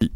Oui. 0.00 0.10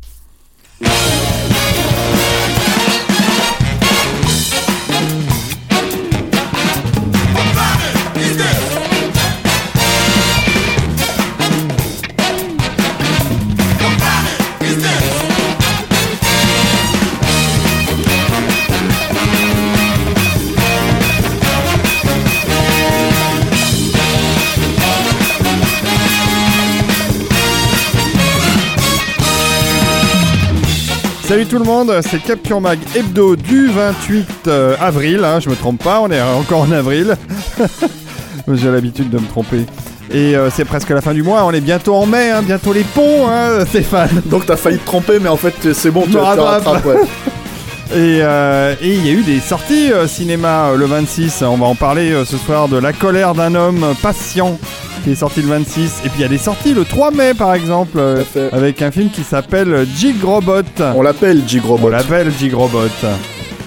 Salut 31.32 31.46
tout 31.46 31.58
le 31.58 31.64
monde, 31.64 31.98
c'est 32.02 32.22
Capture 32.22 32.60
Mag 32.60 32.78
Hebdo 32.94 33.36
du 33.36 33.68
28 33.68 34.48
euh, 34.48 34.76
avril, 34.78 35.24
hein, 35.24 35.40
je 35.40 35.48
me 35.48 35.56
trompe 35.56 35.82
pas, 35.82 36.02
on 36.02 36.10
est 36.10 36.20
encore 36.20 36.60
en 36.60 36.72
avril. 36.72 37.16
J'ai 38.52 38.70
l'habitude 38.70 39.08
de 39.08 39.18
me 39.18 39.26
tromper. 39.26 39.64
Et 40.12 40.36
euh, 40.36 40.50
c'est 40.50 40.66
presque 40.66 40.90
la 40.90 41.00
fin 41.00 41.14
du 41.14 41.22
mois, 41.22 41.46
on 41.46 41.52
est 41.52 41.62
bientôt 41.62 41.94
en 41.94 42.04
mai, 42.04 42.28
hein, 42.28 42.42
bientôt 42.42 42.74
les 42.74 42.84
ponts, 42.84 43.28
hein, 43.30 43.64
Stéphane. 43.66 44.20
Donc 44.26 44.44
t'as 44.44 44.56
failli 44.56 44.76
te 44.76 44.84
tromper, 44.84 45.20
mais 45.20 45.30
en 45.30 45.38
fait 45.38 45.72
c'est 45.72 45.90
bon, 45.90 46.04
tu 46.06 46.18
rattrape. 46.18 46.66
rattrapes. 46.66 46.84
Ouais. 46.84 46.96
Et 47.94 48.20
euh, 48.22 48.74
il 48.80 49.06
y 49.06 49.10
a 49.10 49.12
eu 49.12 49.22
des 49.22 49.38
sorties 49.40 49.92
euh, 49.92 50.06
cinéma 50.06 50.68
euh, 50.68 50.76
le 50.76 50.86
26, 50.86 51.42
on 51.42 51.58
va 51.58 51.66
en 51.66 51.74
parler 51.74 52.12
euh, 52.12 52.24
ce 52.24 52.38
soir 52.38 52.68
de 52.68 52.78
La 52.78 52.94
colère 52.94 53.34
d'un 53.34 53.54
homme 53.54 53.94
patient 54.00 54.58
qui 55.04 55.10
est 55.12 55.14
sorti 55.16 55.42
le 55.42 55.48
26. 55.48 56.02
Et 56.04 56.08
puis 56.08 56.18
il 56.18 56.22
y 56.22 56.24
a 56.24 56.28
des 56.28 56.38
sorties 56.38 56.74
le 56.74 56.84
3 56.84 57.10
mai 57.10 57.34
par 57.34 57.54
exemple, 57.54 57.98
euh, 57.98 58.22
avec 58.52 58.82
un 58.82 58.90
film 58.90 59.10
qui 59.10 59.22
s'appelle 59.22 59.86
Jig 59.96 60.22
Robot. 60.22 60.62
On 60.94 61.02
l'appelle 61.02 61.42
Jig 61.46 61.62
On 61.64 61.68
Robot. 61.72 61.90
l'appelle 61.90 62.30
Jig 62.38 62.54
Robot. 62.54 62.78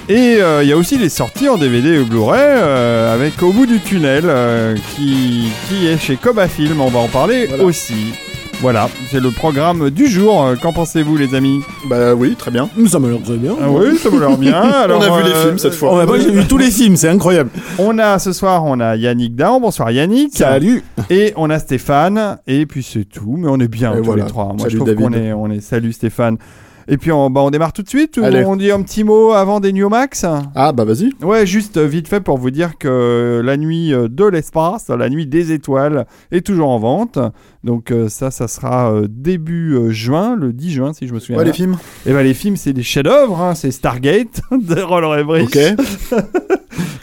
Et 0.08 0.38
euh, 0.40 0.62
il 0.62 0.70
y 0.70 0.72
a 0.72 0.78
aussi 0.78 0.98
les 1.00 1.10
sorties 1.10 1.50
en 1.50 1.58
DVD 1.58 1.96
et 1.96 2.04
Blu-ray 2.04 2.40
euh, 2.40 3.14
avec 3.16 3.42
Au 3.42 3.52
bout 3.52 3.66
du 3.66 3.80
tunnel 3.80 4.24
euh, 4.28 4.76
qui, 4.96 5.46
qui 5.68 5.88
est 5.88 5.98
chez 5.98 6.16
Coba 6.16 6.48
Film. 6.48 6.80
On 6.80 6.90
va 6.90 7.00
en 7.00 7.08
parler 7.08 7.48
Voilà. 7.48 7.64
aussi. 7.64 7.96
Voilà, 8.62 8.88
c'est 9.12 9.20
le 9.20 9.32
programme 9.32 9.90
du 9.90 10.08
jour. 10.08 10.54
Qu'en 10.62 10.72
pensez-vous, 10.72 11.18
les 11.18 11.36
amis? 11.36 11.60
Bah 11.90 12.14
oui, 12.16 12.36
très 12.38 12.52
bien. 12.52 12.70
Ça 12.88 13.00
m'a 13.00 13.10
l'air 13.10 13.22
très 13.22 13.36
bien. 13.36 13.52
ah 13.62 13.66
Oui, 13.70 13.98
ça 13.98 14.08
vous 14.10 14.18
l'air 14.20 14.38
bien. 14.38 14.54
Alors, 14.62 15.00
On 15.02 15.04
a 15.14 15.18
vu 15.22 15.28
les 15.28 15.36
films 15.36 15.58
cette 15.58 15.74
fois. 15.74 15.90
Oh, 15.92 15.98
bah, 15.98 16.06
moi, 16.06 16.20
j'ai 16.20 16.32
vu 16.32 16.46
tous 16.46 16.58
les 16.58 16.72
films, 16.72 16.96
c'est 16.96 17.10
incroyable. 17.10 17.50
On 17.78 18.00
a 18.00 18.18
ce 18.18 18.32
soir, 18.32 18.64
on 18.64 18.80
a 18.80 18.96
Yannick 18.96 19.36
Dahan. 19.36 19.60
Bonsoir 19.60 19.92
Yannick. 19.92 20.38
Salut. 20.38 20.84
Et 21.10 21.34
on 21.36 21.50
a 21.50 21.60
Stéphane. 21.60 22.38
Et 22.48 22.66
puis 22.66 22.84
c'est 22.84 23.06
tout. 23.06 23.36
Mais 23.38 23.48
on 23.50 23.60
est 23.60 23.68
bien 23.68 23.94
Et 23.94 23.98
tous 23.98 24.04
voilà. 24.06 24.24
les 24.24 24.30
trois. 24.30 24.46
Moi, 24.48 24.58
Salut, 24.60 24.72
je 24.72 24.78
trouve 24.78 24.96
qu'on 24.96 25.14
est, 25.14 25.34
on 25.34 25.50
est. 25.52 25.62
Salut 25.62 25.94
Stéphane. 25.94 26.38
Et 26.88 26.98
puis 26.98 27.12
on, 27.12 27.32
bah, 27.32 27.42
on 27.42 27.50
démarre 27.50 27.74
tout 27.74 27.82
de 27.82 27.90
suite. 27.90 28.18
ou 28.18 28.24
Allez. 28.24 28.46
On 28.46 28.56
dit 28.56 28.70
un 28.72 28.80
petit 28.84 29.04
mot 29.04 29.32
avant 29.32 29.60
des 29.60 29.74
New 29.74 29.90
Max? 29.90 30.24
Ah 30.54 30.72
bah 30.72 30.86
vas-y. 30.86 31.10
Ouais, 31.24 31.48
juste 31.48 31.78
euh, 31.78 31.88
vite 31.88 32.08
fait 32.08 32.20
pour 32.22 32.38
vous 32.38 32.52
dire 32.52 32.78
que 32.78 33.42
la 33.44 33.58
nuit 33.58 33.92
euh, 33.92 34.08
de 34.08 34.24
l'espace, 34.24 34.90
la 34.90 35.10
nuit 35.10 35.26
des 35.26 35.52
étoiles, 35.52 36.06
est 36.32 36.46
toujours 36.46 36.70
en 36.70 36.78
vente. 36.78 37.18
Donc 37.64 37.90
euh, 37.90 38.08
ça, 38.08 38.30
ça 38.30 38.48
sera 38.48 38.94
début 39.10 39.92
juin, 39.92 40.36
le 40.36 40.54
10 40.54 40.72
juin 40.72 40.94
si 40.94 41.08
je 41.08 41.14
me 41.16 41.20
souviens. 41.20 41.38
Ouais, 41.38 41.44
bien. 41.46 41.54
les 41.54 41.58
films. 41.58 41.78
Et 42.06 42.14
ben 42.14 42.22
les 42.22 42.36
films, 42.36 42.56
c'est 42.56 42.74
des 42.74 42.84
chefs-d'œuvre. 42.84 43.42
hein. 43.42 43.56
C'est 43.56 43.72
Stargate 43.72 44.42
de 44.52 44.80
Roller 44.80 45.16
Emmerich. 45.22 45.56
Ok. 45.56 46.22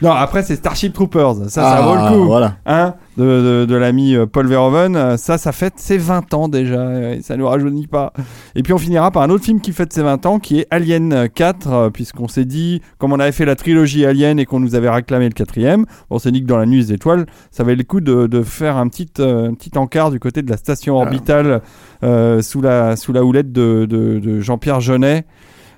Non, 0.03 0.11
après 0.11 0.43
c'est 0.43 0.57
Starship 0.57 0.93
Troopers. 0.93 1.35
Ça, 1.45 1.49
ça 1.49 1.77
Ah, 1.77 1.81
vaut 1.81 1.95
le 1.95 2.19
coup. 2.21 2.25
Voilà. 2.27 2.57
Hein, 2.65 2.93
de, 3.17 3.23
de, 3.61 3.65
de 3.65 3.75
l'ami 3.75 4.15
euh, 4.15 4.25
Paul 4.25 4.47
Verhoeven. 4.47 4.95
Euh, 4.95 5.17
Ça, 5.17 5.37
ça 5.37 5.51
fête 5.51 5.73
ses 5.77 5.97
20 5.97 6.33
ans 6.33 6.47
déjà. 6.47 6.79
euh, 6.79 7.15
Et 7.15 7.21
ça 7.21 7.37
nous 7.37 7.47
rajeunit 7.47 7.87
pas. 7.87 8.13
Et 8.55 8.63
puis 8.63 8.73
on 8.73 8.77
finira 8.77 9.11
par 9.11 9.23
un 9.23 9.29
autre 9.29 9.43
film 9.45 9.61
qui 9.61 9.71
fête 9.71 9.93
ses 9.93 10.01
20 10.03 10.25
ans, 10.25 10.39
qui 10.39 10.59
est 10.59 10.67
Alien 10.71 11.27
4, 11.29 11.67
euh, 11.71 11.89
puisqu'on 11.89 12.27
s'est 12.27 12.45
dit, 12.45 12.81
comme 12.97 13.13
on 13.13 13.19
avait 13.19 13.31
fait 13.31 13.45
la 13.45 13.55
trilogie 13.55 14.05
Alien 14.05 14.39
et 14.39 14.45
qu'on 14.45 14.59
nous 14.59 14.75
avait 14.75 14.89
réclamé 14.89 15.25
le 15.25 15.33
quatrième, 15.33 15.85
on 16.09 16.19
s'est 16.19 16.31
dit 16.31 16.41
que 16.41 16.47
dans 16.47 16.57
la 16.57 16.65
nuit 16.65 16.85
des 16.85 16.93
étoiles, 16.93 17.25
ça 17.51 17.63
valait 17.63 17.75
le 17.77 17.83
coup 17.83 18.01
de, 18.01 18.27
de 18.27 18.41
faire 18.43 18.77
un 18.77 18.87
petit, 18.87 19.09
euh, 19.19 19.49
un 19.49 19.53
petit 19.53 19.77
encart 19.77 20.11
du 20.11 20.19
côté 20.19 20.41
de 20.41 20.49
la 20.49 20.57
station 20.57 20.99
Ah. 20.99 21.03
orbitale 21.03 21.61
euh, 22.03 22.41
sous, 22.41 22.61
la, 22.61 22.95
sous 22.95 23.13
la 23.13 23.23
houlette 23.23 23.51
de, 23.51 23.85
de, 23.89 24.19
de 24.19 24.39
Jean-Pierre 24.39 24.81
Jeunet. 24.81 25.25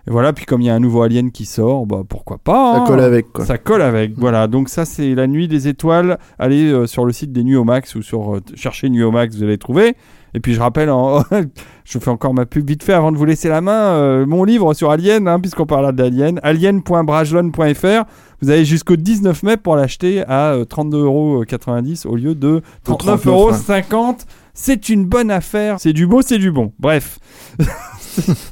Et 0.07 0.11
voilà, 0.11 0.33
puis 0.33 0.45
comme 0.45 0.61
il 0.61 0.65
y 0.65 0.69
a 0.69 0.75
un 0.75 0.79
nouveau 0.79 1.01
Alien 1.01 1.31
qui 1.31 1.45
sort, 1.45 1.87
bah 1.87 2.03
pourquoi 2.07 2.37
pas. 2.37 2.75
Ça 2.75 2.81
hein. 2.81 2.85
colle 2.85 2.99
avec 2.99 3.31
quoi. 3.33 3.45
Ça 3.45 3.57
colle 3.57 3.81
avec, 3.81 4.13
voilà. 4.17 4.47
Donc 4.47 4.69
ça, 4.69 4.85
c'est 4.85 5.15
la 5.15 5.25
nuit 5.25 5.47
des 5.47 5.67
étoiles. 5.67 6.19
Allez 6.37 6.71
euh, 6.71 6.85
sur 6.85 7.05
le 7.05 7.11
site 7.11 7.31
des 7.31 7.43
Nuits 7.43 7.55
au 7.55 7.63
Max 7.63 7.95
ou 7.95 8.03
sur 8.03 8.35
euh, 8.35 8.41
chercher 8.53 8.89
Nuits 8.89 9.03
au 9.03 9.11
Max, 9.11 9.35
vous 9.35 9.43
allez 9.43 9.57
trouver. 9.57 9.95
Et 10.35 10.41
puis 10.41 10.53
je 10.53 10.59
rappelle, 10.59 10.91
en- 10.91 11.23
je 11.85 11.97
fais 11.97 12.09
encore 12.09 12.33
ma 12.33 12.45
pub 12.45 12.67
vite 12.67 12.83
fait 12.83 12.93
avant 12.93 13.11
de 13.11 13.17
vous 13.17 13.25
laisser 13.25 13.47
la 13.49 13.61
main, 13.61 13.95
euh, 13.95 14.25
mon 14.25 14.43
livre 14.43 14.73
sur 14.73 14.91
Alien, 14.91 15.27
hein, 15.27 15.39
puisqu'on 15.39 15.65
parle 15.65 15.91
d'Alien, 15.93 16.39
alien.brajlon.fr. 16.43 18.03
Vous 18.41 18.49
avez 18.49 18.65
jusqu'au 18.65 18.97
19 18.97 19.43
mai 19.43 19.57
pour 19.57 19.75
l'acheter 19.75 20.23
à 20.27 20.51
euh, 20.51 20.65
32,90€ 20.65 22.05
au 22.05 22.15
lieu 22.15 22.35
de 22.35 22.61
39,50€. 22.85 24.25
C'est 24.53 24.89
une 24.89 25.05
bonne 25.05 25.31
affaire. 25.31 25.79
C'est 25.79 25.93
du 25.93 26.05
beau, 26.05 26.21
c'est 26.21 26.37
du 26.37 26.51
bon. 26.51 26.73
Bref. 26.79 27.17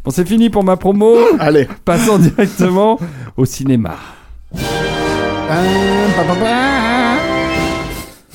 bon, 0.03 0.11
c'est 0.11 0.27
fini 0.27 0.49
pour 0.49 0.63
ma 0.63 0.77
promo. 0.77 1.15
Allez. 1.39 1.67
Passons 1.85 2.17
directement 2.17 2.99
au 3.37 3.45
cinéma. 3.45 3.95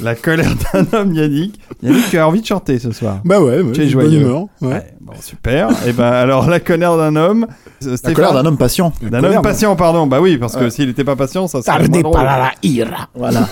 La 0.01 0.15
colère 0.15 0.53
d'un 0.73 0.87
homme, 0.99 1.13
Yannick. 1.15 1.59
Yannick, 1.83 2.09
tu 2.11 2.19
as 2.19 2.29
envie 2.29 2.41
de 2.41 2.47
chanter 2.47 2.79
ce 2.79 2.93
soir. 2.93 3.19
Bah 3.25 3.41
ouais, 3.41 3.61
ouais 3.61 3.73
Tu 3.73 3.81
es 3.83 3.85
bonne 3.87 3.91
joyeux. 4.05 4.21
humeur. 4.21 4.43
Ouais. 4.61 4.69
Ouais, 4.69 4.87
bon, 5.01 5.13
super. 5.21 5.71
Et 5.89 5.93
ben 5.93 6.05
alors, 6.13 6.49
la 6.49 6.61
colère 6.61 6.97
d'un 6.97 7.17
homme. 7.17 7.47
euh, 7.85 7.97
La 8.05 8.13
colère 8.13 8.33
d'un 8.33 8.47
homme 8.47 8.57
patient. 8.59 8.93
D'un 9.03 9.25
homme 9.25 9.43
patient, 9.43 9.75
pardon. 9.75 10.07
Bah 10.07 10.21
oui, 10.21 10.39
parce 10.39 10.55
que 10.57 10.71
s'il 10.71 10.87
n'était 10.87 11.03
pas 11.05 11.17
patient, 11.17 11.49
ça 11.49 11.63
serait 11.63 11.89
moins 11.89 12.01
drôle. 12.01 12.13
para 12.15 12.39
la 12.39 12.53
ira. 12.63 13.09
Voilà. 13.15 13.49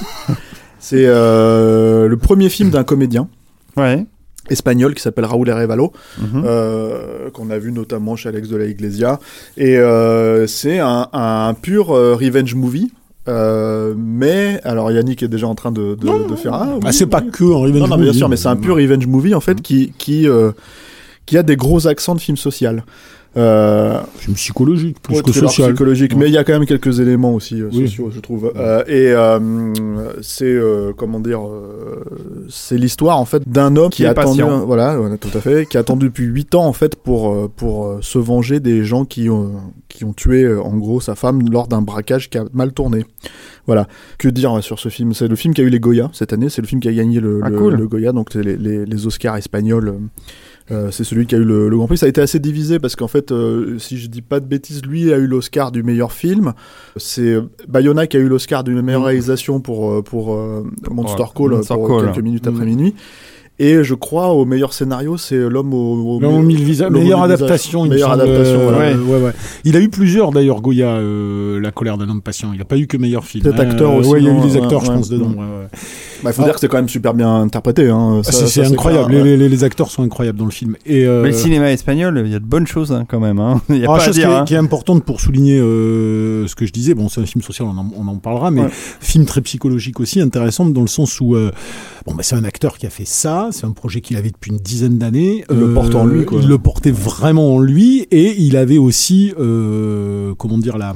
C'est 0.79 1.05
euh, 1.05 2.07
le 2.07 2.17
premier 2.17 2.49
film 2.49 2.71
d'un 2.71 2.85
comédien 2.85 3.27
Ouais. 3.77 4.07
Espagnol 4.51 4.95
qui 4.95 5.03
s'appelle 5.03 5.25
Raúl 5.25 5.49
Arevalo, 5.51 5.93
Mhm. 6.21 6.43
euh, 6.47 7.31
qu'on 7.31 7.51
a 7.51 7.59
vu 7.59 7.73
notamment 7.73 8.17
chez 8.17 8.29
Alex 8.29 8.49
de 8.49 8.57
la 8.57 8.67
Iglesia. 8.67 9.19
Et 9.57 9.77
euh, 9.79 10.47
c'est 10.47 10.79
un, 10.79 11.09
un 11.13 11.55
pur 11.55 11.91
euh, 11.93 12.15
revenge 12.15 12.55
movie. 12.55 12.91
Euh, 13.29 13.93
mais, 13.97 14.61
alors 14.63 14.93
Yannick 14.93 15.23
est 15.25 15.29
déjà 15.29 15.49
en 15.49 15.57
train 15.57 15.73
de, 15.73 15.97
de, 15.97 16.29
de 16.31 16.37
faire 16.37 16.55
un. 16.55 16.79
Ah, 16.85 16.93
c'est 16.93 17.07
pas 17.07 17.21
que 17.23 17.43
en 17.45 17.59
revenge 17.61 17.81
Non, 17.81 17.89
non, 17.89 17.97
bien 17.97 18.07
movie. 18.07 18.19
sûr, 18.19 18.29
mais 18.29 18.37
c'est 18.37 18.47
un 18.49 18.55
pur 18.57 18.77
revenge 18.77 19.07
movie 19.09 19.35
en 19.35 19.41
fait 19.41 19.61
qui 19.61 19.93
qui 19.99 20.29
euh, 20.29 20.53
qui 21.27 21.37
a 21.37 21.43
des 21.43 21.57
gros 21.57 21.89
accents 21.89 22.15
de 22.15 22.21
film 22.21 22.37
social. 22.37 22.85
Euh, 23.37 24.01
Film 24.17 24.35
psychologique, 24.35 24.97
plus 25.03 25.17
ouais, 25.17 25.23
que 25.23 25.31
social. 25.33 25.69
psychologique, 25.71 26.13
Ouais. 26.13 26.19
mais 26.21 26.27
il 26.29 26.33
y 26.33 26.39
a 26.39 26.45
quand 26.45 26.55
même 26.55 26.65
quelques 26.67 27.01
éléments 27.01 27.35
aussi 27.35 27.61
euh, 27.61 27.69
Oui. 27.73 27.87
sociaux, 27.89 28.11
je 28.11 28.21
trouve. 28.21 28.51
Euh, 28.57 28.83
et 28.87 29.13
euh, 29.13 29.39
c'est 30.23 30.45
euh, 30.47 30.93
comment 30.97 31.21
dire, 31.21 31.47
euh, 31.47 32.03
c'est 32.49 32.79
l'histoire 32.79 33.19
en 33.21 33.27
fait 33.27 33.47
d'un 33.47 33.77
homme 33.77 33.91
qui, 33.91 33.99
Qui 34.03 34.07
a 34.07 34.11
attendu, 34.11 34.43
voilà, 34.67 34.99
tout 35.21 35.29
à 35.37 35.41
fait, 35.41 35.67
qui 35.69 35.77
a 35.77 35.81
attendu 35.81 36.07
depuis 36.07 36.25
8 36.25 36.55
ans 36.55 36.65
en 36.67 36.73
fait 36.73 36.97
pour 36.97 37.51
pour 37.51 37.99
se 38.01 38.19
venger 38.19 38.59
des 38.61 38.85
gens 38.85 39.05
qui 39.05 39.29
ont 39.29 39.53
qui 39.89 40.05
ont 40.05 40.13
tué 40.15 40.51
en 40.57 40.77
gros 40.77 41.01
sa 41.01 41.15
femme 41.15 41.43
lors 41.51 41.69
d'un 41.69 41.83
braquage 41.83 42.31
qui 42.31 42.39
a 42.39 42.45
mal 42.55 42.73
tourné. 42.73 43.05
Voilà. 43.67 43.87
Que 44.19 44.29
dire 44.29 44.63
sur 44.63 44.79
ce 44.79 44.89
film? 44.89 45.13
C'est 45.13 45.29
le 45.29 45.37
film 45.37 45.53
qui 45.53 45.61
a 45.61 45.65
eu 45.65 45.69
les 45.71 45.81
Goya 45.81 46.09
cette 46.13 46.33
année. 46.33 46.49
C'est 46.49 46.63
le 46.63 46.69
film 46.69 46.81
qui 46.81 46.89
a 46.89 46.93
gagné 46.93 47.21
le, 47.21 47.41
Ah, 47.43 47.51
le, 47.51 47.59
cool. 47.59 47.75
le 47.75 47.89
Goya, 47.89 48.13
donc 48.13 48.33
les, 48.35 48.57
les 48.57 49.07
Oscars 49.07 49.37
espagnols. 49.37 49.95
Euh, 50.71 50.75
euh, 50.87 50.91
c'est 50.91 51.05
celui 51.05 51.27
qui 51.27 51.35
a 51.35 51.39
eu 51.39 51.45
le, 51.45 51.69
le 51.69 51.77
Grand 51.77 51.87
Prix. 51.87 51.99
Ça 51.99 52.07
a 52.07 52.09
été 52.09 52.21
assez 52.21 52.39
divisé 52.41 52.79
parce 52.79 52.97
qu'en 52.97 53.09
fait, 53.09 53.31
euh, 53.33 53.79
si 53.79 53.99
je 53.99 54.09
dis 54.09 54.23
pas 54.23 54.41
de 54.41 54.47
bêtises, 54.47 54.83
lui 54.85 55.13
a 55.13 55.17
eu 55.17 55.27
l'Oscar 55.27 55.71
du 55.73 55.83
meilleur 55.83 56.13
film. 56.13 56.53
C'est 56.97 57.23
euh, 57.35 57.43
Bayona 57.69 58.07
qui 58.07 58.17
a 58.17 58.21
eu 58.21 58.29
l'Oscar 58.29 58.65
du 58.65 58.73
meilleure 58.75 59.03
Mm. 59.03 59.05
réalisation 59.05 59.61
pour 59.61 59.91
euh, 59.93 60.03
pour 60.03 60.35
euh, 60.35 60.65
Monster 60.91 61.23
Ouais, 61.23 61.29
Call 61.37 61.51
Monster 61.53 61.75
pour 61.75 61.89
Call. 62.01 62.07
quelques 62.13 62.25
minutes 62.25 62.47
Mm. 62.47 62.55
après 62.55 62.65
minuit. 62.67 62.95
Et 63.59 63.83
je 63.85 63.95
crois 63.95 64.35
au 64.35 64.45
meilleur 64.45 64.75
scénario, 64.75 65.17
c'est 65.17 65.49
l'homme 65.49 65.73
au, 65.73 66.19
au 66.19 66.23
aux 66.23 66.43
mille 66.43 66.63
visages. 66.63 66.91
Meilleure 66.91 67.23
adaptation, 67.23 67.87
il 67.87 67.89
me 67.89 67.95
Meilleure 67.95 68.11
adaptation, 68.13 68.61
voilà. 68.65 68.79
Ouais, 68.79 68.95
ouais, 68.97 69.23
ouais. 69.25 69.33
Il 69.65 69.77
a 69.77 69.81
eu 69.81 69.89
plusieurs 69.89 70.31
d'ailleurs, 70.31 70.61
Goya, 70.61 70.89
euh, 70.97 71.59
La 71.59 71.71
colère 71.71 71.97
d'un 71.97 72.07
homme 72.11 72.21
patient. 72.21 72.51
Il 72.55 72.61
a 72.61 72.67
pas 72.67 72.77
eu 72.77 72.87
que 72.87 72.99
meilleur 72.99 73.25
film. 73.25 73.45
Peut-être 73.45 73.61
acteur 73.61 73.95
aussi, 73.95 74.11
Ouais, 74.11 74.21
il 74.21 74.27
y 74.27 74.29
a 74.29 74.37
eu 74.37 74.43
des 74.43 74.59
acteurs, 74.59 74.85
je 74.85 74.91
pense, 74.93 75.09
dedans. 75.09 75.35
Bah, 76.23 76.33
faut 76.33 76.43
dire 76.45 76.55
que 76.55 76.61
c'est 76.61 76.69
quand 76.69 76.77
même 76.79 76.89
super 76.89 77.15
bien 77.15 77.43
interprété. 77.43 77.89
Hein. 77.89 78.21
Ça- 78.23 78.31
Ah, 78.31 78.33
c'est 78.33 78.47
ça, 78.47 78.65
c'est 78.65 78.73
incroyable. 78.73 79.09
clair, 79.11 79.23
ouais. 79.23 79.29
Les, 79.31 79.37
les- 79.37 79.49
les 79.49 79.65
acteurs 79.65 79.91
sont 79.91 80.03
incroyables 80.03 80.39
dans 80.39 80.45
le 80.45 80.51
film. 80.51 80.77
Et 80.87 81.07
euh, 81.07 81.23
Mais 81.23 81.29
le 81.31 81.35
cinéma 81.35 81.71
espagnol, 81.73 82.23
il 82.25 82.33
y 82.33 82.35
a 82.35 82.39
de 82.39 82.45
bonnes 82.45 82.67
choses 82.67 82.93
hein, 82.93 83.05
quand 83.09 83.21
même. 83.21 83.39
Hein. 83.39 83.61
Il 83.69 83.77
y 83.77 83.79
a 83.81 83.83
Alors, 83.85 83.97
pas 83.97 84.03
à 84.03 84.07
chose 84.07 84.15
qui 84.15 84.21
dire. 84.21 84.31
est, 84.31 84.35
hein. 84.35 84.45
qui 84.45 84.55
est 84.55 84.59
importante 84.59 85.05
pour 85.05 85.21
souligner 85.21 85.59
euh, 85.59 86.47
ce 86.47 86.55
que 86.55 86.67
je 86.67 86.73
disais, 86.73 86.95
bon, 86.95 87.09
c'est 87.09 87.21
un 87.21 87.27
film 87.27 87.43
social, 87.43 87.69
on 87.69 87.79
en, 87.79 87.91
on 87.97 88.09
en 88.09 88.17
parlera, 88.17 88.51
mais 88.51 88.63
Ouais. 88.63 88.69
film 89.01 89.25
très 89.27 89.41
psychologique 89.43 90.01
aussi, 90.01 90.21
intéressant 90.21 90.67
dans 90.67 90.81
le 90.81 90.87
sens 90.87 91.21
où, 91.21 91.35
euh, 91.37 91.51
bon, 92.07 92.15
bah, 92.15 92.23
c'est 92.23 92.37
un 92.37 92.45
acteur 92.45 92.79
qui 92.79 92.87
a 92.87 92.91
fait 92.91 93.05
ça, 93.05 93.49
c'est 93.53 93.65
un 93.65 93.73
projet 93.73 94.01
qu'il 94.01 94.17
avait 94.17 94.31
depuis 94.31 94.51
une 94.51 94.59
dizaine 94.59 94.99
d'années. 94.99 95.45
Il 95.51 95.59
le 95.59 95.75
porte 95.75 95.95
en 95.95 96.07
lui, 96.07 96.25
quoi. 96.25 96.41
Il 96.41 96.49
le 96.49 96.59
portait 96.59 96.91
vraiment 96.91 97.55
en 97.57 97.59
lui, 97.59 98.07
et 98.11 98.41
il 98.41 98.57
avait 98.57 98.79
aussi, 98.79 99.33
euh, 99.39 100.35
comment 100.37 100.59
dire, 100.59 100.79
la 100.79 100.95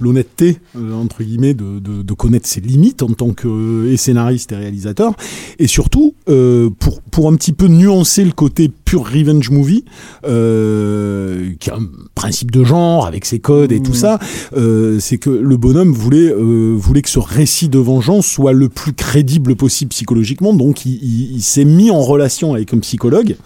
l'honnêteté 0.00 0.58
euh, 0.76 0.92
entre 0.92 1.22
guillemets 1.22 1.54
de, 1.54 1.78
de, 1.78 2.02
de 2.02 2.12
connaître 2.14 2.48
ses 2.48 2.60
limites 2.60 3.02
en 3.02 3.08
tant 3.08 3.30
que 3.30 3.48
euh, 3.48 3.92
et 3.92 3.96
scénariste 3.96 4.52
et 4.52 4.56
réalisateur, 4.56 5.14
et 5.58 5.66
surtout 5.66 6.14
euh, 6.28 6.70
pour 6.78 7.00
pour 7.02 7.28
un 7.28 7.36
petit 7.36 7.52
peu 7.52 7.68
nuancer 7.68 8.24
le 8.24 8.32
côté 8.32 8.70
pur 8.94 9.04
revenge 9.04 9.50
movie, 9.50 9.84
euh, 10.26 11.50
qui 11.58 11.70
a 11.70 11.74
un 11.76 11.86
principe 12.14 12.50
de 12.50 12.62
genre 12.64 13.06
avec 13.06 13.24
ses 13.24 13.38
codes 13.40 13.72
et 13.72 13.80
tout 13.80 13.90
Mmh. 13.92 13.94
ça, 13.94 14.18
euh, 14.56 14.98
c'est 15.00 15.18
que 15.18 15.30
le 15.30 15.56
bonhomme 15.56 15.92
voulait 15.92 16.32
euh, 16.32 16.74
voulait 16.76 17.02
que 17.02 17.10
ce 17.10 17.18
récit 17.18 17.68
de 17.68 17.78
vengeance 17.78 18.26
soit 18.26 18.52
le 18.52 18.68
plus 18.68 18.92
crédible 18.92 19.54
possible 19.56 19.90
psychologiquement, 19.90 20.52
donc 20.54 20.84
il, 20.86 20.92
il- 21.02 21.36
il 21.36 21.42
s'est 21.42 21.64
mis 21.64 21.90
en 21.90 22.00
relation 22.00 22.54
avec 22.54 22.72
un 22.74 22.78
psychologue 22.78 23.36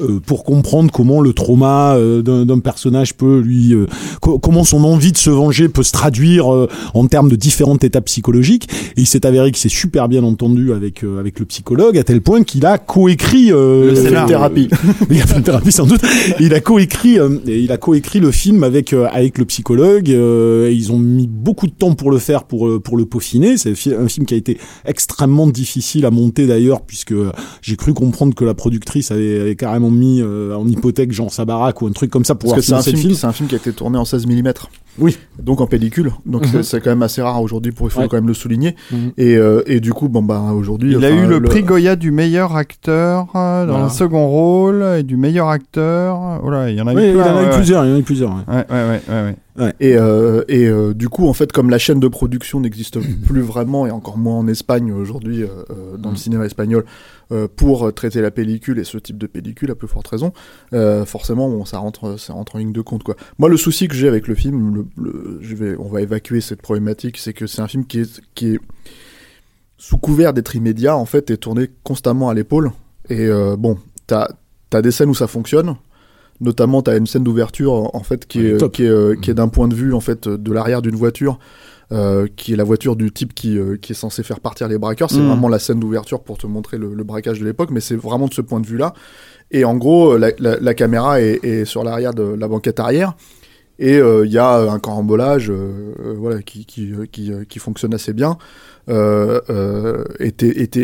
euh, 0.00 0.18
pour 0.24 0.44
comprendre 0.44 0.90
comment 0.92 1.20
le 1.20 1.32
trauma 1.32 1.94
euh, 1.96 2.22
d'un 2.22 2.58
personnage 2.58 3.14
peut 3.14 3.38
lui 3.40 3.74
euh, 3.74 3.86
co- 4.20 4.38
comment 4.38 4.64
son 4.64 4.84
envie 4.84 5.12
de 5.12 5.16
se 5.18 5.30
venger 5.30 5.68
peut 5.68 5.82
se 5.82 5.92
traduire 5.92 6.52
euh, 6.52 6.68
en 6.94 7.06
termes 7.06 7.28
de 7.28 7.36
différentes 7.36 7.84
étapes 7.84 8.06
psychologiques 8.06 8.68
et 8.96 9.00
il 9.02 9.06
s'est 9.06 9.24
avéré 9.26 9.50
qu'il 9.52 9.58
s'est 9.60 9.68
super 9.76 10.08
bien 10.08 10.22
entendu 10.24 10.72
avec 10.72 11.04
euh, 11.04 11.18
avec 11.20 11.38
le 11.40 11.46
psychologue 11.46 11.96
à 11.98 12.04
tel 12.04 12.20
point 12.20 12.42
qu'il 12.44 12.64
a 12.66 12.78
coécrit 12.78 13.50
euh, 13.52 13.90
Le 13.90 13.94
scénar. 13.96 14.26
thérapie. 14.26 14.68
il 15.10 15.20
a 15.20 15.26
fait 15.26 15.36
une 15.36 15.42
thérapie 15.42 15.72
sans 15.72 15.86
doute. 15.86 16.00
Il 16.40 16.52
a 16.54 16.60
coécrit, 16.60 17.18
euh, 17.18 17.38
il 17.46 17.70
a 17.72 17.76
coécrit 17.76 18.20
le 18.20 18.30
film 18.30 18.64
avec 18.64 18.92
euh, 18.92 19.06
avec 19.12 19.38
le 19.38 19.44
psychologue. 19.44 20.10
euh, 20.10 20.68
et 20.68 20.72
ils 20.74 20.92
ont 20.92 20.98
mis 20.98 21.26
beaucoup 21.26 21.66
de 21.66 21.72
temps 21.72 21.94
pour 21.94 22.10
le 22.10 22.18
faire, 22.18 22.44
pour 22.44 22.66
euh, 22.68 22.80
pour 22.80 22.96
le 22.96 23.04
peaufiner. 23.06 23.56
C'est 23.56 23.70
un 23.70 23.74
fi- 23.74 23.94
un 23.94 24.08
film 24.08 24.26
qui 24.26 24.34
a 24.34 24.36
été 24.36 24.58
extrêmement 24.84 25.46
difficile 25.46 26.06
à 26.06 26.10
monter 26.10 26.46
d'ailleurs, 26.46 26.82
puisque 26.82 27.14
j'ai 27.62 27.76
cru 27.76 27.94
comprendre 27.94 28.34
que 28.34 28.44
la 28.44 28.54
productrice 28.54 29.10
avait, 29.10 29.40
avait 29.40 29.56
carrément 29.56 29.90
mis 29.90 30.22
en 30.22 30.66
hypothèque 30.68 31.12
genre 31.12 31.32
sa 31.32 31.44
baraque 31.44 31.82
ou 31.82 31.86
un 31.86 31.92
truc 31.92 32.10
comme 32.10 32.24
ça 32.24 32.34
pour 32.34 32.50
Parce 32.54 32.60
que 32.62 32.66
c'est 32.66 32.74
un, 32.74 32.82
film. 32.82 33.14
c'est 33.14 33.26
un 33.26 33.32
film 33.32 33.48
qui 33.48 33.54
a 33.54 33.58
été 33.58 33.72
tourné 33.72 33.98
en 33.98 34.04
16 34.04 34.26
mm. 34.26 34.52
Oui. 34.98 35.18
Donc 35.42 35.60
en 35.60 35.66
pellicule. 35.66 36.10
Donc 36.24 36.42
Mhm. 36.42 36.48
c'est- 36.52 36.62
c'est 36.62 36.80
quand 36.80 36.90
même 36.90 37.02
assez 37.02 37.20
rare 37.22 37.40
aujourd'hui, 37.42 37.72
pour 37.72 37.86
il 37.86 37.90
faut 37.90 38.00
Ouais. 38.00 38.08
quand 38.08 38.16
même 38.16 38.26
le 38.28 38.34
souligner. 38.34 38.74
Mhm. 38.92 39.12
Et, 39.18 39.36
euh, 39.36 39.62
et 39.66 39.80
du 39.80 39.92
coup, 39.92 40.08
bon, 40.08 40.22
bah, 40.22 40.40
aujourd'hui. 40.54 40.94
Il 40.96 41.04
a 41.04 41.10
eu 41.10 41.26
le, 41.26 41.40
prix 41.42 41.62
Goya 41.62 41.96
du 41.96 42.10
meilleur 42.10 42.56
acteur 42.56 43.26
euh, 43.34 43.66
dans 43.66 43.72
Voilà. 43.72 43.84
un 43.86 43.88
second 43.90 44.26
rôle 44.28 44.84
et 44.98 45.02
du 45.02 45.16
meilleur 45.16 45.48
acteur. 45.48 46.40
Oh 46.44 46.50
là, 46.50 46.70
il 46.70 46.76
y 46.76 46.80
en 46.80 46.86
a 46.86 46.94
Oui, 46.94 47.02
eu 47.02 47.04
il 47.06 47.10
y 47.10 47.12
plein. 47.14 47.34
en 47.34 47.36
a 47.38 47.42
eu 47.42 47.44
ouais, 47.46 47.50
plusieurs, 47.52 47.84
il 47.84 47.88
y 47.90 47.92
en 47.92 47.96
a 47.96 47.98
eu 47.98 48.02
plusieurs. 48.02 48.30
ouais. 48.30 48.42
ouais, 48.48 48.64
ouais, 48.70 49.00
ouais, 49.08 49.36
ouais. 49.58 49.74
Et, 49.80 49.96
euh, 49.96 50.42
et 50.48 50.66
euh, 50.66 50.94
du 50.94 51.08
coup, 51.08 51.26
en 51.28 51.32
fait, 51.32 51.52
comme 51.52 51.70
la 51.70 51.78
chaîne 51.78 52.00
de 52.00 52.08
production 52.08 52.60
n'existe 52.60 52.98
plus 53.26 53.40
vraiment, 53.40 53.86
et 53.86 53.90
encore 53.90 54.18
moins 54.18 54.36
en 54.38 54.46
Espagne 54.48 54.92
aujourd'hui, 54.92 55.42
euh, 55.42 55.96
dans 55.98 56.10
le 56.10 56.14
Mm. 56.14 56.18
cinéma 56.18 56.46
espagnol, 56.46 56.84
pour 57.56 57.92
traiter 57.92 58.20
la 58.20 58.30
pellicule 58.30 58.78
et 58.78 58.84
ce 58.84 58.98
type 58.98 59.18
de 59.18 59.26
pellicule, 59.26 59.70
à 59.72 59.74
plus 59.74 59.88
forte 59.88 60.06
raison, 60.08 60.32
forcément, 61.06 61.48
bon, 61.50 61.64
ça 61.64 61.78
rentre, 61.78 62.18
ça 62.18 62.32
rentre 62.32 62.54
en 62.56 62.58
ligne 62.60 62.72
de 62.72 62.80
compte, 62.82 63.02
quoi. 63.02 63.16
Moi, 63.38 63.48
le 63.48 63.56
souci 63.56 63.88
que 63.88 63.94
j'ai 63.96 64.06
avec 64.08 64.28
le 64.28 64.34
film, 64.36 64.74
le, 64.74 64.86
le- 65.02 65.38
je 65.40 65.54
vais, 65.56 65.76
on 65.78 65.88
va 65.88 66.02
évacuer 66.02 66.40
cette 66.40 66.62
problématique, 66.62 67.16
c'est 67.18 67.32
que 67.32 67.46
c'est 67.48 67.60
un 67.62 67.66
film 67.68 67.84
qui 67.84 68.00
est, 68.00 68.20
qui 68.34 68.54
est 68.54 68.60
sous 69.76 69.98
couvert 69.98 70.32
d'être 70.32 70.54
immédiat, 70.54 70.96
en 70.96 71.04
fait, 71.04 71.30
est 71.30 71.36
tourné 71.38 71.68
constamment 71.82 72.28
à 72.30 72.34
l'épaule. 72.34 72.70
Et 73.08 73.28
bon, 73.58 73.78
t'as 74.06 74.28
as 74.72 74.82
des 74.82 74.90
scènes 74.90 75.08
où 75.08 75.14
ça 75.14 75.26
fonctionne. 75.26 75.74
Notamment, 76.40 76.82
t'as 76.82 76.98
une 76.98 77.06
scène 77.06 77.24
d'ouverture 77.24 77.94
en 77.94 78.02
fait 78.02 78.26
qui 78.26 78.40
est 78.46 78.70
qui 78.70 78.84
euh, 78.86 79.14
qui 79.16 79.30
est 79.30 79.34
d'un 79.34 79.48
point 79.48 79.68
de 79.68 79.74
vue 79.74 79.94
en 79.94 80.00
fait 80.00 80.28
de 80.28 80.52
l'arrière 80.52 80.82
d'une 80.82 80.94
voiture, 80.96 81.38
euh, 81.92 82.26
qui 82.36 82.52
est 82.52 82.56
la 82.56 82.64
voiture 82.64 82.94
du 82.96 83.10
type 83.10 83.32
qui, 83.34 83.58
euh, 83.58 83.76
qui 83.76 83.92
est 83.92 83.94
censé 83.94 84.22
faire 84.22 84.40
partir 84.40 84.68
les 84.68 84.76
braqueurs. 84.78 85.10
C'est 85.10 85.20
Mm. 85.20 85.28
vraiment 85.28 85.48
la 85.48 85.58
scène 85.58 85.80
d'ouverture 85.80 86.20
pour 86.20 86.36
te 86.36 86.46
montrer 86.46 86.76
le, 86.78 86.92
le 86.94 87.04
braquage 87.04 87.40
de 87.40 87.44
l'époque, 87.44 87.70
mais 87.70 87.80
c'est 87.80 87.96
vraiment 87.96 88.26
de 88.28 88.34
ce 88.34 88.42
point 88.42 88.60
de 88.60 88.66
vue-là. 88.66 88.92
Et 89.50 89.64
en 89.64 89.76
gros, 89.76 90.16
la, 90.18 90.30
la- 90.38 90.58
la 90.58 90.74
caméra 90.74 91.20
est, 91.22 91.42
est 91.44 91.64
sur 91.64 91.84
l'arrière 91.84 92.12
de 92.12 92.22
la 92.24 92.48
banquette 92.48 92.80
arrière. 92.80 93.14
Et 93.78 93.98
euh, 93.98 94.24
il 94.24 94.32
y 94.32 94.38
a 94.38 94.70
un 94.70 94.78
carambolage 94.78 95.50
euh, 95.50 95.94
euh, 96.00 96.40
qui, 96.40 96.64
qui, 96.64 96.92
euh, 96.92 97.06
qui, 97.06 97.32
euh, 97.32 97.44
fonctionne 97.58 97.92
assez 97.94 98.12
bien. 98.12 98.38
Euh, 98.88 99.40
euh, 99.50 100.04
et 100.20 100.32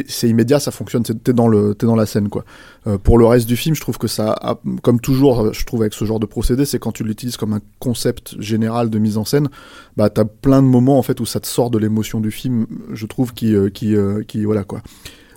c'est 0.09 0.29
immédiat, 0.29 0.59
ça 0.59 0.73
fonctionne, 0.73 1.03
t'es 1.05 1.33
dans, 1.33 1.49
t'es 1.75 1.87
dans 1.87 1.97
la 1.97 2.06
scène. 2.06 2.29
quoi. 2.29 2.44
Euh, 2.87 2.99
pour 2.99 3.17
le 3.17 3.25
reste 3.25 3.47
du 3.47 3.56
film, 3.56 3.75
je 3.75 3.81
trouve 3.81 3.97
que 3.97 4.09
ça, 4.09 4.59
comme 4.83 5.00
toujours, 5.00 5.41
euh, 5.41 5.53
je 5.53 5.65
trouve 5.65 5.83
avec 5.83 5.94
ce 5.94 6.05
genre 6.05 6.19
de 6.21 6.27
procédé, 6.27 6.65
c'est 6.65 6.79
quand 6.79 6.93
tu 6.93 7.05
l'utilises 7.05 7.37
comme 7.37 7.53
un 7.53 7.61
concept 7.79 8.41
général 8.41 8.91
de 8.91 8.99
mise 8.99 9.19
en 9.19 9.25
scène, 9.25 9.49
bah 9.97 10.11
t'as 10.11 10.25
plein 10.25 10.62
de 10.62 10.67
moments 10.67 10.99
en 10.99 11.03
fait 11.03 11.21
où 11.21 11.27
ça 11.27 11.39
te 11.41 11.47
sort 11.47 11.71
de 11.71 11.79
l'émotion 11.79 12.21
du 12.21 12.31
film, 12.31 12.67
je 12.93 13.06
trouve, 13.06 13.33
qui, 13.35 13.55
euh, 13.55 13.71
qui, 13.71 13.94
euh, 13.94 14.23
qui 14.27 14.44
voilà 14.44 14.65
quoi. 14.65 14.83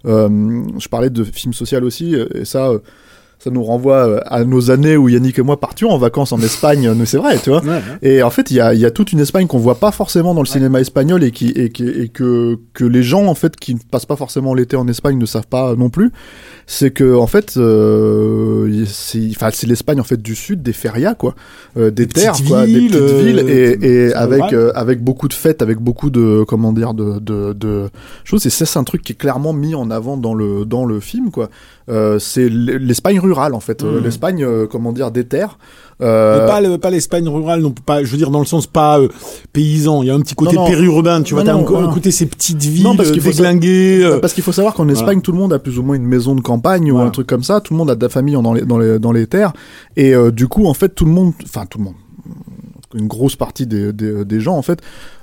Euh, 0.05 0.63
je 0.77 0.87
parlais 0.87 1.09
de 1.09 1.23
film 1.23 1.53
social 1.53 1.83
aussi, 1.83 2.15
euh, 2.15 2.27
et 2.35 2.45
ça, 2.45 2.69
euh, 2.69 2.79
ça 3.45 3.51
nous 3.51 3.63
renvoie 3.63 4.07
euh, 4.07 4.19
à 4.25 4.43
nos 4.43 4.71
années 4.71 4.97
où 4.97 5.07
Yannick 5.07 5.37
et 5.39 5.43
moi 5.43 5.59
partions 5.59 5.91
en 5.91 5.97
vacances 5.99 6.31
en 6.31 6.39
Espagne, 6.41 6.91
mais 6.97 7.05
c'est 7.05 7.17
vrai, 7.17 7.37
tu 7.37 7.51
vois. 7.51 7.61
Ouais, 7.61 7.69
ouais. 7.69 7.79
Et 8.01 8.23
en 8.23 8.31
fait, 8.31 8.49
il 8.49 8.57
y 8.57 8.59
a, 8.59 8.73
il 8.73 8.79
y 8.79 8.85
a 8.85 8.91
toute 8.91 9.11
une 9.13 9.19
Espagne 9.19 9.45
qu'on 9.45 9.59
voit 9.59 9.75
pas 9.79 9.91
forcément 9.91 10.33
dans 10.33 10.41
le 10.41 10.47
cinéma 10.47 10.81
espagnol 10.81 11.23
et, 11.23 11.29
qui, 11.31 11.49
et, 11.49 11.69
qui- 11.69 11.87
et 11.87 12.09
que, 12.09 12.57
que 12.73 12.83
les 12.83 13.03
gens 13.03 13.27
en 13.27 13.35
fait 13.35 13.55
qui 13.55 13.75
ne 13.75 13.79
passent 13.91 14.07
pas 14.07 14.15
forcément 14.15 14.53
l'été 14.55 14.75
en 14.75 14.87
Espagne 14.87 15.17
ne 15.19 15.25
savent 15.27 15.47
pas 15.47 15.75
non 15.75 15.89
plus. 15.91 16.11
C'est 16.67 16.89
que 16.89 17.15
en 17.15 17.27
fait, 17.27 17.55
euh, 17.57 18.85
c'est 18.87 19.67
l'Espagne 19.67 19.99
en 19.99 20.03
fait 20.03 20.19
du 20.21 20.33
sud, 20.33 20.63
des 20.63 20.73
ferias 20.73 21.13
quoi, 21.13 21.35
euh, 21.77 21.91
des, 21.91 22.07
Des 22.07 22.13
terres 22.21 22.31
petites 22.33 22.47
quoi, 22.47 22.61
des 22.65 22.73
villes, 22.79 22.91
petites 22.91 23.01
euh, 23.01 23.21
villes 23.21 23.83
et, 23.85 24.13
avec 24.13 24.51
euh, 24.53 24.71
avec 24.73 25.03
beaucoup 25.03 25.27
de 25.27 25.33
fêtes, 25.33 25.61
avec 25.61 25.77
beaucoup 25.79 26.09
de 26.09 26.43
comment 26.47 26.73
dire 26.73 26.95
de 26.95 27.19
de, 27.19 27.53
de 27.53 27.89
choses. 28.23 28.45
Et 28.47 28.49
c'est 28.49 28.77
un 28.77 28.83
truc 28.83 29.03
qui 29.03 29.11
est 29.13 29.15
clairement 29.15 29.53
mis 29.53 29.75
en 29.75 29.91
avant 29.91 30.17
dans 30.17 30.33
le 30.33 30.65
dans 30.65 30.85
le 30.85 30.99
film 30.99 31.29
quoi. 31.29 31.49
Euh, 31.87 32.17
c'est 32.17 32.49
l'Espagne 32.49 33.19
rurale 33.19 33.34
en 33.37 33.59
fait, 33.59 33.83
Euh, 33.83 33.97
Mhm. 33.99 34.03
l'Espagne 34.03 34.43
euh, 34.43 34.67
comment 34.69 34.91
dire 34.93 35.11
des 35.11 35.25
terres. 35.25 35.57
Euh, 36.01 36.45
pas, 36.47 36.59
le- 36.59 36.77
pas 36.77 36.89
l'Espagne 36.89 37.27
rurale, 37.29 37.61
non, 37.61 37.71
pas, 37.71 38.03
je 38.03 38.11
veux 38.11 38.17
dire 38.17 38.29
dans 38.29 38.39
le 38.39 38.45
sens 38.45 38.67
pas 38.67 38.99
euh, 38.99 39.07
paysan. 39.53 40.03
Il 40.03 40.07
y 40.07 40.09
a 40.11 40.13
un 40.15 40.19
petit 40.19 40.35
côté 40.35 40.55
Non, 40.55 40.63
non. 40.63 40.67
périurbain, 40.69 41.21
tu 41.21 41.33
vois. 41.35 41.43
T'as 41.43 41.53
un 41.55 41.63
côté 41.63 42.11
ces 42.11 42.25
petites 42.25 42.61
villes 42.63 42.83
Non, 42.83 42.95
parce 42.95 43.11
qu'il 43.11 43.21
faut 43.21 43.29
déglinguées. 43.29 44.17
Parce 44.21 44.33
qu'il 44.33 44.43
faut 44.43 44.51
savoir 44.51 44.73
qu'en 44.73 44.89
Espagne, 44.89 45.21
tout 45.21 45.31
le 45.31 45.37
monde 45.37 45.53
a 45.53 45.59
plus 45.59 45.79
ou 45.79 45.83
moins 45.83 45.95
une 45.95 46.05
maison 46.05 46.35
de 46.35 46.41
campagne 46.41 46.91
ou 46.91 46.99
un 46.99 47.09
truc 47.11 47.27
comme 47.27 47.43
ça. 47.43 47.61
Tout 47.61 47.73
le 47.73 47.77
monde 47.77 47.89
a 47.89 47.95
de 47.95 48.01
la 48.03 48.09
famille 48.09 48.33
dans 48.35 48.53
les, 48.53 48.61
dans 48.63 48.77
les, 48.77 48.99
dans 48.99 49.11
les 49.11 49.27
terres. 49.27 49.53
Et 49.95 50.13
du 50.33 50.47
coup, 50.47 50.65
en 50.67 50.73
fait, 50.73 50.89
tout 50.89 51.05
le 51.05 51.11
monde, 51.11 51.31
enfin 51.43 51.65
tout 51.69 51.77
le 51.77 51.85
monde, 51.85 51.93
une 52.95 53.07
grosse 53.07 53.35
partie 53.35 53.67
des, 53.67 53.93
des, 53.93 54.39
gens, 54.39 54.57
en 54.57 54.61
fait, 54.61 54.79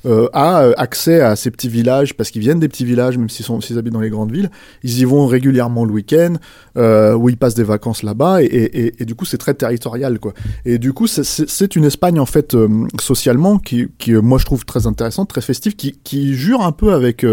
euh, 0.06 0.28
a 0.32 0.62
euh, 0.62 0.72
accès 0.76 1.20
à 1.20 1.36
ces 1.36 1.50
petits 1.50 1.68
villages 1.68 2.14
parce 2.14 2.30
qu'ils 2.30 2.42
viennent 2.42 2.60
des 2.60 2.68
petits 2.68 2.84
villages, 2.84 3.18
même 3.18 3.28
s'ils 3.28 3.78
habitent 3.78 3.92
dans 3.92 4.00
les 4.00 4.10
grandes 4.10 4.32
villes. 4.32 4.50
Ils 4.82 4.98
y 4.98 5.04
vont 5.04 5.26
régulièrement 5.26 5.84
le 5.84 5.92
week-end, 5.92 6.34
euh, 6.76 7.14
où 7.14 7.28
ils 7.28 7.36
passent 7.36 7.54
des 7.54 7.64
vacances 7.64 8.02
là-bas. 8.02 8.42
Et, 8.42 8.94
et, 8.98 9.04
du 9.04 9.14
coup, 9.14 9.24
c'est 9.24 9.38
très 9.38 9.54
territorial, 9.54 10.18
quoi. 10.18 10.34
Et 10.64 10.78
du 10.78 10.92
coup, 10.92 11.06
c'est- 11.06 11.72
une 11.74 11.84
Espagne, 11.84 12.20
en 12.20 12.26
fait, 12.26 12.54
euh, 12.54 12.68
socialement, 13.00 13.58
qui, 13.58 13.88
qui, 13.98 14.12
moi, 14.12 14.38
je 14.38 14.44
trouve 14.44 14.64
très 14.64 14.86
intéressante, 14.86 15.28
très 15.28 15.40
festive, 15.40 15.74
qui, 15.74 15.98
qui 16.04 16.34
jure 16.34 16.62
un 16.62 16.72
peu 16.72 16.92
avec... 16.92 17.24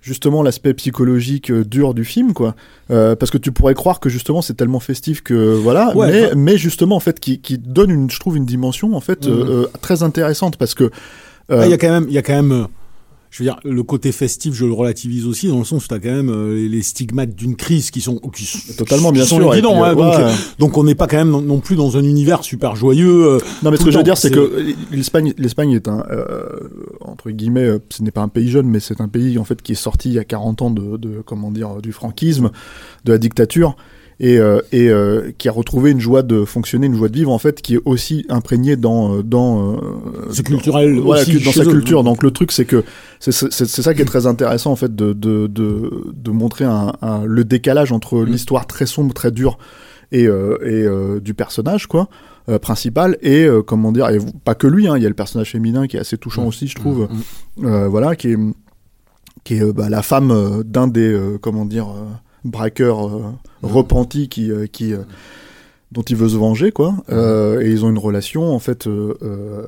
justement 0.00 0.42
l'aspect 0.42 0.72
psychologique 0.74 1.50
euh, 1.50 1.64
dur 1.64 1.94
du 1.94 2.04
film 2.04 2.32
quoi 2.32 2.54
Euh, 2.90 3.14
parce 3.14 3.30
que 3.30 3.38
tu 3.38 3.52
pourrais 3.52 3.74
croire 3.74 4.00
que 4.00 4.08
justement 4.08 4.42
c'est 4.42 4.54
tellement 4.54 4.80
festif 4.80 5.22
que 5.22 5.54
voilà 5.54 5.94
Ouais, 5.96 6.10
mais 6.10 6.26
enfin- 6.26 6.34
mais 6.36 6.56
justement 6.58 6.96
en 6.96 7.00
fait 7.00 7.20
qui, 7.20 7.38
qui 7.40 7.56
donne 7.58 7.90
une 7.90 8.10
je 8.10 8.18
trouve 8.18 8.36
une 8.36 8.46
dimension 8.46 8.94
en 8.96 9.00
fait 9.00 9.26
Mhm. 9.26 9.32
euh, 9.32 9.44
euh, 9.62 9.66
très 9.80 10.02
intéressante 10.02 10.56
parce 10.56 10.74
que 10.74 10.90
Ah, 11.52 11.64
Il 11.66 11.70
y 11.70 11.74
a 11.74 11.78
quand 11.78 11.90
même, 11.90 12.06
il 12.08 12.14
y 12.14 12.18
a 12.18 12.22
quand 12.22 12.40
même, 12.40 12.66
je 13.30 13.38
veux 13.38 13.44
dire, 13.44 13.60
le 13.64 13.82
côté 13.84 14.10
festif, 14.12 14.54
je 14.54 14.66
le 14.66 14.72
relativise 14.72 15.26
aussi 15.26 15.46
dans 15.48 15.58
le 15.58 15.64
sens 15.64 15.84
où 15.84 15.88
t'as 15.88 16.00
quand 16.00 16.10
même 16.10 16.30
euh, 16.30 16.68
les- 16.68 16.82
stigmates 16.82 17.34
d'une 17.36 17.54
crise 17.54 17.90
qui 17.92 18.00
sont, 18.00 18.18
qui 18.18 18.74
totalement 18.76 19.12
bien 19.12 19.24
sont 19.24 19.36
sûr 19.36 19.52
évidents, 19.54 19.74
puis, 19.74 19.82
hein, 19.82 19.90
euh, 19.90 19.94
donc, 19.94 20.14
ouais. 20.18 20.24
euh, 20.24 20.32
donc 20.58 20.76
on 20.78 20.82
n'est 20.84 20.94
pas 20.96 21.06
quand 21.06 21.18
même 21.18 21.30
non, 21.30 21.40
non 21.40 21.60
plus 21.60 21.76
dans 21.76 21.96
un 21.96 22.02
univers 22.02 22.42
super 22.42 22.74
joyeux. 22.74 23.26
euh, 23.28 23.38
Non, 23.62 23.70
mais 23.70 23.76
ce 23.76 23.84
que 23.84 23.90
je 23.92 23.98
veux 23.98 24.02
dire, 24.04 24.18
c'est 24.18 24.30
que 24.32 24.74
l'Espagne, 24.90 25.32
l'Espagne 25.38 25.72
est 25.72 25.86
un, 25.88 26.04
euh, 26.10 26.48
entre 27.00 27.30
guillemets, 27.30 27.70
ce 27.90 28.02
n'est 28.02 28.10
pas 28.10 28.22
un 28.22 28.28
pays 28.28 28.48
jeune, 28.50 28.66
mais 28.66 28.80
c'est 28.80 29.00
un 29.00 29.08
pays 29.08 29.38
en 29.38 29.44
fait 29.44 29.62
qui 29.62 29.72
est 29.72 29.76
sorti 29.76 30.08
il 30.08 30.14
y 30.14 30.18
a 30.18 30.24
40 30.24 30.62
ans 30.62 30.70
de, 30.70 30.96
de 30.96 31.22
comment 31.24 31.50
dire, 31.52 31.80
du 31.82 31.92
franquisme, 31.92 32.50
de 33.04 33.12
la 33.12 33.18
dictature, 33.18 33.76
et, 34.22 34.38
euh, 34.38 34.60
et 34.70 34.90
euh, 34.90 35.32
qui 35.38 35.48
a 35.48 35.52
retrouvé 35.52 35.90
une 35.92 35.98
joie 36.00 36.22
de 36.22 36.44
fonctionner, 36.44 36.86
une 36.86 36.94
joie 36.94 37.08
de 37.08 37.14
vivre 37.16 37.32
en 37.32 37.38
fait, 37.38 37.62
qui 37.62 37.76
est 37.76 37.80
aussi 37.86 38.26
imprégnée 38.28 38.76
dans 38.76 39.16
euh, 39.16 39.22
dans 39.22 39.72
euh, 39.72 39.76
C'est 40.30 40.42
culturel 40.44 40.94
dans, 40.96 41.02
voilà, 41.02 41.22
aussi 41.22 41.38
cu- 41.38 41.44
dans 41.44 41.52
sa 41.52 41.62
eux. 41.64 41.70
culture. 41.70 42.04
Donc 42.04 42.22
le 42.22 42.30
truc, 42.30 42.52
c'est 42.52 42.66
que 42.66 42.84
c'est 43.18 43.32
ça 43.32 43.94
qui 43.94 44.02
est 44.02 44.04
très 44.04 44.26
intéressant 44.26 44.72
en 44.72 44.76
fait 44.76 44.94
de 44.94 45.12
de 45.14 45.46
de, 45.46 46.04
de 46.12 46.30
montrer 46.30 46.64
un, 46.66 46.92
un- 47.02 47.24
le 47.24 47.44
décalage 47.44 47.92
entre 47.92 48.18
Mm. 48.18 48.24
l'histoire 48.26 48.66
très 48.66 48.86
sombre, 48.86 49.14
très 49.14 49.30
dure 49.30 49.58
et 50.12 50.26
euh, 50.26 50.58
et 50.62 50.82
euh, 50.84 51.18
du 51.20 51.32
personnage 51.34 51.86
quoi 51.86 52.08
euh, 52.48 52.58
principal 52.58 53.16
et 53.22 53.44
euh, 53.44 53.62
comment 53.62 53.92
dire 53.92 54.08
et 54.10 54.18
pas 54.44 54.54
que 54.54 54.66
lui 54.66 54.86
hein, 54.88 54.96
il 54.96 55.02
y 55.02 55.06
a 55.06 55.08
le 55.08 55.14
personnage 55.14 55.52
féminin 55.52 55.86
qui 55.86 55.96
est 55.96 56.00
assez 56.00 56.18
touchant 56.18 56.46
aussi 56.46 56.66
je 56.66 56.74
trouve 56.74 57.08
Mm, 57.56 57.66
euh, 57.66 57.88
voilà 57.88 58.16
qui 58.16 58.28
est 58.32 58.36
qui 59.44 59.54
est 59.54 59.72
bah, 59.72 59.88
la 59.88 60.02
femme 60.02 60.62
d'un 60.64 60.88
des 60.88 61.12
euh, 61.12 61.38
comment 61.40 61.64
dire 61.64 61.86
braqueurs 62.44 63.06
euh, 63.08 63.22
repentis 63.62 64.28
qui 64.28 64.50
euh, 64.50 64.66
qui 64.66 64.92
euh, 64.92 64.98
dont 65.92 66.02
il 66.02 66.16
veut 66.16 66.28
se 66.28 66.36
venger 66.36 66.70
quoi. 66.70 66.94
Euh, 67.10 67.60
et 67.60 67.70
ils 67.70 67.84
ont 67.84 67.90
une 67.90 67.98
relation 67.98 68.52
en 68.54 68.58
fait 68.60 68.86
euh, 68.86 69.18
euh, 69.22 69.64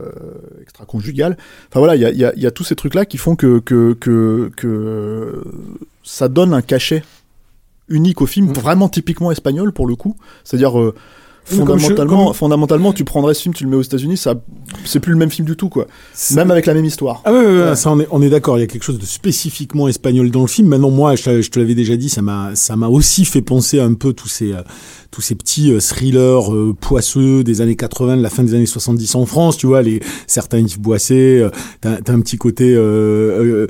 extra-conjugale. 0.63 1.37
Enfin 1.69 1.81
voilà 1.81 1.97
il 1.97 2.03
y 2.03 2.05
a, 2.05 2.11
y, 2.11 2.25
a, 2.25 2.33
y 2.37 2.47
a 2.47 2.51
tous 2.51 2.65
ces 2.65 2.77
trucs 2.77 2.95
là 2.95 3.05
qui 3.05 3.19
font 3.19 3.35
que 3.37 3.59
que 3.59 3.95
que, 3.95 4.51
que 4.57 5.45
ça 6.05 6.29
donne 6.29 6.55
un 6.55 6.63
cachet 6.63 7.03
unique 7.89 8.23
au 8.23 8.27
film 8.27 8.49
Mm. 8.49 8.53
vraiment 8.53 8.89
typiquement 8.89 9.33
espagnol 9.33 9.73
pour 9.73 9.87
le 9.87 9.97
coup. 9.97 10.17
C'est-à-dire 10.45 10.79
comme 11.67 11.79
je- 11.79 11.87
fondamentalement 11.87 12.33
fondamentalement 12.33 12.93
tu 12.93 13.05
prendrais 13.05 13.35
ce 13.35 13.43
film 13.43 13.55
tu 13.55 13.65
le 13.65 13.71
mets 13.71 13.77
aux 13.77 13.83
États-Unis 13.83 14.17
ça 14.17 14.35
c'est 14.85 15.01
plus 15.01 15.13
le 15.13 15.19
même 15.19 15.31
film 15.31 15.47
du 15.47 15.57
tout 15.57 15.69
quoi 15.69 15.87
même 16.37 16.51
avec 16.51 16.67
la 16.67 16.75
même 16.75 16.85
histoire 16.85 17.21
Ah 17.25 17.33
ouais, 17.33 17.39
ouais, 17.45 17.63
ouais, 17.71 17.77
ça 17.77 17.91
on 17.91 18.01
est, 18.01 18.07
on 18.11 18.23
est 18.23 18.31
d'accord. 18.31 18.57
Il 18.59 18.61
y 18.61 18.65
a 18.65 18.67
quelque 18.67 18.85
chose 18.85 18.99
de 18.99 19.05
spécifiquement 19.07 19.89
espagnol 19.89 20.31
dans 20.31 20.41
le 20.43 20.47
film. 20.47 20.69
Maintenant, 20.69 20.91
moi, 20.91 21.15
je, 21.17 21.25
te- 21.25 21.43
je 21.43 21.51
te 21.51 21.59
l'avais 21.59 21.75
déjà 21.75 21.97
dit, 21.97 22.09
ça 22.09 22.23
m'a, 22.23 22.51
ça 22.55 22.77
m'a 22.77 22.89
aussi 22.89 23.25
fait 23.25 23.43
penser 23.43 23.81
un 23.81 23.95
peu 23.95 24.13
tous 24.13 24.29
ces, 24.29 24.53
euh, 24.53 24.63
tous 25.11 25.21
ces 25.21 25.35
petits 25.35 25.73
euh, 25.73 25.79
thrillers 25.81 26.53
euh, 26.55 26.75
poisseux 26.79 27.43
des 27.45 27.61
années 27.61 27.77
80, 27.77 28.17
de 28.19 28.23
la 28.23 28.31
fin 28.31 28.43
des 28.45 28.55
années 28.55 28.67
70 28.67 29.15
en 29.17 29.27
France. 29.27 29.57
Tu 29.57 29.67
vois, 29.67 29.83
les 29.83 30.01
certains 30.27 30.59
Yves 30.61 30.81
Boisset. 30.81 31.41
euh, 31.41 31.51
t'as, 31.81 31.97
t'as 31.97 32.13
un 32.13 32.21
petit 32.21 32.39
côté. 32.39 32.73
Euh, 32.75 33.67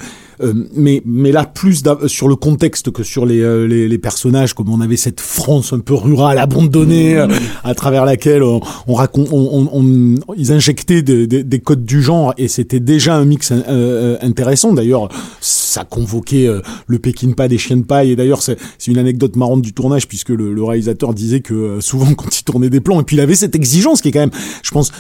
mais, 0.75 1.03
mais 1.05 1.33
là, 1.33 1.45
plus 1.45 1.83
d'a- 1.83 1.99
sur 2.07 2.29
le 2.29 2.37
contexte 2.37 2.91
que 2.91 3.03
sur 3.03 3.27
les, 3.27 3.41
euh, 3.41 3.67
les, 3.67 3.89
les 3.89 3.99
personnages, 3.99 4.55
comme 4.55 4.69
on 4.69 4.81
avait 4.81 4.97
cette 4.97 5.21
France 5.21 5.73
un 5.73 5.79
peu 5.81 5.95
rurale, 5.95 6.39
abandonnée, 6.39 7.17
euh, 7.17 7.29
à 7.65 7.75
travers 7.75 8.05
laquelle 8.05 8.43
on, 8.43 8.61
on 8.87 8.95
raconte, 8.95 9.29
on, 9.33 9.69
on- 9.73 9.81
on- 10.29 10.35
ils 10.37 10.53
injectaient 10.53 11.03
des, 11.03 11.27
des- 11.27 11.45
des 11.45 11.59
codes 11.61 11.85
du 11.85 12.03
genre, 12.03 12.35
et 12.39 12.49
c'était 12.49 12.81
déjà 12.81 13.17
un 13.17 13.25
mix 13.25 13.53
euh, 13.53 13.63
euh, 13.69 14.17
intéressant. 14.23 14.73
D'ailleurs, 14.73 15.09
ça 15.41 15.85
convoquait 15.85 16.47
euh, 16.47 16.61
le 16.87 16.99
Pékin 16.99 17.33
pas 17.33 17.49
des 17.49 17.59
chiens 17.59 17.77
de 17.77 17.85
paille, 17.85 18.11
et 18.11 18.17
d'ailleurs, 18.17 18.43
c'est 18.43 18.59
c'est 18.79 18.91
une 18.91 18.99
anecdote 18.99 19.37
marrante 19.37 19.63
du 19.63 19.73
tournage, 19.73 20.09
puisque 20.09 20.31
le, 20.31 20.53
le 20.53 20.65
réalisateur 20.65 21.15
disait 21.15 21.41
que 21.41 21.55
euh, 21.55 21.81
souvent, 21.81 22.13
quand 22.17 22.39
il 22.39 22.45
tournait 22.45 22.71
des 22.71 22.81
plans, 22.81 23.01
et 23.01 23.05
puis 23.05 23.17
il 23.17 23.21
avait 23.21 23.35
cette 23.35 23.55
exigence 23.55 24.01
qui 24.01 24.09
est 24.09 24.13
quand 24.13 24.21
même, 24.21 24.31
je 24.63 24.71
pense, 24.71 24.91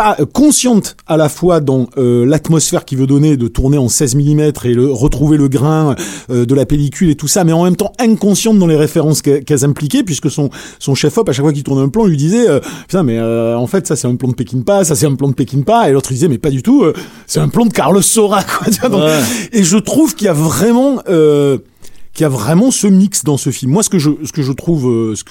pas 0.00 0.16
consciente 0.32 0.96
à 1.06 1.18
la 1.18 1.28
fois 1.28 1.60
dans 1.60 1.86
euh, 1.98 2.24
l'atmosphère 2.24 2.86
qu'il 2.86 2.96
veut 2.96 3.06
donner 3.06 3.36
de 3.36 3.48
tourner 3.48 3.76
en 3.76 3.88
16 3.90 4.14
mm 4.16 4.40
et 4.64 4.72
le 4.72 4.90
retrouver 4.90 5.36
le 5.36 5.48
grain 5.48 5.94
euh, 6.30 6.46
de 6.46 6.54
la 6.54 6.64
pellicule 6.64 7.10
et 7.10 7.16
tout 7.16 7.28
ça 7.28 7.44
mais 7.44 7.52
en 7.52 7.64
même 7.64 7.76
temps 7.76 7.92
inconsciente 7.98 8.58
dans 8.58 8.66
les 8.66 8.76
références 8.76 9.20
qu'elle- 9.20 9.44
qu'elles 9.44 9.64
impliquaient 9.66 10.02
puisque 10.02 10.30
son 10.30 10.48
son 10.78 10.94
chef 10.94 11.18
op 11.18 11.28
à 11.28 11.32
chaque 11.32 11.44
fois 11.44 11.52
qu'il 11.52 11.64
tournait 11.64 11.82
un 11.82 11.90
plan 11.90 12.06
lui 12.06 12.16
disait 12.16 12.48
euh, 12.48 12.60
putain 12.88 13.02
mais 13.02 13.18
euh, 13.18 13.56
en 13.58 13.66
fait 13.66 13.86
ça 13.86 13.94
c'est 13.94 14.08
un 14.08 14.16
plan 14.16 14.28
de 14.28 14.34
Pékin 14.34 14.62
pas 14.62 14.84
ça 14.84 14.94
c'est 14.94 15.04
un 15.06 15.14
plan 15.16 15.28
de 15.28 15.34
Pékin 15.34 15.60
pas 15.60 15.90
et 15.90 15.92
l'autre 15.92 16.10
il 16.12 16.14
disait 16.14 16.28
mais 16.28 16.38
pas 16.38 16.50
du 16.50 16.62
tout 16.62 16.82
euh, 16.82 16.94
c'est 17.26 17.40
un 17.40 17.48
plan 17.48 17.66
de 17.66 17.72
Carlos 17.72 18.00
Sora 18.00 18.42
quoi 18.42 18.88
donc- 18.88 19.02
et 19.52 19.62
je 19.64 19.76
trouve 19.76 20.14
qu'il 20.14 20.24
y 20.26 20.30
a 20.30 20.32
vraiment 20.32 21.02
euh, 21.10 21.58
qu'il 22.12 22.22
y 22.22 22.26
a 22.26 22.28
vraiment 22.28 22.70
ce 22.70 22.86
mix 22.86 23.24
dans 23.24 23.36
ce 23.36 23.50
film. 23.50 23.72
Moi, 23.72 23.82
ce 23.82 23.90
que 23.90 23.98
je, 23.98 24.10
ce 24.24 24.32
que 24.32 24.42
je 24.42 24.52
trouve, 24.52 24.88
euh, 24.88 25.14
ce 25.14 25.24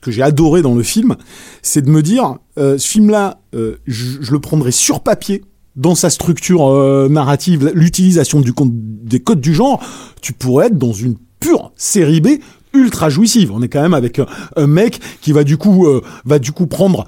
que, 0.00 0.10
j'ai 0.10 0.22
adoré 0.22 0.62
dans 0.62 0.74
le 0.74 0.82
film, 0.82 1.16
c'est 1.62 1.82
de 1.82 1.90
me 1.90 2.02
dire, 2.02 2.36
euh, 2.58 2.78
ce 2.78 2.88
film-là, 2.88 3.40
euh, 3.54 3.76
je, 3.86 4.30
le 4.30 4.38
prendrais 4.40 4.72
sur 4.72 5.00
papier 5.00 5.44
dans 5.76 5.94
sa 5.94 6.10
structure 6.10 7.08
narrative, 7.08 7.72
l'utilisation 7.74 8.42
des 8.42 9.20
codes 9.20 9.40
du 9.40 9.54
genre, 9.54 9.82
tu 10.20 10.34
pourrais 10.34 10.66
être 10.66 10.76
dans 10.76 10.92
une 10.92 11.16
pure 11.40 11.72
série 11.76 12.20
B 12.20 12.28
ultra 12.74 13.08
jouissive. 13.08 13.52
On 13.52 13.62
est 13.62 13.68
quand 13.68 13.82
même 13.82 13.94
avec 13.94 14.18
un, 14.18 14.26
un 14.56 14.66
mec 14.66 15.00
qui 15.20 15.32
va 15.32 15.44
du 15.44 15.56
coup 15.56 15.86
euh, 15.86 16.02
va 16.24 16.38
du 16.38 16.52
coup 16.52 16.66
prendre 16.66 17.06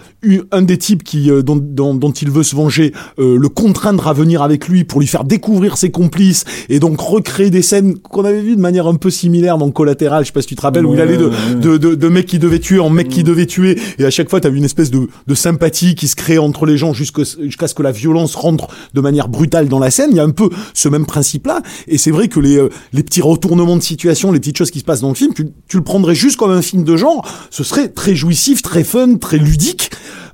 un 0.51 0.63
des 0.63 0.79
types 0.79 1.03
qui 1.03 1.31
euh, 1.31 1.43
dont, 1.43 1.57
dont, 1.57 1.95
dont 1.95 2.13
il 2.13 2.31
veut 2.31 2.43
se 2.43 2.57
venger, 2.57 2.93
euh, 3.19 3.37
le 3.39 3.49
contraindre 3.49 4.07
à 4.09 4.13
venir 4.13 4.43
avec 4.43 4.69
lui 4.69 4.85
pour 4.85 5.01
lui 5.01 5.07
faire 5.07 5.25
découvrir 5.25 5.77
ses 5.77 5.91
complices 5.91 6.45
et 6.69 6.81
donc 6.81 7.01
recréer 7.01 7.51
des 7.51 7.63
scènes 7.63 7.99
qu'on 7.99 8.25
avait 8.25 8.41
vues 8.41 8.57
de 8.57 8.61
manière 8.61 8.87
un 8.87 8.95
peu 8.97 9.11
similaire 9.11 9.59
dans 9.59 9.71
Collatéral. 9.71 10.25
Je 10.25 10.29
sais 10.29 10.33
pas 10.33 10.43
si 10.43 10.49
tu 10.49 10.57
te 10.57 10.63
rappelles 10.63 10.87
où 10.87 10.95
il 10.95 11.01
allait 11.01 11.17
de, 11.17 11.31
de, 11.61 11.77
de, 11.77 11.95
de 11.95 12.09
mec 12.09 12.27
qui 12.27 12.39
devait 12.39 12.59
tuer 12.59 12.79
en 12.79 12.91
mec 12.91 13.09
qui 13.09 13.25
devait 13.25 13.47
tuer 13.47 13.79
et 13.99 14.05
à 14.05 14.11
chaque 14.11 14.31
fois 14.31 14.41
tu 14.41 14.49
une 14.55 14.65
espèce 14.65 14.91
de, 14.91 15.09
de 15.27 15.35
sympathie 15.35 15.95
qui 15.95 16.07
se 16.07 16.15
crée 16.15 16.39
entre 16.39 16.67
les 16.67 16.77
gens 16.77 16.93
jusqu'à 16.93 17.23
jusqu'à 17.41 17.67
ce 17.67 17.75
que 17.75 17.83
la 17.83 17.93
violence 17.93 18.35
rentre 18.35 18.69
de 18.93 19.01
manière 19.01 19.29
brutale 19.29 19.69
dans 19.69 19.79
la 19.79 19.91
scène. 19.91 20.11
Il 20.11 20.17
y 20.17 20.21
a 20.21 20.25
un 20.25 20.31
peu 20.31 20.51
ce 20.75 20.89
même 20.89 21.07
principe 21.07 21.47
là 21.47 21.63
et 21.89 21.99
c'est 21.99 22.11
vrai 22.11 22.29
que 22.29 22.41
les, 22.41 22.59
euh, 22.59 22.69
les 22.93 23.03
petits 23.03 23.23
retournements 23.23 23.77
de 23.77 23.83
situation, 23.83 24.33
les 24.33 24.41
petites 24.41 24.59
choses 24.59 24.71
qui 24.71 24.81
se 24.81 24.85
passent 24.85 25.01
dans 25.01 25.09
le 25.09 25.15
film, 25.15 25.33
tu, 25.35 25.47
tu 25.69 25.79
le 25.79 25.83
prendrais 25.83 26.15
juste 26.15 26.37
comme 26.37 26.51
un 26.51 26.63
film 26.63 26.85
de 26.85 26.97
genre, 26.97 27.27
ce 27.51 27.65
serait 27.65 27.89
très 27.89 28.15
jouissif, 28.15 28.63
très 28.63 28.85
fun, 28.85 29.17
très 29.17 29.39
ludique. 29.39 29.91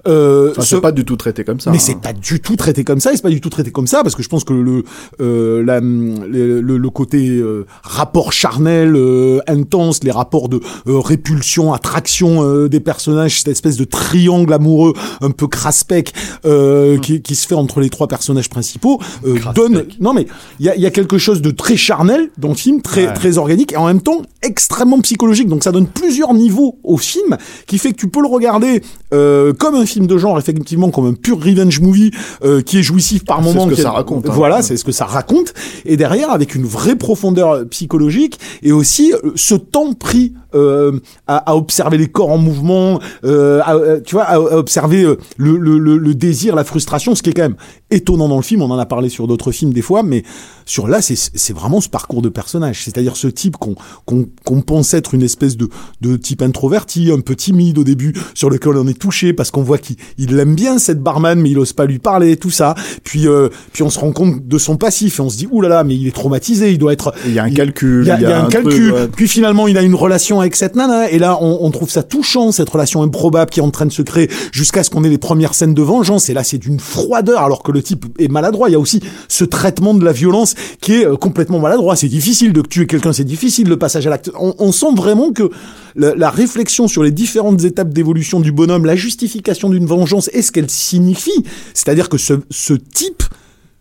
Euh, 0.09 0.51
Enfin, 0.53 0.63
ce- 0.63 0.77
c'est 0.77 0.81
pas 0.81 0.93
du 0.93 1.05
tout 1.05 1.17
traité 1.17 1.45
comme 1.45 1.61
ça 1.61 1.71
mais 1.71 1.77
hein. 1.77 1.81
c'est 1.83 2.01
pas 2.01 2.13
du 2.13 2.41
tout 2.41 2.57
traité 2.57 2.85
comme 2.85 3.01
ça, 3.01 3.13
et 3.13 3.17
c'est 3.17 3.23
pas 3.23 3.29
du 3.31 3.41
tout 3.41 3.51
traité 3.51 3.71
comme 3.71 3.87
ça, 3.87 4.03
parce 4.03 4.15
que 4.15 4.23
je 4.23 4.29
pense 4.29 4.45
que 4.45 4.53
le 4.53 4.85
euh, 5.21 5.63
la, 5.65 5.81
le, 5.81 6.61
le- 6.61 6.79
le 6.79 6.91
côté 6.91 7.29
euh, 7.29 7.67
rapport 7.83 8.33
charnel 8.33 8.95
euh, 8.97 9.41
intense, 9.47 10.03
les 10.03 10.11
rapports 10.11 10.49
de 10.49 10.61
euh, 10.87 10.99
répulsion, 10.99 11.73
attraction 11.73 12.43
euh, 12.45 12.69
des 12.69 12.81
personnages, 12.81 13.39
cette 13.39 13.49
espèce 13.49 13.77
de 13.77 13.85
triangle 13.85 14.53
amoureux 14.53 14.95
un 15.21 15.31
peu 15.31 15.47
craspec 15.49 16.13
euh, 16.47 16.99
qui, 16.99 17.21
qui 17.23 17.35
se 17.35 17.47
fait 17.47 17.55
entre 17.55 17.81
les 17.81 17.91
trois 17.91 18.09
personnages 18.09 18.49
principaux, 18.49 19.01
euh, 19.27 19.39
donne. 19.55 19.85
Non 20.01 20.15
mais 20.15 20.27
il 20.61 20.67
y 20.67 20.69
a, 20.71 20.77
y 20.77 20.87
a 20.87 20.91
quelque 20.91 21.19
chose 21.19 21.43
de 21.43 21.51
très 21.51 21.77
charnel 21.77 22.31
dans 22.39 22.49
le 22.49 22.55
film, 22.55 22.81
très 22.83 23.13
très 23.13 23.39
organique, 23.39 23.73
et 23.73 23.77
en 23.77 23.87
même 23.87 24.01
temps 24.03 24.23
extrêmement 24.43 25.01
psychologique. 25.01 25.49
Donc 25.49 25.63
ça 25.65 25.73
donne 25.73 25.87
plusieurs 25.87 26.33
niveaux 26.35 26.79
au 26.85 26.97
film, 26.97 27.37
qui 27.67 27.79
fait 27.79 27.91
que 27.93 27.97
tu 27.99 28.09
peux 28.09 28.21
le 28.23 28.29
regarder 28.29 28.83
euh, 29.13 29.53
comme 29.53 29.75
un 29.75 29.85
film 29.91 30.07
de 30.07 30.19
genre, 30.19 30.39
effectivement, 30.39 30.91
comme 30.91 31.07
un 31.07 31.13
pur 31.15 31.39
revenge 31.43 31.81
movie 31.81 32.11
euh, 32.45 32.63
qui 32.63 32.79
est 32.79 32.83
jouissif 32.83 33.25
par 33.25 33.39
C'est 33.39 33.45
moments. 33.45 33.65
ce 33.65 33.71
que 33.75 33.83
ça 33.83 33.91
raconte, 33.91 34.27
hein. 34.29 34.33
Voilà, 34.33 34.63
c'est 34.63 34.77
ce 34.77 34.85
que 34.85 34.93
ça 34.93 35.05
raconte. 35.05 35.53
Et 35.85 35.97
derrière, 35.97 36.31
avec 36.31 36.55
une 36.55 36.65
vraie 36.65 36.97
profondeur 36.97 37.67
psychologique 37.69 38.39
et 38.63 38.73
aussi 38.73 39.13
euh, 39.13 39.33
ce 39.35 39.55
temps 39.55 39.93
pris 39.93 40.33
euh, 40.55 40.99
à, 41.27 41.51
à 41.51 41.55
observer 41.57 41.99
les 41.99 42.09
corps 42.09 42.31
en 42.31 42.39
mouvement, 42.39 43.01
euh, 43.25 43.61
à, 43.65 43.75
euh, 43.75 44.01
tu 44.05 44.15
vois, 44.15 44.25
à, 44.25 44.35
à 44.35 44.39
observer 44.57 45.03
le, 45.03 45.19
le, 45.57 45.79
le, 45.79 45.97
le 45.99 46.15
désir, 46.15 46.55
la 46.57 46.65
frustration, 46.65 47.15
ce 47.15 47.23
qui 47.23 47.31
est 47.31 47.35
quand 47.35 47.43
même 47.43 47.57
étonnant 47.91 48.29
dans 48.29 48.37
le 48.37 48.43
film. 48.43 48.63
On 48.63 48.71
en 48.71 48.79
a 48.79 48.87
parlé 48.87 49.09
sur 49.09 49.27
d'autres 49.27 49.53
films 49.53 49.73
des 49.73 49.83
fois, 49.83 50.03
mais 50.03 50.23
sur 50.67 50.87
là, 50.89 51.01
c'est 51.03 51.53
vraiment 51.53 51.81
ce 51.81 51.89
parcours 51.89 52.23
de 52.23 52.29
personnage, 52.29 52.85
c'est-à-dire 52.85 53.17
ce 53.17 53.27
type 53.29 53.57
qu'on 53.57 54.61
pense 54.63 54.95
être 54.95 55.15
une 55.15 55.23
espèce 55.23 55.57
de 55.57 55.69
de 56.01 56.17
type 56.17 56.43
introverti, 56.43 57.11
un 57.11 57.21
peu 57.21 57.35
timide 57.37 57.79
au 57.79 57.85
début, 57.85 58.15
sur 58.35 58.51
lequel 58.51 58.77
on 58.77 58.87
est 58.87 58.99
touché 58.99 59.33
parce 59.33 59.51
qu'on 59.51 59.63
voit 59.63 59.79
qu'il 59.79 59.97
il 60.19 60.39
aime 60.39 60.55
bien 60.55 60.79
cette 60.79 61.03
barman, 61.03 61.39
mais 61.41 61.51
il 61.51 61.59
ose 61.59 61.73
pas 61.73 61.87
lui 61.87 61.99
parler, 61.99 62.37
tout 62.37 62.51
ça. 62.51 62.75
Puis 63.05 63.27
euh, 63.27 63.49
puis 63.73 63.83
on 63.83 63.91
se 63.91 63.99
rend 63.99 64.13
compte 64.13 64.47
de 64.47 64.59
son 64.59 64.77
passif 64.77 65.19
et 65.19 65.23
on 65.23 65.29
se 65.29 65.37
dit 65.37 65.49
là, 65.63 65.85
mais 65.85 65.97
il 65.97 66.07
est 66.07 66.15
traumatisé, 66.15 66.71
il 66.73 66.79
doit 66.79 66.93
être 66.93 67.13
il 67.27 67.35
y 67.35 67.39
a 67.39 67.45
un 67.45 67.49
il- 67.49 67.55
calcul 67.55 68.03
il 68.05 68.09
y 68.09 68.11
a, 68.11 68.17
il 68.17 68.23
y 68.23 68.27
a 68.27 68.45
un, 68.45 68.49
calcul. 68.49 68.93
ouais. 68.93 69.09
Puis 69.09 69.29
finalement, 69.29 69.67
il 69.69 69.77
a 69.77 69.83
une 69.83 69.95
relation 69.95 70.40
avec 70.41 70.57
cette 70.57 70.77
nana. 70.77 71.11
Et 71.11 71.19
là, 71.19 71.39
on, 71.41 71.71
trouve 71.71 71.91
ça 71.91 72.03
touchant, 72.03 72.53
cette 72.53 72.69
relation 72.69 73.03
improbable 73.03 73.51
qui 73.51 73.61
est 73.61 73.63
en 73.63 73.71
train 73.71 73.87
de 73.87 73.93
se 73.93 74.03
créer 74.03 74.31
jusqu'à 74.53 74.83
ce 74.83 74.91
qu'on 74.91 75.05
ait 75.05 75.09
les 75.09 75.19
premières 75.19 75.55
scènes 75.55 75.75
de 75.75 75.83
vengeance. 75.83 76.29
Et 76.29 76.35
là, 76.35 76.45
c'est 76.45 76.59
d'une 76.59 76.81
froideur, 76.81 77.43
alors 77.43 77.63
que 77.63 77.73
le 77.73 77.83
type 77.83 78.07
est 78.19 78.29
maladroit. 78.29 78.69
Il 78.69 78.73
y 78.73 78.77
a 78.77 78.79
aussi 78.79 79.01
ce 79.29 79.45
traitement 79.45 79.95
de 79.95 80.05
la 80.05 80.13
violence 80.13 80.55
qui 80.81 80.95
est 80.95 81.07
euh, 81.07 81.17
complètement 81.17 81.59
maladroit. 81.59 81.97
C'est 81.97 82.09
difficile 82.09 82.53
de 82.53 82.63
tuer 82.63 82.87
quelqu'un, 82.87 83.13
c'est 83.13 83.25
difficile 83.25 83.69
le 83.69 83.77
passage 83.77 84.07
à 84.07 84.11
l'acte. 84.11 84.31
On, 84.39 84.73
sent 84.73 84.95
vraiment 84.95 85.33
que 85.33 85.51
la, 85.97 86.31
réflexion 86.31 86.89
sur 86.89 87.03
les 87.03 87.11
différentes 87.11 87.65
étapes 87.65 87.91
d'évolution 87.91 88.41
du 88.41 88.53
bonhomme, 88.53 88.85
la 88.85 88.97
justification 88.97 89.71
d'une 89.71 89.87
vengeance 89.87 90.31
et 90.33 90.43
ce 90.43 90.53
qu'elle 90.53 90.71
signifie. 90.71 91.45
C'est-à-dire 91.75 92.09
que 92.09 92.19
ce, 92.19 92.73
type 92.93 93.23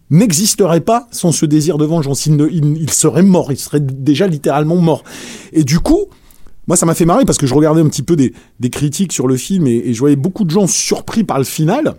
n'existerait 0.10 0.82
pas 0.82 1.08
sans 1.12 1.32
ce 1.32 1.46
désir 1.46 1.78
de 1.78 1.86
vengeance. 1.86 2.26
Il 2.26 2.90
serait 2.92 3.24
mort, 3.24 3.52
il 3.52 3.60
serait 3.60 3.80
déjà 3.80 4.28
littéralement 4.28 4.78
mort. 4.78 5.04
Et 5.54 5.64
du 5.64 5.80
coup, 5.80 6.08
moi, 6.70 6.78
ça 6.78 6.86
m'a 6.86 6.94
fait 6.94 7.06
marrer 7.06 7.26
parce 7.26 7.40
que 7.40 7.48
je 7.48 7.54
regardais 7.56 7.82
un 7.82 7.90
petit 7.90 8.04
peu 8.04 8.16
des, 8.16 8.32
critiques 8.70 9.12
sur 9.12 9.28
le 9.28 9.36
film 9.36 9.66
et 9.66 9.92
je 9.92 10.00
voyais 10.00 10.16
beaucoup 10.16 10.46
de 10.46 10.52
gens 10.52 10.68
surpris 10.68 11.24
par 11.24 11.40
le 11.40 11.44
final 11.44 11.96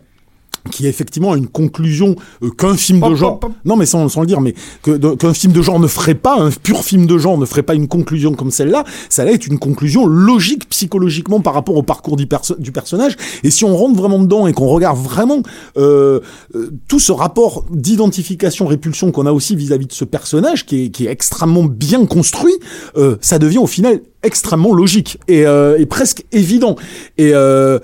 qui 0.71 0.87
effectivement 0.87 1.33
a 1.33 1.37
une 1.37 1.47
conclusion 1.49 2.17
euh, 2.43 2.51
qu'un 2.51 2.77
film 2.77 3.01
de 3.01 3.15
genre 3.15 3.41
non 3.65 3.77
mais 3.77 3.87
sans, 3.87 4.09
sans 4.09 4.21
le 4.21 4.27
dire 4.27 4.41
mais 4.41 4.55
qu'un 4.83 5.35
film 5.35 5.53
de 5.53 5.63
genre 5.63 5.81
ne 5.81 5.87
ferait 5.87 6.15
pas 6.15 6.39
un 6.39 6.51
pur 6.51 6.85
film 6.85 7.07
de 7.07 7.19
genre 7.19 7.39
ne 7.39 7.47
ferait 7.47 7.63
pas 7.63 7.75
une 7.75 7.89
conclusion 7.89 8.35
comme 8.35 8.51
celle-là 8.51 8.85
ça 9.09 9.23
allait 9.23 9.35
être 9.35 9.47
une 9.47 9.59
conclusion 9.59 10.07
logique 10.07 10.69
psychologiquement 10.69 11.41
par 11.41 11.55
rapport 11.55 11.77
au 11.77 11.83
parcours 11.83 12.17
du, 12.17 12.27
perso- 12.27 12.57
du 12.59 12.73
personnage. 12.73 13.17
Et 13.43 13.51
si 13.51 13.65
on 13.65 13.77
rentre 13.77 13.97
vraiment 13.97 14.19
dedans 14.19 14.47
et 14.47 14.53
qu'on 14.53 14.67
regarde 14.69 14.99
vraiment 14.99 15.43
euh, 15.77 16.21
euh, 16.55 16.71
tout 16.89 16.99
ce 17.01 17.13
rapport 17.13 17.65
d'identification 17.71 18.67
répulsion 18.67 19.13
qu'on 19.13 19.27
a 19.27 19.33
aussi 19.33 19.57
vis-à-vis 19.57 19.87
de 19.87 19.93
ce 19.93 20.05
personnage 20.05 20.67
qui 20.67 20.85
est, 20.85 20.89
qui 20.91 21.07
est 21.07 21.11
extrêmement 21.11 21.65
bien 21.65 22.07
construit 22.07 22.55
euh, 22.97 23.17
ça 23.21 23.39
devient 23.39 23.59
au 23.59 23.67
final 23.67 24.01
extrêmement 24.23 24.75
logique 24.75 25.19
et, 25.29 25.47
euh, 25.47 25.79
et 25.79 25.87
presque 25.87 26.25
évident. 26.33 26.77
Et 27.17 27.31
euh, 27.35 27.79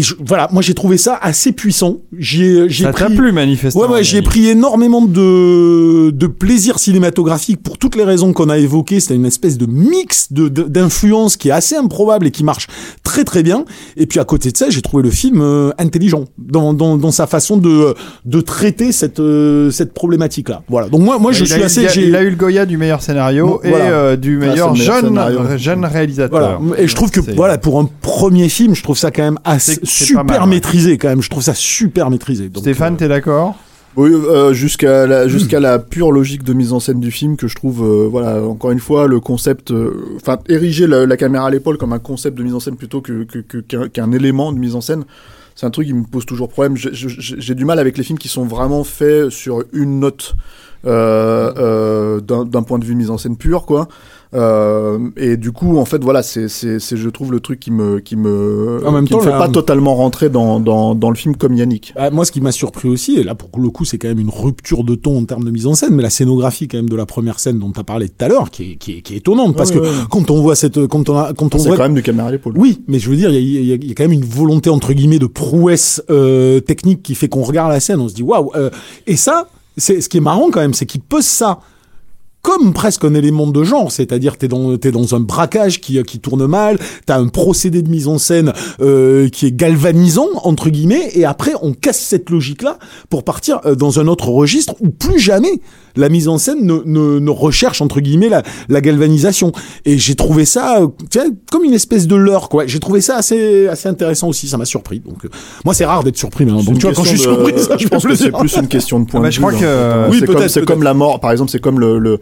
et 0.00 0.02
je, 0.02 0.14
voilà, 0.26 0.48
moi 0.52 0.62
j'ai 0.62 0.74
trouvé 0.74 0.96
ça 0.96 1.18
assez 1.20 1.52
puissant. 1.52 1.98
J'ai 2.16 2.68
j'ai 2.68 2.84
Ça 2.84 2.92
t'a 2.92 3.04
pris 3.06 3.14
plu 3.16 3.32
manifestement. 3.32 3.82
Ouais, 3.84 3.88
ouais, 3.88 4.02
j'ai 4.04 4.22
pris 4.22 4.48
énormément 4.48 5.02
de, 5.02 6.10
de 6.10 6.26
plaisir 6.26 6.78
cinématographique 6.78 7.62
pour 7.62 7.78
toutes 7.78 7.96
les 7.96 8.04
raisons 8.04 8.32
qu'on 8.32 8.48
a 8.48 8.58
évoquées. 8.58 9.00
C'était 9.00 9.14
une 9.14 9.26
espèce 9.26 9.58
de 9.58 9.66
mix 9.66 10.32
de, 10.32 10.48
de- 10.48 10.62
d'influences 10.64 11.36
qui 11.36 11.48
est 11.48 11.52
assez 11.52 11.76
improbable 11.76 12.26
et 12.26 12.30
qui 12.30 12.44
marche 12.44 12.66
très 13.02 13.24
très 13.24 13.42
bien. 13.42 13.64
Et 13.96 14.06
puis 14.06 14.18
à 14.20 14.24
côté 14.24 14.50
de 14.50 14.56
ça, 14.56 14.70
j'ai 14.70 14.82
trouvé 14.82 15.02
le 15.02 15.10
film 15.10 15.40
euh, 15.40 15.70
intelligent 15.78 16.24
dans, 16.38 16.72
dans, 16.72 16.96
dans 16.96 17.10
sa 17.10 17.26
façon 17.26 17.56
de, 17.56 17.94
de 18.24 18.40
traiter 18.40 18.92
cette, 18.92 19.20
euh, 19.20 19.70
cette 19.70 19.92
problématique-là. 19.92 20.62
Voilà. 20.68 20.88
Donc 20.88 21.02
moi, 21.02 21.18
moi 21.18 21.32
je 21.32 21.44
il, 21.44 21.48
suis 21.50 21.62
a 21.62 21.66
assez. 21.66 21.82
il 21.82 21.86
a- 21.86 21.90
j'ai- 21.90 22.08
il 22.08 22.16
a 22.16 22.22
eu 22.22 22.30
le 22.30 22.36
Goya 22.36 22.66
du 22.66 22.76
meilleur 22.76 23.02
scénario 23.02 23.60
et 23.64 23.72
euh, 23.74 24.16
du 24.16 24.36
meilleur, 24.38 24.72
meilleur 24.72 24.74
jeune, 24.76 25.04
scénario. 25.08 25.38
ré- 25.42 25.58
jeune 25.58 25.84
réalisateur. 25.84 26.60
Voilà. 26.60 26.80
Et 26.82 26.86
je 26.88 26.94
trouve 26.94 27.10
que 27.10 27.22
C'est- 27.22 27.32
voilà 27.34 27.58
pour 27.58 27.78
un 27.80 27.88
premier 28.00 28.48
film, 28.48 28.74
je 28.74 28.82
trouve 28.82 28.96
ça 28.98 29.10
quand 29.10 29.22
même 29.22 29.38
assez 29.44 29.74
C'est- 29.74 29.84
super 29.90 30.24
mal, 30.24 30.40
ouais. 30.42 30.46
maîtrisé 30.46 30.98
quand 30.98 31.08
même. 31.08 31.22
Je 31.22 31.30
trouve 31.30 31.42
ça 31.42 31.54
super 31.54 32.10
maîtrisé. 32.10 32.48
Donc, 32.48 32.62
Stéphane, 32.62 32.94
euh, 32.94 32.96
t'es 32.98 33.08
d'accord? 33.08 33.56
Oui, 33.96 34.10
euh, 34.12 34.52
jusqu'à 34.52 35.06
la, 35.06 35.26
jusqu'à 35.26 35.58
la 35.58 35.80
pure 35.80 36.12
logique 36.12 36.44
de 36.44 36.52
mise 36.52 36.72
en 36.72 36.78
scène 36.78 37.00
du 37.00 37.10
film 37.10 37.36
que 37.36 37.48
je 37.48 37.56
trouve, 37.56 37.82
euh, 37.82 38.06
voilà, 38.08 38.40
encore 38.40 38.70
une 38.70 38.78
fois, 38.78 39.08
le 39.08 39.18
concept, 39.18 39.72
euh, 39.72 39.90
enfin, 40.16 40.38
ériger 40.48 40.86
la, 40.86 41.06
la 41.06 41.16
caméra 41.16 41.48
à 41.48 41.50
l'épaule 41.50 41.76
comme 41.76 41.92
un 41.92 41.98
concept 41.98 42.38
de 42.38 42.44
mise 42.44 42.54
en 42.54 42.60
scène 42.60 42.76
plutôt 42.76 43.00
que, 43.00 43.24
que, 43.24 43.38
que- 43.40 43.58
qu'un, 43.58 43.88
qu'un 43.88 44.12
élément 44.12 44.52
de 44.52 44.58
mise 44.60 44.76
en 44.76 44.80
scène, 44.80 45.02
c'est 45.56 45.66
un 45.66 45.70
truc 45.70 45.88
qui 45.88 45.92
me 45.92 46.04
pose 46.04 46.24
toujours 46.24 46.48
problème. 46.48 46.76
J'ai, 46.76 47.54
du 47.56 47.64
mal 47.64 47.80
avec 47.80 47.98
les 47.98 48.04
films 48.04 48.18
qui 48.18 48.28
sont 48.28 48.44
vraiment 48.44 48.84
faits 48.84 49.30
sur 49.30 49.64
une 49.72 49.98
note 49.98 50.34
euh, 50.86 51.52
euh, 51.58 52.20
d'un, 52.20 52.44
d'un 52.44 52.62
point 52.62 52.78
de 52.78 52.84
vue 52.84 52.94
mise 52.94 53.10
en 53.10 53.18
scène 53.18 53.36
pure, 53.36 53.66
quoi. 53.66 53.88
Euh, 54.32 54.98
et 55.16 55.36
du 55.36 55.50
coup, 55.50 55.76
en 55.78 55.84
fait, 55.84 56.02
voilà, 56.04 56.22
c'est, 56.22 56.46
je 56.48 57.08
trouve 57.08 57.32
le 57.32 57.40
truc 57.40 57.58
qui 57.58 57.72
me, 57.72 57.98
qui 57.98 58.14
me, 58.14 58.80
En 58.86 58.92
même 58.92 59.04
qui 59.04 59.10
temps, 59.10 59.18
me 59.18 59.24
fait 59.24 59.30
là, 59.30 59.38
pas 59.38 59.48
totalement 59.48 59.96
rentrer 59.96 60.28
dans, 60.28 60.60
dans, 60.60 60.94
dans 60.94 61.10
le 61.10 61.16
film 61.16 61.34
comme 61.34 61.54
Yannick. 61.54 61.92
Ah, 61.96 62.10
moi, 62.10 62.24
ce 62.24 62.30
qui 62.30 62.40
m'a 62.40 62.52
surpris 62.52 62.88
aussi, 62.88 63.16
et 63.18 63.24
là 63.24 63.34
pour 63.34 63.50
le 63.60 63.70
coup, 63.70 63.84
c'est 63.84 63.98
quand 63.98 64.06
même 64.08 64.20
une 64.20 64.30
rupture 64.30 64.84
de 64.84 64.94
ton 64.94 65.18
en 65.18 65.24
termes 65.24 65.42
de 65.44 65.50
mise 65.50 65.66
en 65.66 65.74
scène, 65.74 65.94
mais 65.94 66.02
la 66.04 66.10
scénographie 66.10 66.68
quand 66.68 66.78
même 66.78 66.88
de 66.88 66.94
la 66.96 67.06
première 67.06 67.40
scène 67.40 67.58
dont 67.58 67.72
tu 67.72 67.80
as 67.80 67.84
parlé 67.84 68.08
tout 68.08 68.24
à 68.24 68.28
l'heure, 68.28 68.50
qui 68.50 68.72
est, 68.72 68.76
qui 68.76 68.98
est, 68.98 69.00
qui 69.02 69.14
est 69.14 69.18
étonnante, 69.18 69.56
parce 69.56 69.70
Ouais, 69.70 69.76
que 69.78 69.82
ouais. 69.82 69.88
quand 70.10 70.30
on 70.30 70.40
voit 70.40 70.54
cette, 70.54 70.86
quand 70.86 71.08
on 71.08 71.16
a, 71.16 71.32
quand 71.32 71.54
on 71.54 71.58
C'est 71.58 71.66
voit 71.68 71.76
quand 71.76 71.82
même 71.84 71.94
du 71.94 72.02
caméra 72.02 72.28
à 72.28 72.30
l'épaule. 72.30 72.54
oui, 72.56 72.82
mais 72.86 73.00
je 73.00 73.10
veux 73.10 73.16
dire, 73.16 73.30
il 73.30 73.34
y 73.34 73.56
a, 73.56 73.60
il 73.60 73.66
y 73.66 73.72
a- 73.72 73.76
il 73.76 73.88
y 73.88 73.90
a 73.90 73.94
quand 73.94 74.04
même 74.04 74.12
une 74.12 74.24
volonté 74.24 74.70
entre 74.70 74.92
guillemets 74.92 75.18
de 75.18 75.26
prouesse 75.26 76.02
euh, 76.10 76.60
technique 76.60 77.02
qui 77.02 77.16
fait 77.16 77.28
qu'on 77.28 77.42
regarde 77.42 77.70
la 77.72 77.80
scène, 77.80 77.98
on 78.00 78.08
se 78.08 78.14
dit 78.14 78.22
waouh. 78.22 78.52
euh, 78.54 78.70
et 79.08 79.16
ça, 79.16 79.48
c'est 79.76 80.00
ce 80.00 80.08
qui 80.08 80.18
est 80.18 80.20
marrant 80.20 80.50
quand 80.52 80.60
même, 80.60 80.74
c'est 80.74 80.86
qu'ils 80.86 81.00
posent 81.00 81.24
ça 81.26 81.58
comme 82.42 82.72
presque 82.72 83.04
un 83.04 83.14
élément 83.14 83.46
de 83.46 83.64
genre, 83.64 83.92
c'est-à-dire 83.92 84.36
t'es 84.36 84.48
dans 84.48 84.76
t'es 84.76 84.92
dans 84.92 85.14
un 85.14 85.20
braquage 85.20 85.80
qui 85.80 86.02
qui 86.04 86.20
tourne 86.20 86.46
mal, 86.46 86.78
t'as 87.06 87.18
un 87.18 87.28
procédé 87.28 87.82
de 87.82 87.90
mise 87.90 88.08
en 88.08 88.18
scène 88.18 88.52
euh, 88.80 89.28
qui 89.28 89.46
est 89.46 89.52
galvanisant 89.52 90.28
entre 90.42 90.70
guillemets, 90.70 91.10
et 91.14 91.24
après 91.24 91.52
on 91.62 91.72
casse 91.72 92.00
cette 92.00 92.30
logique-là 92.30 92.78
pour 93.08 93.24
partir 93.24 93.60
euh, 93.66 93.74
dans 93.74 94.00
un 94.00 94.06
autre 94.06 94.28
registre 94.28 94.74
où 94.80 94.90
plus 94.90 95.18
jamais 95.18 95.60
la 96.00 96.08
mise 96.08 96.26
en 96.28 96.38
scène 96.38 96.64
ne, 96.64 96.80
ne, 96.84 97.18
ne 97.20 97.30
recherche 97.30 97.80
entre 97.80 98.00
guillemets 98.00 98.28
la, 98.28 98.42
la 98.68 98.80
galvanisation. 98.80 99.52
Et 99.84 99.98
j'ai 99.98 100.14
trouvé 100.14 100.44
ça 100.44 100.80
euh, 100.80 100.88
tu 101.10 101.18
sais, 101.20 101.26
comme 101.50 101.64
une 101.64 101.74
espèce 101.74 102.06
de 102.06 102.16
leurre 102.16 102.48
quoi. 102.48 102.66
J'ai 102.66 102.80
trouvé 102.80 103.00
ça 103.00 103.16
assez 103.16 103.68
assez 103.68 103.88
intéressant 103.88 104.28
aussi, 104.28 104.48
ça 104.48 104.56
m'a 104.56 104.64
surpris. 104.64 105.00
Donc 105.00 105.24
euh, 105.24 105.28
moi 105.64 105.74
c'est 105.74 105.84
rare 105.84 106.02
d'être 106.02 106.16
surpris, 106.16 106.44
mais 106.44 106.52
C'est 106.58 106.66
donc 106.66 106.78
tu 106.78 106.86
vois 106.86 106.94
quand 106.94 107.04
je 107.04 107.08
suis 107.08 107.16
question 107.18 107.32
de- 107.36 107.44
surpris, 107.46 107.62
ça, 107.62 107.76
je 107.78 107.84
me 107.84 107.88
pense 107.90 108.04
que 108.06 108.14
c'est 108.14 108.32
plus 108.32 108.56
une 108.56 108.68
question 108.68 109.00
de 109.00 109.04
point 109.06 109.20
Ah 109.20 109.22
bah, 109.22 109.28
de 109.28 109.32
je 109.34 109.40
vue. 109.40 109.46
crois 109.46 109.58
que- 109.58 109.64
hein. 109.64 110.06
Oui, 110.10 110.16
c'est 110.20 110.26
comme, 110.26 110.34
peut-être, 110.36 110.48
c'est 110.50 110.60
peut-être. 110.60 110.68
comme 110.68 110.82
la 110.82 110.94
mort, 110.94 111.20
par 111.20 111.30
exemple, 111.32 111.50
c'est 111.50 111.60
comme 111.60 111.78
le, 111.80 111.98
le, 111.98 112.18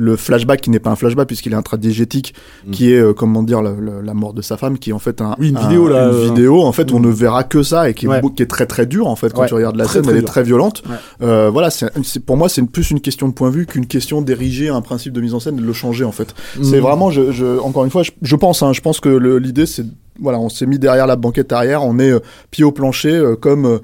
le 0.00 0.14
flashback 0.16 0.60
qui 0.60 0.70
n'est 0.70 0.78
pas 0.78 0.90
un 0.90 0.96
flashback 0.96 1.26
puisqu'il 1.26 1.52
est 1.52 1.56
intradigétique, 1.56 2.32
Mm. 2.66 2.70
qui 2.70 2.92
est, 2.92 2.98
euh, 3.00 3.12
comment 3.12 3.42
dire, 3.42 3.62
la, 3.62 3.70
la- 3.72 4.00
la 4.02 4.14
mort 4.14 4.32
de 4.32 4.42
sa 4.42 4.56
femme, 4.56 4.78
qui 4.78 4.90
est 4.90 4.92
en 4.92 5.00
fait 5.00 5.20
un, 5.20 5.34
Oui, 5.40 5.48
une 5.48 5.56
un- 5.56 5.60
vidéo, 5.60 5.88
là, 5.88 6.04
une 6.08 6.14
euh, 6.14 6.24
vidéo, 6.26 6.62
en 6.62 6.70
fait, 6.72 6.92
on 6.92 7.00
ne 7.00 7.08
verra 7.10 7.42
que 7.42 7.62
ça 7.64 7.90
et 7.90 7.94
qui 7.94 8.06
est, 8.06 8.08
Ouais. 8.08 8.20
beau- 8.20 8.30
qui 8.30 8.42
est 8.42 8.46
très 8.46 8.66
très 8.66 8.86
dur, 8.86 9.08
en 9.08 9.16
fait, 9.16 9.32
quand 9.32 9.42
Ouais, 9.42 9.48
tu 9.48 9.54
regardes 9.54 9.74
la 9.76 9.84
très, 9.84 9.94
scène, 9.94 10.02
très 10.02 10.12
elle 10.12 10.18
est 10.18 10.22
très 10.26 10.42
violente. 10.44 10.82
Ouais. 10.88 10.94
Euh, 11.26 11.50
voilà, 11.52 11.70
c'est, 11.70 11.90
pour 12.24 12.36
moi, 12.36 12.48
c'est 12.48 12.62
plus 12.62 12.90
une 12.92 13.00
question 13.00 13.26
de 13.28 13.32
point 13.32 13.50
de 13.50 13.54
vue 13.56 13.66
qu'une 13.66 13.86
question 13.86 14.22
d'ériger 14.22 14.68
un 14.68 14.80
principe 14.82 15.12
de 15.12 15.20
mise 15.20 15.34
en 15.34 15.40
scène 15.40 15.58
et 15.58 15.60
de 15.60 15.66
le 15.66 15.72
changer, 15.72 16.04
en 16.04 16.12
fait. 16.12 16.34
C'est 16.62 16.78
Mm. 16.78 16.82
vraiment, 16.82 17.10
je, 17.10 17.32
je, 17.32 17.58
encore 17.60 17.84
une 17.84 17.90
fois, 17.90 18.04
je, 18.04 18.12
je 18.22 18.36
pense, 18.36 18.62
hein, 18.62 18.72
je 18.72 18.80
pense 18.80 19.00
que 19.00 19.08
l'idée, 19.38 19.66
c'est, 19.66 19.84
voilà, 20.20 20.38
on 20.38 20.48
s'est 20.48 20.66
mis 20.66 20.78
derrière 20.78 21.06
la 21.08 21.16
banquette 21.16 21.52
arrière, 21.52 21.84
on 21.84 21.98
est 21.98 22.10
euh, 22.12 22.20
pied 22.50 22.64
au 22.64 22.70
plancher, 22.72 23.12
euh, 23.14 23.34
comme, 23.34 23.66
euh, 23.66 23.78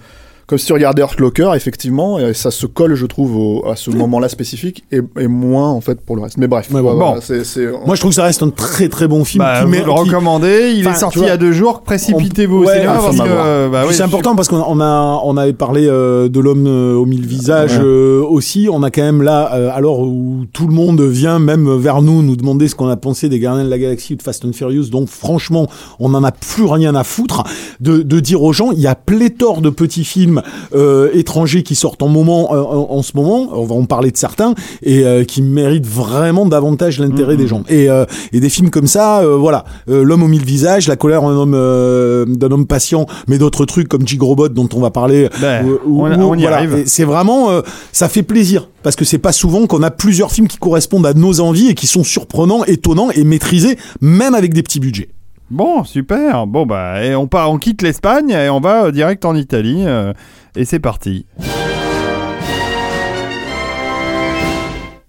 comme 0.47 0.59
si 0.59 0.67
tu 0.67 0.73
regardais 0.73 1.03
Hurt 1.03 1.19
Locker, 1.21 1.51
effectivement, 1.55 2.19
et 2.19 2.35
ça 2.35 2.51
se 2.51 2.67
colle, 2.67 2.95
je 2.95 3.07
trouve, 3.07 3.37
au- 3.37 3.67
à 3.69 3.77
ce 3.77 3.91
moment-là 3.91 4.29
spécifique, 4.29 4.85
et, 4.93 5.01
et 5.19 5.27
moins, 5.27 5.71
en 5.71 5.81
fait, 5.81 6.01
pour 6.01 6.17
le 6.17 6.23
reste. 6.23 6.37
Mais 6.39 6.47
bref, 6.49 6.71
bon. 6.71 6.81
voilà, 6.83 7.21
c'est, 7.21 7.45
c'est, 7.45 7.67
Moi 7.87 7.95
je 7.95 8.01
trouve 8.01 8.11
que 8.11 8.17
ça 8.17 8.25
reste 8.25 8.43
un 8.43 8.51
très 8.51 8.89
très 8.89 9.09
bon 9.09 9.25
film 9.25 9.43
bah, 9.45 9.59
qui 9.61 9.65
Vous 9.65 9.71
met- 9.71 9.83
le 9.85 9.91
recommandez, 9.91 10.73
il 10.77 10.87
est 10.87 10.95
sorti 10.95 11.21
il 11.21 11.27
y 11.27 11.31
a 11.31 11.37
deux 11.37 11.53
jours, 11.53 11.83
précipitez-vous 11.83 12.59
au 12.59 12.65
Ouais, 12.67 12.75
cinéma 12.75 12.93
un 12.93 13.03
parce 13.03 13.17
que... 13.19 13.23
voir. 13.23 13.45
euh, 13.47 13.69
bah 13.69 13.85
oui, 13.89 13.95
c'est 13.95 14.03
important 14.03 14.35
parce 14.37 14.49
qu'on 14.49 14.63
on 14.67 14.81
a 14.81 15.21
on 15.25 15.37
avait 15.37 15.53
parlé 15.53 15.87
euh, 15.87 16.29
de 16.29 16.41
l'homme 16.41 16.67
euh, 16.67 16.95
aux 16.95 17.07
mille 17.07 17.27
visages 17.27 17.79
Ouais. 17.79 17.85
euh, 17.85 18.23
aussi. 18.29 18.69
On 18.71 18.83
a 18.83 18.91
quand 18.91 19.03
même 19.03 19.23
là, 19.23 19.55
euh, 19.55 19.71
alors 19.73 20.01
où 20.01 20.45
tout 20.53 20.67
le 20.67 20.75
monde 20.75 21.01
vient 21.01 21.39
même 21.39 21.75
vers 21.77 22.03
nous 22.03 22.23
nous 22.23 22.37
demander 22.37 22.69
ce 22.69 22.75
qu'on 22.75 22.89
a 22.89 22.97
pensé 22.97 23.29
des 23.29 23.39
Gardiens 23.39 23.65
de 23.65 23.71
la 23.71 23.79
Galaxie 23.79 24.15
ou 24.15 24.17
de 24.17 24.23
Fast 24.23 24.45
and 24.45 24.53
Furious. 24.53 24.85
Donc 24.91 25.09
franchement, 25.09 25.67
on 25.99 26.11
n'en 26.11 26.23
a 26.25 26.33
plus 26.33 26.65
rien 26.65 26.95
à 26.95 27.05
foutre 27.05 27.45
de, 27.81 28.03
de 28.03 28.21
dire 28.21 28.43
aux 28.43 28.53
gens, 28.53 28.71
il 28.73 28.81
y 28.81 28.87
a 28.87 28.95
pléthore 28.95 29.61
de 29.61 29.71
petits 29.71 30.05
films 30.05 30.34
euh, 30.75 31.11
étrangers 31.15 31.63
qui 31.63 31.75
sortent 31.75 32.03
en 32.03 32.09
moment 32.09 32.55
euh, 32.55 32.61
en, 32.63 32.87
en 32.91 33.03
ce 33.03 33.13
moment. 33.15 33.49
On 33.53 33.65
va 33.65 33.75
en 33.75 33.85
parler 33.85 34.11
de 34.11 34.17
certains 34.17 34.55
et 34.83 35.05
euh, 35.05 35.25
qui 35.25 35.43
méritent 35.43 35.87
vraiment 35.87 36.47
davantage 36.47 36.99
l'intérêt 37.01 37.37
des 37.37 37.47
gens. 37.47 37.63
Et, 37.69 37.89
euh, 37.91 38.05
et 38.33 38.41
des 38.41 38.49
films 38.49 38.71
comme 38.71 38.87
ça, 38.87 39.21
euh, 39.21 39.37
voilà, 39.37 39.65
Euh, 39.89 40.03
l'homme 40.03 40.23
aux 40.23 40.29
mille 40.29 40.45
visages, 40.45 40.89
la 40.89 40.97
colère 40.97 41.23
d'un 41.23 41.29
homme 41.37 41.55
euh, 41.55 42.25
d'un 42.27 42.51
homme 42.51 42.67
patient, 42.67 43.07
mais 43.29 43.39
d'autres 43.39 43.65
trucs 43.67 43.89
comme 43.89 44.07
Gigrobot 44.07 44.49
dont 44.49 44.69
on 44.75 44.81
va 44.81 44.91
parler. 44.91 45.29
Ben, 45.41 45.65
ou- 45.87 46.01
on- 46.07 46.35
y 46.37 46.41
voilà. 46.43 46.57
arrive. 46.57 46.85
C'est 46.87 47.05
vraiment, 47.05 47.51
euh, 47.51 47.61
ça 47.93 48.09
fait 48.09 48.23
plaisir 48.23 48.69
parce 48.83 48.97
que 48.97 49.05
c'est 49.05 49.19
pas 49.19 49.33
souvent 49.33 49.67
qu'on 49.67 49.83
a 49.83 49.91
plusieurs 49.91 50.31
films 50.33 50.49
qui 50.49 50.59
correspondent 50.59 51.07
à 51.07 51.15
nos 51.15 51.41
envies 51.41 51.69
et 51.69 51.75
qui 51.75 51.87
sont 51.87 52.05
surprenants, 52.05 52.65
étonnants 52.65 53.11
et 53.11 53.25
maîtrisés, 53.25 53.77
même 54.01 54.35
avec 54.35 54.55
des 54.55 54.63
petits 54.63 54.81
budgets. 54.81 55.09
Bon, 55.51 55.85
super. 55.85 56.47
Bon, 56.47 56.67
bah, 56.67 57.05
et 57.05 57.15
on, 57.15 57.27
part, 57.27 57.51
on 57.51 57.59
quitte 57.59 57.83
l'Espagne 57.83 58.31
et 58.31 58.49
on 58.49 58.61
va 58.61 58.85
euh, 58.87 58.91
direct 58.91 59.25
en 59.25 59.35
Italie. 59.35 59.85
euh, 59.87 60.13
et 60.57 60.65
c'est 60.65 60.81
parti. 60.81 61.27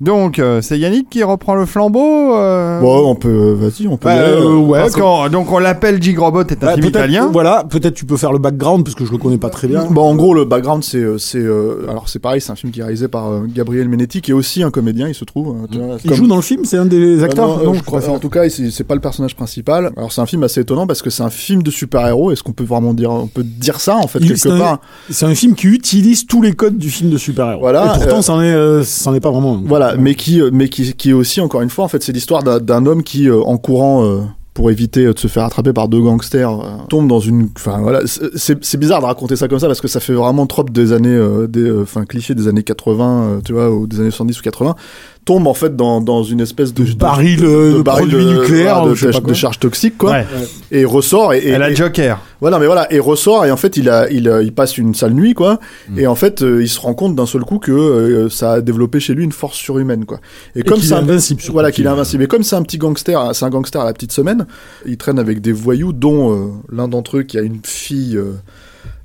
Donc, 0.01 0.39
euh, 0.39 0.61
c'est 0.61 0.77
Yannick 0.77 1.09
qui 1.09 1.23
reprend 1.23 1.55
le 1.55 1.65
flambeau 1.65 2.35
euh, 2.35 2.81
bon, 2.81 3.09
on 3.11 3.15
peut, 3.15 3.53
vas-y, 3.57 3.87
on 3.87 3.95
peut. 3.95 4.09
aller, 4.09 4.19
euh, 4.29 4.41
euh, 4.43 4.55
ouais, 4.57 5.29
donc 5.29 5.49
on 5.53 5.57
l'appelle 5.59 6.03
Gigrobot, 6.03 6.41
est 6.41 6.61
un 6.63 6.67
Ouais, 6.67 6.73
film 6.73 6.87
italien. 6.87 7.29
Voilà, 7.31 7.63
peut-être 7.69 7.93
tu 7.93 8.03
peux 8.05 8.17
faire 8.17 8.33
le 8.33 8.39
background 8.39 8.83
parce 8.83 8.93
que 8.93 9.05
je 9.05 9.11
le 9.13 9.17
connais 9.17 9.37
pas 9.37 9.49
très 9.49 9.69
bien. 9.69 9.85
Bon, 9.89 10.01
en 10.01 10.15
gros, 10.15 10.33
le 10.33 10.43
background, 10.43 10.83
c'est, 10.83 10.97
euh, 10.97 11.17
c'est, 11.17 11.37
euh, 11.39 11.85
alors 11.89 12.09
c'est 12.09 12.19
pareil, 12.19 12.41
c'est 12.41 12.51
un 12.51 12.55
film 12.55 12.73
qui 12.73 12.81
est 12.81 12.83
réalisé 12.83 13.07
par 13.07 13.41
Gabriel 13.47 13.87
Menetti, 13.87 14.19
qui 14.19 14.31
est 14.31 14.33
aussi 14.33 14.63
un 14.63 14.69
comédien, 14.69 15.07
il 15.07 15.15
se 15.15 15.23
trouve. 15.23 15.55
vois, 15.55 15.97
Il 16.03 16.09
comme- 16.09 16.17
joue 16.17 16.27
dans 16.27 16.35
le 16.35 16.41
film, 16.41 16.65
c'est 16.65 16.77
un 16.77 16.85
des 16.85 17.23
acteurs. 17.23 17.59
non, 17.59 17.63
Non, 17.63 17.73
je 17.73 17.81
crois 17.83 18.05
en 18.09 18.19
tout 18.19 18.29
cas, 18.29 18.49
c'est 18.49 18.71
c'est 18.71 18.83
pas 18.83 18.95
le 18.95 19.01
personnage 19.01 19.35
principal. 19.37 19.91
Alors 19.95 20.11
c'est 20.11 20.19
un 20.19 20.25
film 20.25 20.43
assez 20.43 20.59
étonnant 20.59 20.87
parce 20.87 21.01
que 21.01 21.09
c'est 21.09 21.23
un 21.23 21.29
film 21.29 21.63
de 21.63 21.71
super-héros. 21.71 22.33
Est-ce 22.33 22.43
qu'on 22.43 22.51
peut 22.51 22.65
vraiment 22.65 22.93
dire, 22.93 23.11
on 23.11 23.27
peut 23.27 23.43
dire 23.43 23.79
ça 23.79 23.95
en 23.95 24.07
fait 24.07 24.19
Il- 24.19 24.27
quelque 24.27 24.59
part? 24.59 24.81
C'est 25.09 25.25
un 25.25 25.35
film 25.35 25.55
qui 25.55 25.67
utilise 25.67 26.25
tous 26.27 26.41
les 26.41 26.51
codes 26.51 26.77
du 26.77 26.89
film 26.89 27.09
de 27.11 27.17
super-héros. 27.17 27.61
Voilà, 27.61 27.85
Et 27.95 27.99
pourtant, 27.99 28.17
euh, 28.17 28.21
c'en 28.21 28.41
est, 28.41 28.53
euh, 28.53 28.83
c'en 28.83 29.13
est 29.13 29.21
pas 29.21 29.31
vraiment. 29.31 29.53
un. 29.55 29.84
Mais 29.97 30.15
qui, 30.15 30.41
euh, 30.41 30.49
mais 30.53 30.69
qui, 30.69 30.93
qui 30.93 31.09
est 31.11 31.13
aussi 31.13 31.41
encore 31.41 31.61
une 31.61 31.69
fois 31.69 31.85
en 31.85 31.87
fait, 31.87 32.01
c'est 32.03 32.11
l'histoire 32.13 32.43
d'un- 32.43 32.85
homme 32.85 33.03
qui, 33.03 33.29
euh, 33.29 33.41
en 33.41 33.57
courant. 33.57 34.03
euh, 34.05 34.21
pour 34.53 34.71
éviter 34.71 35.03
de 35.13 35.19
se 35.19 35.27
faire 35.27 35.43
attraper 35.43 35.73
par 35.73 35.89
deux 35.89 35.99
gangsters, 35.99 36.49
tombe 36.87 37.09
dans 37.09 37.19
une. 37.19 37.49
Enfin 37.57 37.79
voilà, 37.81 37.99
c'est- 38.05 38.77
bizarre 38.77 39.01
de 39.01 39.05
raconter 39.05 39.35
ça 39.35 39.49
comme 39.49 39.59
ça 39.59 39.67
parce 39.67 39.81
que 39.81 39.89
ça 39.89 39.99
fait 39.99 40.13
vraiment 40.13 40.47
trop 40.47 40.63
des 40.63 40.93
années, 40.93 41.09
des, 41.49 41.69
enfin 41.81 42.05
cliché 42.05 42.35
des 42.35 42.47
années 42.47 42.63
80, 42.63 43.23
euh, 43.23 43.41
tu 43.43 43.51
vois, 43.51 43.69
ou 43.69 43.85
des 43.85 43.99
années 43.99 44.11
70 44.11 44.39
ou 44.39 44.43
80. 44.43 44.75
Tombe 45.25 45.47
en 45.47 45.55
fait 45.55 45.75
dans, 45.75 46.01
dans 46.01 46.21
une 46.23 46.39
espèce 46.39 46.71
de, 46.71 46.83
de 46.83 46.93
baril 46.93 47.43
euh, 47.43 47.77
de, 47.77 47.81
baril 47.81 48.15
nucléaires, 48.15 48.81
voilà, 48.85 48.93
de, 48.93 49.11
de 49.11 49.19
quoi. 49.19 49.33
charges 49.33 49.57
toxiques 49.59 49.97
quoi, 49.97 50.11
Ouais. 50.11 50.25
et 50.71 50.85
ressort 50.85 51.33
et, 51.33 51.39
et, 51.39 51.49
Elle 51.49 51.63
a 51.63 51.71
et- 51.71 51.75
Joker. 51.75 52.21
Voilà, 52.41 52.59
mais 52.59 52.67
voilà, 52.67 52.91
et 52.93 52.99
ressort 52.99 53.43
et 53.45 53.49
en 53.49 53.57
fait 53.57 53.75
il 53.75 53.89
a, 53.89 54.07
il, 54.11 54.29
a- 54.29 54.43
il 54.43 54.53
passe 54.53 54.77
une 54.77 54.93
sale 54.93 55.13
nuit 55.13 55.33
quoi, 55.33 55.59
Mm. 55.89 55.99
et 55.99 56.05
en 56.05 56.13
fait 56.13 56.43
euh, 56.43 56.61
il 56.61 56.69
se 56.69 56.79
rend 56.79 56.93
compte 56.93 57.15
d'un 57.15 57.25
seul 57.25 57.41
coup 57.41 57.57
que 57.57 57.71
euh, 57.71 58.29
ça 58.29 58.53
a 58.53 58.61
développé 58.61 58.99
chez 58.99 59.15
lui 59.15 59.23
une 59.23 59.31
force 59.31 59.57
surhumaine 59.57 60.05
quoi. 60.05 60.19
Et, 60.55 60.59
Et 60.59 60.63
comme 60.63 60.79
c'est 60.79 60.93
invincible, 60.93 61.41
voilà 61.51 61.71
qu'il 61.71 61.85
est 61.85 61.89
invincible. 61.89 62.21
Et 62.23 62.27
comme 62.27 62.43
c'est 62.43 62.55
un 62.55 62.61
petit 62.63 62.77
gangster, 62.77 63.33
c'est 63.33 63.45
un 63.45 63.49
gangster 63.49 63.81
à 63.81 63.85
la 63.85 63.93
petite 63.93 64.11
semaine, 64.11 64.45
il 64.85 64.97
traîne 64.97 65.17
avec 65.17 65.41
des 65.41 65.51
voyous, 65.53 65.91
dont 65.91 66.33
euh, 66.33 66.47
l'un 66.71 66.87
d'entre 66.87 67.17
eux 67.17 67.23
qui 67.23 67.39
a 67.39 67.41
une 67.41 67.59
fille. 67.63 68.15
euh, 68.15 68.33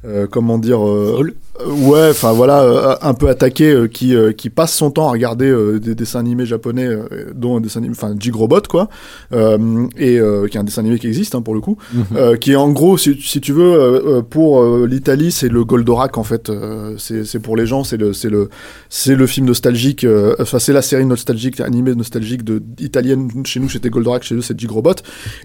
euh, 0.07 0.27
comment 0.31 0.57
dire 0.57 0.87
euh, 0.87 1.13
Folle. 1.17 1.35
Euh, 1.67 1.71
ouais 1.89 2.09
enfin 2.11 2.33
voilà 2.33 2.63
euh, 2.63 2.97
un 3.03 3.15
peu 3.15 3.29
attaqué 3.29 3.71
euh, 3.71 3.87
qui 3.89 4.15
qui 4.37 4.51
passe 4.51 4.75
son 4.75 4.91
temps 4.91 5.09
à 5.09 5.13
regarder 5.13 5.51
des 5.81 5.95
dessins 5.95 6.21
animés 6.21 6.47
japonais 6.47 6.89
dont 7.35 7.57
un 7.57 7.61
dessin 7.61 7.81
animé 7.81 7.95
enfin 7.97 8.15
Jigrobot 8.19 8.63
quoi 8.69 8.89
euh, 9.33 9.87
et 9.97 10.19
qui 10.51 10.57
est 10.57 10.61
un 10.61 10.65
dessin 10.65 10.81
animé 10.83 10.99
qui 10.99 11.07
existe 11.07 11.35
hein, 11.35 11.43
pour 11.43 11.55
le 11.55 11.61
coup 11.61 11.77
Mhm. 11.95 12.39
qui 12.39 12.53
est 12.53 12.57
en 12.57 12.71
gros 12.71 12.97
si, 12.99 13.21
si 13.21 13.41
tu 13.41 13.53
veux 13.53 14.23
pour 14.29 14.65
l'Italie 14.87 15.33
c'est 15.33 15.49
le 15.49 15.65
Goldorak 15.65 16.19
en 16.19 16.25
fait 16.25 16.51
c'est 16.99 17.41
pour 17.41 17.57
les 17.57 17.67
gens 17.67 17.85
c'est 17.85 17.97
le 17.97 18.13
c'est 18.13 18.31
le 18.31 18.49
c'est 18.89 19.15
le 19.15 19.27
film 19.27 19.47
nostalgique 19.47 20.07
enfin 20.39 20.59
c'est 20.59 20.73
la 20.73 20.83
série 20.83 21.07
nostalgique 21.07 21.61
animée 21.61 21.95
nostalgique 21.95 22.45
de 22.45 22.63
italienne 22.79 23.29
chez 23.45 23.61
nous 23.61 23.69
c'était 23.69 23.91
Goldorak 23.91 24.23
chez 24.23 24.35
eux 24.35 24.41
c'est 24.43 24.59
Jigrobot 24.59 24.95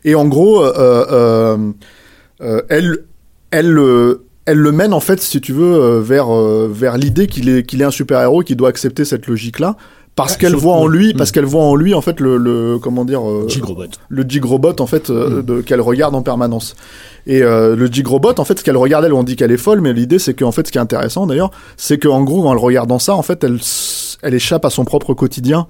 et 0.04 0.16
en 0.16 0.26
gros 0.28 0.64
elle 2.70 2.98
elle 3.52 3.80
elle 4.46 4.58
le 4.58 4.72
mène 4.72 4.94
en 4.94 5.00
fait, 5.00 5.22
si 5.22 5.42
tu 5.42 5.54
veux, 5.54 5.74
euh, 5.76 6.02
vers 6.02 6.34
euh, 6.34 6.70
vers 6.72 6.98
l'idée 6.98 7.28
qu'il 7.28 7.50
est 7.50 7.64
qu'il 7.64 7.82
est 7.82 7.86
un 7.86 7.92
super 7.92 8.22
héros, 8.22 8.42
qu'il 8.44 8.58
doit 8.58 8.70
accepter 8.70 9.04
cette 9.06 9.28
logique 9.28 9.60
là, 9.60 9.76
parce 10.16 10.34
Ouais, 10.34 10.38
qu'elle 10.40 10.56
voit 10.56 10.76
en 10.76 10.88
lui, 10.88 11.08
ouais. 11.08 11.14
parce 11.14 11.32
qu'elle 11.32 11.46
voit 11.46 11.64
en 11.64 11.76
lui 11.76 11.94
en 11.94 12.02
fait 12.02 12.20
le, 12.20 12.38
le 12.38 12.78
comment 12.80 13.06
dire 13.06 13.28
euh, 13.28 13.48
Jigrobot. 13.48 13.86
le 14.08 14.24
Jigrobot 14.28 14.80
en 14.80 14.88
fait 14.88 15.10
euh, 15.10 15.42
Mm. 15.42 15.46
de- 15.46 15.62
qu'elle 15.62 15.82
regarde 15.82 16.14
en 16.16 16.22
permanence. 16.22 16.76
Et 17.28 17.42
euh, 17.42 17.76
le 17.76 17.88
Jigrobot 17.88 18.40
en 18.40 18.46
fait 18.46 18.60
ce 18.60 18.64
qu'elle 18.64 18.78
regarde 18.78 19.04
elle 19.06 19.14
on 19.14 19.24
dit 19.24 19.36
qu'elle 19.36 19.52
est 19.52 19.58
folle 19.58 19.82
mais 19.82 19.94
l'idée 19.94 20.20
c'est 20.20 20.36
qu'en 20.36 20.52
fait 20.52 20.68
ce 20.68 20.72
qui 20.72 20.78
est 20.78 20.82
intéressant 20.82 21.26
d'ailleurs 21.26 21.50
c'est 21.76 21.98
qu'en 21.98 22.24
gros 22.24 22.48
en 22.48 22.54
le 22.54 22.60
regardant 22.60 23.00
ça 23.00 23.16
en 23.16 23.24
fait 23.24 23.44
elle 23.44 23.58
elle 24.22 24.34
échappe 24.36 24.64
à 24.64 24.70
son 24.70 24.86
propre 24.86 25.14
quotidien 25.16 25.66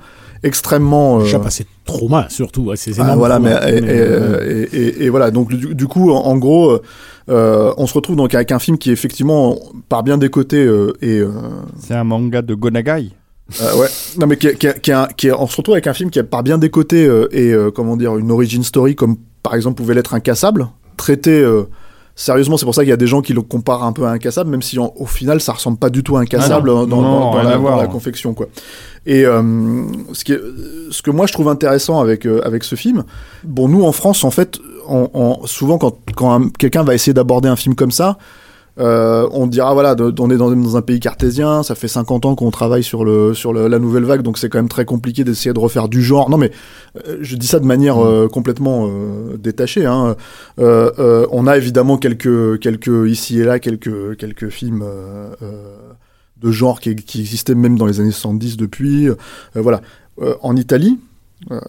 extrêmement 0.46 1.20
euh, 1.20 1.24
Échappe 1.26 1.46
à 1.46 1.50
ses 1.50 1.66
traumas, 1.86 2.28
surtout, 2.30 2.72
à 2.72 2.76
ses 2.76 3.00
ah, 3.00 3.04
énormes 3.04 3.20
voilà, 3.20 3.40
mais, 3.40 3.52
traumas. 3.56 3.70
et, 3.72 3.82
Mais, 3.82 3.88
et, 3.88 4.00
euh, 4.00 4.66
et- 4.72 4.78
et- 4.78 5.04
et 5.06 5.10
voilà. 5.10 5.32
Donc 5.32 5.50
du, 5.50 5.76
du 5.76 5.88
coup, 5.88 6.12
en, 6.12 6.20
en 6.20 6.38
gros, 6.38 6.72
euh, 6.72 6.82
euh, 7.30 7.74
on 7.78 7.88
se 7.88 7.94
retrouve 7.94 8.16
donc 8.16 8.34
avec 8.36 8.52
un 8.52 8.60
film 8.60 8.78
qui 8.78 8.92
effectivement, 8.92 9.58
par 9.90 10.04
bien 10.04 10.18
des 10.18 10.30
côtés, 10.30 10.64
euh, 10.64 10.94
et 11.02 11.20
euh, 11.20 11.30
C'est 11.80 11.96
un 11.96 12.04
manga 12.04 12.42
de 12.42 12.54
Gonagai. 12.56 13.12
euh, 13.62 13.76
ouais, 13.78 13.88
non 14.18 14.28
mais 14.28 14.38
qui, 14.38 14.48
est- 14.48 14.56
qui, 14.56 14.68
est- 14.68 14.80
qui, 14.80 14.92
est 14.92 14.94
un- 14.94 15.08
qui 15.18 15.28
est- 15.28 15.32
on 15.34 15.48
se 15.48 15.58
retrouve 15.58 15.74
avec 15.76 15.88
un 15.88 15.94
film 15.94 16.10
qui 16.10 16.20
est 16.20 16.24
par 16.24 16.44
bien 16.44 16.58
des 16.58 16.70
côtés 16.70 17.06
euh, 17.06 17.28
et 17.32 17.52
euh, 17.54 17.70
comment 17.72 17.98
dire 17.98 18.16
une 18.18 18.32
origin 18.32 18.64
story 18.64 18.96
comme 18.96 19.18
par 19.44 19.54
exemple 19.56 19.76
pouvait 19.78 19.94
l'être 19.94 20.14
Incassable, 20.16 20.68
traité 20.98 21.40
euh, 21.42 21.64
sérieusement. 22.16 22.58
C'est 22.58 22.66
pour 22.66 22.74
ça 22.76 22.82
qu'il 22.82 22.90
y 22.90 22.94
a 22.94 22.98
des 22.98 23.08
gens 23.08 23.22
qui 23.22 23.34
le 23.34 23.42
comparent 23.42 23.84
un 23.84 23.92
peu 23.94 24.06
à 24.06 24.12
Incassable, 24.12 24.50
même 24.50 24.62
si 24.62 24.80
en- 24.80 24.94
au 24.96 25.06
final 25.06 25.42
ça 25.42 25.54
ressemble 25.54 25.78
pas 25.78 25.90
du 25.90 26.02
tout 26.04 26.18
à 26.18 26.22
Incassable 26.22 26.70
Ah 26.70 26.74
non. 26.74 26.86
dans, 26.88 27.02
Non, 27.02 27.36
la, 27.44 27.58
dans 27.58 27.88
confection 27.88 28.34
quoi. 28.34 28.48
Et 29.06 29.26
euh, 29.26 29.42
ce, 30.14 30.24
qui 30.24 30.34
est- 30.34 30.42
ce 30.92 31.02
que 31.02 31.12
moi 31.12 31.28
je 31.28 31.34
trouve 31.34 31.50
intéressant 31.50 32.00
avec 32.00 32.26
euh, 32.26 32.42
avec 32.46 32.64
ce 32.64 32.76
film, 32.76 33.04
bon 33.44 33.68
nous 33.68 33.84
en 33.84 33.92
France 33.92 34.24
en 34.24 34.32
fait, 34.32 34.60
on, 34.88 35.10
on- 35.14 35.46
souvent 35.46 35.78
quand 35.78 35.98
quand 36.16 36.34
un- 36.34 36.50
quelqu'un 36.50 36.84
va 36.84 36.96
essayer 36.96 37.14
d'aborder 37.14 37.50
un 37.50 37.56
film 37.56 37.76
comme 37.76 37.92
ça. 37.92 38.18
Euh, 38.78 39.28
on 39.32 39.48
dira 39.48 39.74
voilà, 39.74 39.96
de- 39.96 40.14
on 40.20 40.30
est 40.30 40.36
dans, 40.38 40.52
dans 40.52 40.76
un 40.76 40.82
pays 40.82 41.00
cartésien, 41.00 41.64
ça 41.64 41.76
fait 41.76 41.88
50 41.88 42.26
ans 42.26 42.36
qu'on 42.36 42.52
travaille 42.52 42.84
sur 42.84 43.06
le 43.06 43.34
sur 43.34 43.54
le- 43.54 43.68
la 43.70 43.80
nouvelle 43.80 44.04
vague, 44.04 44.22
donc 44.22 44.38
c'est 44.38 44.50
quand 44.50 44.58
même 44.58 44.68
très 44.68 44.84
compliqué 44.84 45.24
d'essayer 45.24 45.54
de 45.54 45.60
refaire 45.60 45.88
du 45.88 46.02
genre. 46.04 46.30
Non 46.30 46.38
mais 46.38 46.52
euh, 47.08 47.18
je 47.22 47.38
dis 47.38 47.48
ça 47.48 47.60
de 47.60 47.66
manière 47.66 47.98
euh, 48.06 48.28
complètement 48.28 48.88
euh, 48.90 49.38
détachée. 49.38 49.86
Hein. 49.86 50.16
Euh, 50.60 50.92
euh, 51.00 51.26
on 51.32 51.48
a 51.48 51.56
évidemment 51.56 51.98
quelques 51.98 52.60
quelques 52.60 53.10
ici 53.10 53.40
et 53.40 53.46
là 53.46 53.60
quelques 53.60 54.18
quelques 54.18 54.50
films. 54.50 54.84
de 56.42 56.52
genre 56.52 56.80
qui, 56.82 56.96
qui 56.96 57.22
existaient 57.22 57.56
même 57.56 57.78
dans 57.78 57.86
les 57.86 58.02
années 58.02 58.12
70 58.12 58.58
depuis. 58.58 59.08
Euh, 59.08 59.16
voilà. 59.56 59.82
Euh, 60.22 60.36
en 60.42 60.56
Italie, 60.56 61.00
euh, 61.52 61.60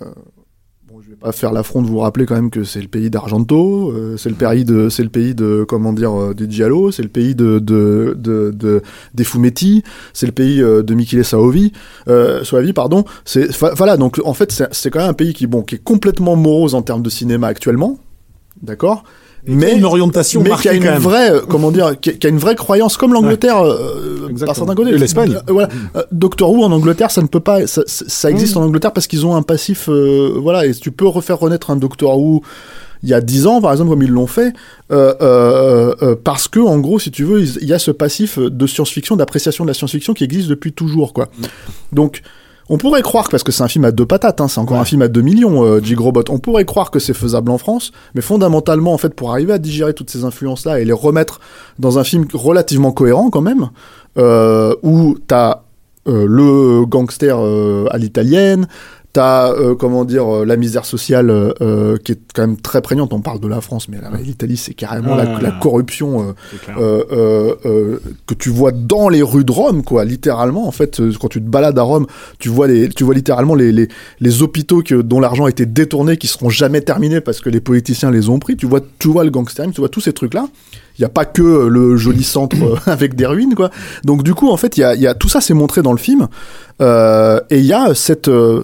vais 1.16 1.26
pas 1.26 1.32
faire 1.32 1.52
l'affront 1.52 1.82
de 1.82 1.86
vous 1.86 1.98
rappeler 1.98 2.26
quand 2.26 2.34
même 2.34 2.50
que 2.50 2.64
c'est 2.64 2.80
le 2.80 2.88
pays 2.88 3.10
d'Argento, 3.10 3.90
euh, 3.92 4.16
c'est 4.16 4.28
le 4.28 4.34
pays 4.34 4.64
de, 4.64 4.88
c'est 4.88 5.02
le 5.02 5.08
pays 5.08 5.34
de, 5.34 5.64
comment 5.68 5.92
dire, 5.92 6.12
euh, 6.12 6.34
des 6.34 6.50
Giallo, 6.50 6.90
c'est 6.90 7.02
le 7.02 7.08
pays 7.08 7.34
de, 7.34 7.58
de, 7.58 8.16
de, 8.18 8.50
de- 8.54 8.82
des 9.14 9.24
Fumetti, 9.24 9.82
c'est 10.12 10.26
le 10.26 10.32
pays 10.32 10.62
euh, 10.62 10.82
de 10.82 10.94
Michele 10.94 11.24
Soavi, 11.24 11.72
euh, 12.08 12.44
Soavi, 12.44 12.72
pardon. 12.72 13.04
C'est, 13.24 13.48
voilà. 13.76 13.96
Donc, 13.96 14.20
en 14.24 14.34
fait, 14.34 14.52
c'est, 14.52 14.68
c'est 14.72 14.90
quand 14.90 15.00
même 15.00 15.10
un 15.10 15.14
pays 15.14 15.32
qui, 15.34 15.46
bon, 15.46 15.62
qui 15.62 15.76
est 15.76 15.82
complètement 15.82 16.36
morose 16.36 16.74
en 16.74 16.82
termes 16.82 17.02
de 17.02 17.10
cinéma 17.10 17.46
actuellement. 17.48 17.98
D'accord? 18.62 19.04
A 19.48 19.70
une 19.70 19.84
orientation 19.84 20.42
mais 20.42 20.50
qui 20.60 20.68
a 20.68 20.72
une 20.72 20.82
quand 20.82 20.90
même. 20.92 21.00
vraie, 21.02 21.30
euh, 21.30 21.40
comment 21.48 21.70
dire, 21.70 21.98
qui 22.00 22.10
a, 22.10 22.12
qui 22.14 22.26
a 22.26 22.30
une 22.30 22.38
vraie 22.38 22.56
croyance, 22.56 22.96
comme 22.96 23.12
l'Angleterre, 23.12 23.60
euh, 23.64 24.20
par 24.20 24.30
Exactement. 24.30 24.54
certains 24.54 24.74
côtés. 24.74 24.98
L'Espagne. 24.98 25.36
Euh, 25.36 25.52
voilà. 25.52 25.68
Euh, 25.96 26.02
Doctor 26.12 26.50
Who 26.52 26.64
en 26.64 26.72
Angleterre, 26.72 27.10
ça 27.10 27.22
ne 27.22 27.26
peut 27.26 27.40
pas, 27.40 27.66
ça, 27.66 27.82
ça- 27.86 28.30
existe 28.30 28.56
en 28.56 28.62
Angleterre 28.62 28.92
parce 28.92 29.06
qu'ils 29.06 29.24
ont 29.26 29.36
un 29.36 29.42
passif, 29.42 29.88
euh, 29.88 30.32
voilà, 30.36 30.66
et 30.66 30.74
tu 30.74 30.90
peux 30.90 31.06
refaire 31.06 31.38
renaître 31.38 31.70
un 31.70 31.76
Doctor 31.76 32.18
Who 32.18 32.42
il 33.02 33.10
y 33.10 33.14
a 33.14 33.20
10 33.20 33.46
ans, 33.46 33.60
par 33.60 33.72
exemple, 33.72 33.90
comme 33.90 34.02
ils 34.02 34.10
l'ont 34.10 34.26
fait, 34.26 34.52
euh, 34.90 35.14
euh, 35.20 35.94
euh, 36.02 36.16
parce 36.22 36.48
que, 36.48 36.58
en 36.60 36.78
gros, 36.78 36.98
si 36.98 37.10
tu 37.10 37.24
veux, 37.24 37.40
il 37.42 37.58
il 37.60 37.68
y 37.68 37.72
a 37.74 37.78
ce 37.78 37.90
passif 37.90 38.38
de 38.38 38.66
science-fiction, 38.66 39.16
d'appréciation 39.16 39.64
de 39.64 39.68
la 39.70 39.74
science-fiction 39.74 40.14
qui 40.14 40.24
existe 40.24 40.48
depuis 40.48 40.72
toujours, 40.72 41.12
quoi. 41.12 41.28
Donc, 41.92 42.22
on 42.68 42.78
pourrait 42.78 43.02
croire, 43.02 43.26
que- 43.26 43.30
parce 43.30 43.42
que 43.42 43.52
c'est 43.52 43.62
un 43.62 43.68
film 43.68 43.84
à 43.84 43.92
deux 43.92 44.06
patates, 44.06 44.40
hein, 44.40 44.48
c'est 44.48 44.58
encore 44.60 44.76
Ouais. 44.76 44.82
un 44.82 44.86
film 44.86 45.02
à 45.02 45.08
2 45.08 45.20
millions, 45.22 45.64
euh, 45.64 45.80
on 46.30 46.38
pourrait 46.38 46.64
croire 46.64 46.90
que 46.90 46.98
c'est 46.98 47.14
faisable 47.14 47.50
en 47.50 47.58
France, 47.58 47.92
mais 48.14 48.20
fondamentalement, 48.22 48.92
en 48.92 48.98
fait, 48.98 49.14
pour 49.14 49.30
arriver 49.30 49.52
à 49.52 49.58
digérer 49.58 49.94
toutes 49.94 50.10
ces 50.10 50.24
influences-là 50.24 50.80
et 50.80 50.84
les 50.84 50.92
remettre 50.92 51.40
dans 51.78 51.98
un 51.98 52.04
film 52.04 52.26
relativement 52.34 52.92
cohérent 52.92 53.30
quand 53.30 53.40
même, 53.42 53.68
euh, 54.18 54.74
où 54.82 55.16
t'as 55.26 55.62
euh, 56.08 56.24
le 56.28 56.86
gangster 56.86 57.36
euh, 57.36 57.86
à 57.90 57.98
l'italienne, 57.98 58.68
t'as 59.16 59.50
euh, 59.54 59.74
comment 59.74 60.04
dire 60.04 60.28
euh, 60.28 60.44
la 60.44 60.58
misère 60.58 60.84
sociale 60.84 61.30
euh, 61.30 61.54
euh, 61.62 61.96
qui 61.96 62.12
est 62.12 62.18
quand 62.34 62.42
même 62.42 62.58
très 62.58 62.82
prégnante. 62.82 63.14
On 63.14 63.22
parle 63.22 63.40
de 63.40 63.48
la 63.48 63.62
France, 63.62 63.88
mais 63.88 63.96
l'Italie 64.22 64.58
c'est 64.58 64.74
carrément 64.74 65.14
la, 65.14 65.22
Ah. 65.36 65.40
la 65.40 65.52
corruption 65.52 66.34
euh, 66.78 67.96
que 68.26 68.34
tu 68.34 68.50
vois 68.50 68.72
dans 68.72 69.08
les 69.08 69.22
rues 69.22 69.44
de 69.44 69.52
Rome, 69.52 69.82
quoi, 69.82 70.04
littéralement. 70.04 70.68
En 70.68 70.70
fait, 70.70 71.00
quand 71.18 71.28
tu 71.28 71.40
te 71.40 71.48
balades 71.48 71.78
à 71.78 71.82
Rome, 71.82 72.06
tu 72.38 72.50
vois 72.50 72.66
les, 72.66 72.90
tu 72.90 73.04
vois 73.04 73.14
littéralement 73.14 73.54
les, 73.54 73.72
les, 73.72 73.88
les 74.20 74.42
hôpitaux 74.42 74.82
que, 74.82 74.96
dont 74.96 75.20
l'argent 75.20 75.46
a 75.46 75.50
été 75.50 75.64
détourné, 75.64 76.18
qui 76.18 76.26
seront 76.26 76.50
jamais 76.50 76.82
terminés 76.82 77.22
parce 77.22 77.40
que 77.40 77.48
les 77.48 77.60
politiciens 77.60 78.10
les 78.10 78.28
ont 78.28 78.38
pris. 78.38 78.56
Tu 78.56 78.66
vois, 78.66 78.80
tu 78.98 79.08
vois 79.08 79.24
le 79.24 79.30
gangsterisme, 79.30 79.72
tu 79.72 79.80
vois 79.80 79.88
tous 79.88 80.02
ces 80.02 80.12
trucs-là. 80.12 80.46
Il 80.98 81.02
n'y 81.02 81.06
a 81.06 81.10
pas 81.10 81.26
que 81.26 81.66
le 81.66 81.96
joli 81.96 82.24
centre 82.24 82.56
avec 82.86 83.14
des 83.14 83.26
ruines, 83.26 83.54
quoi. 83.54 83.70
Donc 84.04 84.22
du 84.22 84.34
coup, 84.34 84.50
en 84.50 84.56
fait, 84.56 84.76
il 84.76 84.80
y 84.80 84.84
a, 84.84 84.94
il 84.94 85.00
y 85.00 85.06
a 85.06 85.14
tout 85.14 85.28
ça, 85.28 85.40
c'est 85.42 85.52
montré 85.54 85.82
dans 85.82 85.92
le 85.92 85.98
film, 85.98 86.28
Euh, 86.80 87.40
et 87.50 87.58
il 87.58 87.64
y 87.64 87.72
a 87.72 87.94
cette 87.94 88.28
euh, 88.28 88.62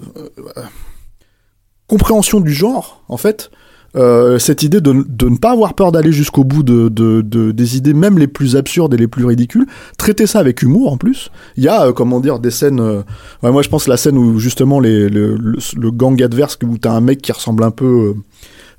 compréhension 1.87 2.39
du 2.39 2.53
genre, 2.53 3.03
en 3.09 3.17
fait, 3.17 3.49
euh, 3.95 4.39
cette 4.39 4.63
idée 4.63 4.81
de, 4.81 5.05
de 5.07 5.29
ne 5.29 5.37
pas 5.37 5.51
avoir 5.51 5.75
peur 5.75 5.91
d'aller 5.91 6.11
jusqu'au 6.11 6.43
bout 6.43 6.63
de, 6.63 6.89
de, 6.89 7.21
de- 7.21 7.51
des 7.51 7.77
idées 7.77 7.93
même 7.93 8.17
les 8.17 8.27
plus 8.27 8.55
absurdes 8.55 8.93
et 8.93 8.97
les 8.97 9.07
plus 9.07 9.25
ridicules, 9.25 9.67
traiter 9.97 10.25
ça 10.25 10.39
avec 10.39 10.61
humour 10.63 10.91
en 10.91 10.97
plus. 10.97 11.29
Il 11.57 11.63
y 11.63 11.67
a, 11.67 11.91
comment 11.91 12.19
dire, 12.19 12.39
des 12.39 12.51
scènes... 12.51 13.03
moi 13.41 13.61
je 13.61 13.69
pense 13.69 13.87
la 13.87 13.97
scène 13.97 14.17
où 14.17 14.39
justement 14.39 14.79
le, 14.79 15.07
le 15.07 15.91
gang 15.91 16.21
adverse, 16.23 16.57
où 16.63 16.77
t'as 16.77 16.91
un 16.91 17.01
mec 17.01 17.21
qui 17.21 17.31
ressemble 17.31 17.63
un 17.63 17.71
peu... 17.71 18.15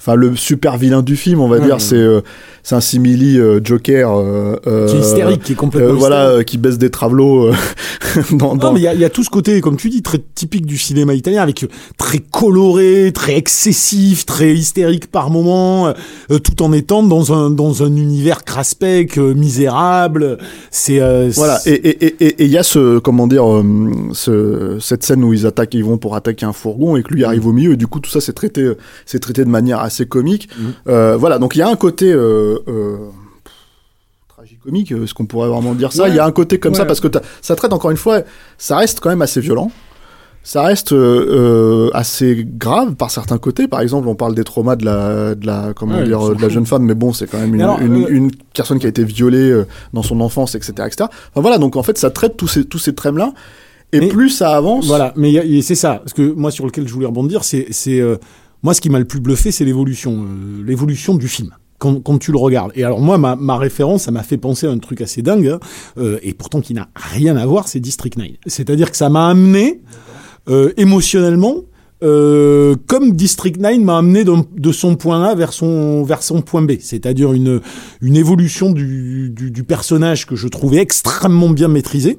euh, 0.09 0.13
Enfin, 0.13 0.17
le 0.17 0.37
super 0.37 0.77
vilain 0.77 1.01
du 1.03 1.17
film, 1.17 1.41
on 1.41 1.49
va 1.49 1.59
dire, 1.61 1.81
c'est 1.81 1.97
euh, 1.97 2.21
c'est 2.63 2.75
un 2.75 2.81
simili 2.81 3.39
euh, 3.39 3.59
Joker. 3.65 4.11
euh, 4.19 4.57
euh, 4.67 4.87
qui 4.89 4.97
est 4.97 5.01
hystérique, 5.01 5.43
qui 5.43 5.53
est 5.53 5.55
euh, 5.55 5.59
complètement 5.59 5.95
voilà, 5.95 6.29
euh, 6.29 6.43
qui 6.43 6.59
baisse 6.59 6.77
des 6.77 6.91
travelots 6.91 7.47
euh, 7.49 7.53
dans, 8.33 8.55
dans- 8.57 8.69
Non, 8.69 8.73
mais 8.75 8.81
il 8.81 8.93
y, 8.93 9.01
y 9.01 9.05
a 9.05 9.09
tout 9.11 9.25
ce 9.25 9.31
côté, 9.31 9.61
comme 9.63 9.77
tu 9.79 9.89
dis, 9.89 10.03
très 10.03 10.19
typique 10.35 10.67
du 10.67 10.77
cinéma 10.77 11.15
italien, 11.15 11.43
avec 11.43 11.63
euh, 11.65 11.69
très 11.97 12.19
coloré, 12.19 13.13
très 13.15 13.37
excessif, 13.37 14.27
très 14.27 14.53
hystérique 14.55 15.11
par 15.11 15.31
moment, 15.31 15.89
euh, 16.31 16.39
tout 16.39 16.63
en 16.63 16.73
étant 16.75 17.03
dans 17.03 17.33
un 17.33 17.51
dans 17.51 17.83
un 17.83 17.97
univers 17.97 18.45
craspec, 18.45 19.17
euh, 19.19 19.33
misérable. 19.35 20.37
C'est 20.71 21.01
euh, 21.01 21.31
Voilà, 21.35 21.61
et 21.67 21.73
et 21.73 22.05
et 22.05 22.27
et 22.43 22.45
il 22.45 22.51
y 22.51 22.59
a 22.59 22.63
ce 22.63 22.99
comment 22.99 23.27
dire 23.27 23.51
euh, 23.51 23.63
ce, 24.13 24.79
cette 24.81 25.03
scène 25.03 25.25
où 25.25 25.33
ils 25.33 25.47
attaquent, 25.47 25.75
ils 25.75 25.85
vont 25.85 25.97
pour 25.99 26.15
attaquer 26.15 26.45
un 26.47 26.53
fourgon 26.53 26.97
et 26.97 27.03
que 27.03 27.13
lui 27.15 27.25
arrive 27.25 27.47
au 27.47 27.53
milieu 27.53 27.73
et 27.73 27.77
du 27.77 27.87
coup 27.87 28.01
tout 28.01 28.11
ça 28.11 28.21
c'est 28.21 28.33
traité 28.33 28.61
euh, 28.63 28.77
c'est 29.07 29.19
traité 29.19 29.45
de 29.45 29.51
manière 29.51 29.81
assez 29.81 29.94
comique. 30.03 30.49
Mhm. 30.59 30.73
Euh, 30.89 31.17
voilà, 31.17 31.39
donc 31.39 31.55
il 31.57 31.61
y 31.61 31.63
a 31.63 31.69
un 31.69 31.77
côté 31.77 32.13
euh, 32.13 32.59
euh, 32.69 32.97
tragicomique, 34.29 34.93
est-ce 34.93 35.15
qu'on 35.15 35.27
pourrait 35.27 35.49
vraiment 35.49 35.75
dire 35.75 35.93
ça? 35.93 36.05
Ouais. 36.05 36.09
Il 36.11 36.17
y 36.17 36.19
a 36.19 36.25
un 36.27 36.33
côté 36.33 36.59
comme 36.59 36.75
ça 36.75 36.85
parce 36.85 37.01
que 37.01 37.09
ça 37.41 37.55
traite 37.57 37.73
encore 37.73 37.91
une 37.91 37.97
fois, 37.97 38.23
ça 38.59 38.77
reste 38.79 39.01
quand 39.01 39.09
même 39.11 39.23
assez 39.23 39.41
violent. 39.41 39.71
Ça 40.47 40.61
reste 40.63 40.93
euh, 40.93 41.89
assez 41.95 42.45
grave 42.47 42.97
par 42.97 43.11
certains 43.11 43.39
côtés. 43.39 43.67
Par 43.67 43.81
exemple, 43.81 44.09
on 44.09 44.15
parle 44.15 44.35
des 44.35 44.45
traumas 44.45 44.77
de 44.77 44.85
la, 44.85 45.35
de 45.35 45.47
la 45.47 45.73
comment 45.75 45.97
Ouais, 45.97 46.05
dire, 46.05 46.35
de 46.37 46.43
la 46.43 46.51
jeune 46.51 46.67
femme, 46.67 46.83
mais 46.83 46.93
bon, 46.95 47.15
c'est 47.15 47.27
quand 47.27 47.39
même 47.39 47.49
une, 47.55 47.57
Mais 47.57 47.63
alors, 47.63 47.81
une, 47.81 48.05
euh, 48.05 48.09
une 48.11 48.31
personne 48.55 48.79
qui 48.79 48.85
a 48.85 48.91
été 48.91 49.05
violée 49.05 49.63
dans 49.95 50.03
son 50.03 50.21
enfance, 50.21 50.55
etc., 50.55 50.73
etc. 50.87 51.09
Enfin 51.33 51.41
voilà, 51.41 51.57
donc 51.57 51.77
en 51.77 51.83
fait, 51.83 51.97
ça 51.97 52.11
traite 52.11 52.37
tous 52.37 52.49
ces 52.49 52.67
tous 52.67 52.79
ces 52.79 52.95
thèmes 52.95 53.17
là. 53.17 53.33
Et 53.93 54.01
Mais- 54.01 54.09
plus 54.09 54.29
ça 54.29 54.55
avance, 54.55 54.87
Voilà, 54.87 55.15
mais 55.17 55.63
c'est 55.63 55.75
ça. 55.77 55.95
Parce 56.05 56.13
que 56.13 56.21
moi, 56.35 56.51
sur 56.51 56.67
lequel 56.67 56.87
je 56.89 56.93
voulais 56.93 57.07
rebondir, 57.07 57.43
c'est, 57.43 57.69
c'est 57.71 58.01
euh, 58.01 58.17
moi, 58.65 58.73
ce 58.73 58.81
qui 58.81 58.89
m'a 58.89 58.99
le 58.99 59.05
plus 59.05 59.21
bluffé, 59.21 59.53
c'est 59.53 59.67
l'évolution, 59.67 60.25
euh, 60.25 60.65
l'évolution 60.65 61.15
du 61.15 61.29
film. 61.29 61.51
Quand, 61.79 62.19
tu 62.19 62.33
le 62.33 62.39
regardes. 62.39 62.73
Et 62.77 62.83
alors 62.83 62.99
moi, 62.99 63.19
ma, 63.19 63.59
référence, 63.59 64.05
ça 64.05 64.11
m'a 64.11 64.23
fait 64.23 64.39
penser 64.39 64.67
à 64.67 64.71
un 64.71 64.79
truc 64.79 65.03
assez 65.03 65.21
dingue, 65.21 65.49
hein, 65.49 65.61
euh, 65.99 66.19
et 66.23 66.33
pourtant 66.33 66.63
qui 66.63 66.73
n'a 66.73 66.89
rien 66.95 67.37
à 67.37 67.45
voir, 67.45 67.69
c'est 67.69 67.79
District 67.79 68.17
9. 68.17 68.27
C'est-à-dire 68.47 68.91
que 68.91 68.97
ça 68.97 69.11
m'a 69.11 69.29
amené 69.29 69.83
euh, 70.49 70.73
émotionnellement, 70.79 71.57
comme 72.01 73.13
District 73.13 73.59
9 73.59 73.81
m'a 73.81 73.99
amené 73.99 74.25
de, 74.25 74.73
son 74.73 74.97
point 74.97 75.25
A 75.25 75.35
vers 75.35 75.53
son 75.53 76.07
point 76.45 76.63
B, 76.63 76.73
c'est-à-dire 76.79 77.33
une 77.33 77.61
une 78.03 78.17
évolution 78.17 78.73
du, 78.73 79.31
du, 79.31 79.65
personnage 79.65 80.27
que 80.27 80.37
je 80.37 80.49
trouvais 80.49 80.79
extrêmement 80.79 81.49
bien 81.49 81.69
maîtrisé 81.69 82.19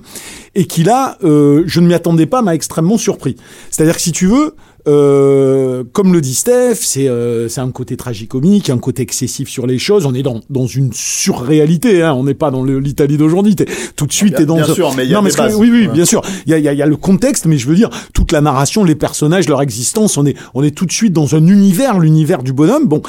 et 0.55 0.65
qui 0.65 0.83
là, 0.83 1.19
je 1.21 1.79
ne 1.79 1.87
m'y 1.87 1.93
attendais 1.93 2.25
pas, 2.25 2.41
m'a 2.41 2.55
extrêmement 2.55 2.97
surpris. 2.97 3.35
C'est-à-dire 3.69 3.95
que 3.95 4.01
si 4.01 4.11
tu 4.11 4.25
veux, 4.25 4.55
euh, 4.87 5.83
comme 5.93 6.13
le 6.13 6.21
dit 6.21 6.35
Steph, 6.35 6.75
c'est 6.81 7.07
euh, 7.07 7.47
c'est 7.49 7.61
un 7.61 7.71
côté 7.71 7.97
tragicomique, 7.97 8.69
un 8.69 8.77
côté 8.77 9.01
excessif 9.03 9.49
sur 9.49 9.67
les 9.67 9.77
choses. 9.79 10.05
On 10.05 10.13
est 10.13 10.23
dans 10.23 10.41
dans 10.49 10.67
une 10.67 10.91
surréalité. 10.93 12.01
Hein. 12.03 12.13
On 12.13 12.23
n'est 12.23 12.33
pas 12.33 12.51
dans 12.51 12.63
l'Italie 12.63 13.17
d'aujourd'hui. 13.17 13.55
Tout 13.95 14.05
de 14.05 14.13
suite, 14.13 14.35
t'es 14.35 14.45
dans 14.45 14.55
bien 14.55 14.65
sûr, 14.73 14.93
mais 14.95 15.05
il 15.05 15.11
y 15.11 15.13
a 15.15 15.17
non, 15.17 15.23
des 15.23 15.31
que- 15.31 15.37
bases. 15.37 15.55
oui, 15.55 15.69
oui, 15.71 15.87
Ouais. 15.87 15.93
bien 15.93 16.05
sûr. 16.05 16.21
Il 16.45 16.51
y 16.51 16.53
a, 16.53 16.57
il 16.59 16.63
y 16.63 16.67
a- 16.69 16.73
y 16.73 16.81
a 16.81 16.85
le 16.85 16.97
contexte, 16.97 17.45
mais 17.45 17.57
je 17.57 17.67
veux 17.67 17.75
dire 17.75 17.89
toute 18.13 18.31
la 18.31 18.41
narration, 18.41 18.83
les 18.83 18.95
personnages, 18.95 19.47
leur 19.49 19.61
existence. 19.61 20.17
On 20.17 20.25
est 20.25 20.35
on 20.53 20.63
est 20.63 20.71
tout 20.75 20.85
de 20.85 20.91
suite 20.91 21.13
dans 21.13 21.35
un 21.35 21.45
univers, 21.47 21.99
l'univers 21.99 22.43
du 22.43 22.53
bonhomme. 22.53 22.87
Bon, 22.87 23.01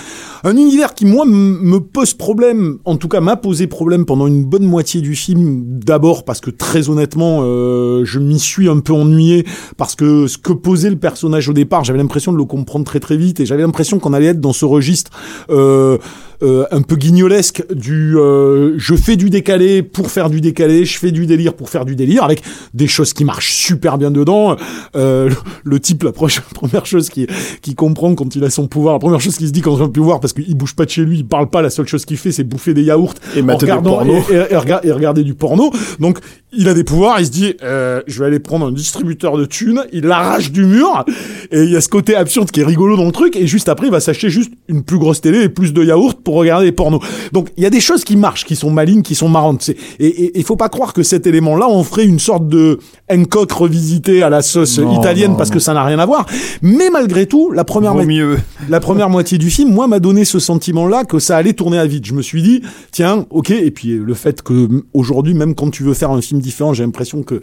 un 0.45 0.57
univers 0.57 0.95
qui 0.95 1.05
moi 1.07 1.25
me 1.27 1.79
pose 1.79 2.15
problème. 2.15 2.79
En 2.85 2.97
tout 2.97 3.09
cas, 3.09 3.21
m'a 3.21 3.37
posé 3.37 3.67
problème 3.67 4.05
pendant 4.07 4.27
une 4.27 4.45
bonne 4.45 4.65
moitié 4.65 5.01
du 5.01 5.15
film. 5.15 5.63
D'abord 5.67 6.25
parce 6.25 6.41
que 6.41 6.51
très 6.51 6.89
honnêtement, 6.89 7.41
euh, 7.43 8.05
je 8.05 8.19
m'y 8.19 8.39
suis 8.39 8.69
un 8.69 8.79
peu 8.81 8.93
ennuyé 8.93 9.45
parce 9.77 9.95
que 9.95 10.27
ce 10.27 10.39
que 10.39 10.53
posait 10.53 10.91
le 10.91 10.97
personnage 10.97 11.49
au 11.49 11.53
départ, 11.53 11.66
j'avais 11.83 11.99
l'impression 11.99 12.33
de 12.33 12.39
le 12.39 12.45
comprendre 12.45 12.85
très 12.85 13.01
très 13.01 13.17
vite 13.17 13.41
et 13.41 13.47
j'avais 13.47 13.63
l'impression 13.63 13.99
qu'on 13.99 14.13
allait 14.13 14.27
être 14.27 14.41
dans 14.41 14.53
ce 14.53 14.65
registre 14.65 15.11
euh, 15.51 15.99
euh, 16.43 16.65
un 16.71 16.83
peu 16.83 16.97
guignolesque 16.97 17.65
du 17.75 18.17
euh, 18.19 18.75
je 18.79 18.95
fais 18.95 19.17
du 19.17 19.31
décalé 19.31 19.83
pour 19.83 20.11
faire 20.11 20.31
du 20.31 20.41
décalé, 20.41 20.85
je 20.85 20.99
fais 20.99 21.11
du 21.13 21.27
délire 21.27 21.55
pour 21.55 21.71
faire 21.71 21.85
du 21.85 21.97
délire 21.97 22.25
avec 22.25 22.43
des 22.75 22.87
choses 22.87 23.13
qui 23.13 23.25
marchent 23.25 23.55
super 23.55 23.99
bien 23.99 24.11
dedans. 24.11 24.57
Euh, 24.97 25.29
le, 25.29 25.35
le 25.65 25.81
type, 25.81 26.03
la 26.03 26.13
première 26.13 26.87
chose 26.87 27.09
qui 27.09 27.27
qui 27.63 27.75
comprend 27.75 28.15
quand 28.15 28.35
il 28.37 28.45
a 28.45 28.51
son 28.51 28.67
pouvoir, 28.67 28.95
la 28.95 28.99
première 29.01 29.21
chose 29.21 29.37
qu'il 29.37 29.47
se 29.47 29.53
dit 29.53 29.61
quand 29.63 29.77
il 29.77 29.83
a 29.83 29.87
le 29.87 29.93
pouvoir 29.93 30.21
parce 30.21 30.33
qu'il 30.33 30.55
bouge 30.57 30.75
pas 30.75 30.85
de 30.85 30.91
chez 30.91 31.03
lui, 31.05 31.19
il 31.19 31.27
parle 31.27 31.49
pas, 31.49 31.63
la 31.63 31.71
seule 31.71 31.87
chose 31.87 32.05
qu'il 32.05 32.17
fait 32.17 32.33
c'est 32.33 32.45
bouffer 32.45 32.75
des 32.75 32.83
yaourts 32.83 33.15
Et 33.37 33.41
en 33.43 33.45
regardant 33.63 34.01
et, 34.31 34.35
et- 34.35 34.53
et 34.53 34.57
rega- 34.57 34.81
et 34.85 34.93
regarder 34.93 35.25
du 35.25 35.35
porno. 35.35 35.71
Donc 36.01 36.19
il 36.53 36.69
a 36.69 36.75
des 36.75 36.85
pouvoirs, 36.85 37.21
il 37.21 37.27
se 37.27 37.31
dit 37.31 37.55
euh, 37.63 38.03
je 38.07 38.19
vais 38.21 38.27
aller 38.27 38.39
prendre 38.39 38.67
un 38.67 38.73
distributeur 38.73 39.37
de 39.37 39.45
thunes, 39.45 39.85
il 39.93 40.05
l'arrache 40.05 40.53
du 40.53 40.65
mur 40.65 41.05
et 41.51 41.63
il 41.63 41.71
y 41.71 41.77
a 41.77 41.81
ce 41.81 41.89
côté 41.89 42.15
absurde 42.15 42.51
qui 42.51 42.61
est 42.61 42.65
rigolo 42.65 42.97
dans 42.97 43.05
le 43.05 43.13
truc 43.13 43.37
et 43.37 43.47
juste 43.47 43.69
après 43.69 43.87
il 43.87 43.91
va 43.93 44.01
s'acheter 44.01 44.31
juste 44.31 44.53
une 44.69 44.83
plus 44.83 44.99
grosse 44.99 45.21
télé 45.21 45.43
et 45.43 45.49
plus 45.49 45.73
de 45.73 45.83
yaourts 45.85 46.15
pour 46.27 46.35
regarder 46.35 46.67
des 46.67 46.73
pornos. 46.73 47.01
Donc 47.33 47.51
il 47.57 47.63
y 47.63 47.67
a 47.67 47.71
des 47.71 47.81
choses 47.81 48.03
qui 48.03 48.17
marchent, 48.17 48.45
qui 48.45 48.57
sont 48.57 48.69
malignes, 48.69 49.03
qui 49.03 49.15
sont 49.15 49.29
marrantes. 49.29 49.71
Et 50.01 50.33
il 50.37 50.43
faut 50.43 50.57
pas 50.57 50.69
croire 50.69 50.93
que 50.93 51.05
cet 51.05 51.25
élément-là 51.25 51.69
on 51.69 51.85
ferait 51.85 52.05
une 52.05 52.19
sorte 52.19 52.49
de 52.49 52.81
Hancock 53.09 53.53
revisité 53.53 54.25
à 54.25 54.29
la 54.29 54.43
sauce 54.43 54.81
Non, 54.81 54.99
italienne 54.99 55.31
non, 55.31 55.37
parce 55.37 55.51
non. 55.51 55.55
que 55.55 55.61
ça 55.61 55.73
n'a 55.73 55.85
rien 55.85 56.01
à 56.01 56.05
voir. 56.07 56.27
Mais 56.63 56.91
malgré 56.91 57.27
tout, 57.27 57.53
la 57.53 57.63
première 57.63 57.95
mieux. 57.95 58.39
la 58.69 58.81
première 58.81 59.09
moitié 59.09 59.39
du 59.39 59.51
film, 59.51 59.73
moi, 59.73 59.87
m'a 59.87 60.01
donné 60.01 60.25
ce 60.25 60.41
sentiment-là 60.41 61.05
que 61.05 61.21
ça 61.21 61.37
allait 61.37 61.53
tourner 61.53 61.79
à 61.79 61.87
vide. 61.87 62.05
Je 62.05 62.15
me 62.15 62.23
suis 62.23 62.43
dit, 62.43 62.63
tiens, 62.91 63.25
ok. 63.31 63.51
Et 63.51 63.71
puis 63.71 63.91
le 63.97 64.15
fait 64.15 64.43
que 64.43 64.69
aujourd'hui, 64.95 65.35
même 65.35 65.55
quand 65.55 65.71
tu 65.71 65.85
veux 65.85 65.95
faire 65.95 66.11
un 66.11 66.21
film 66.21 66.41
différent, 66.41 66.75
j'ai 66.75 66.83
l'impression 66.83 67.23
que 67.23 67.41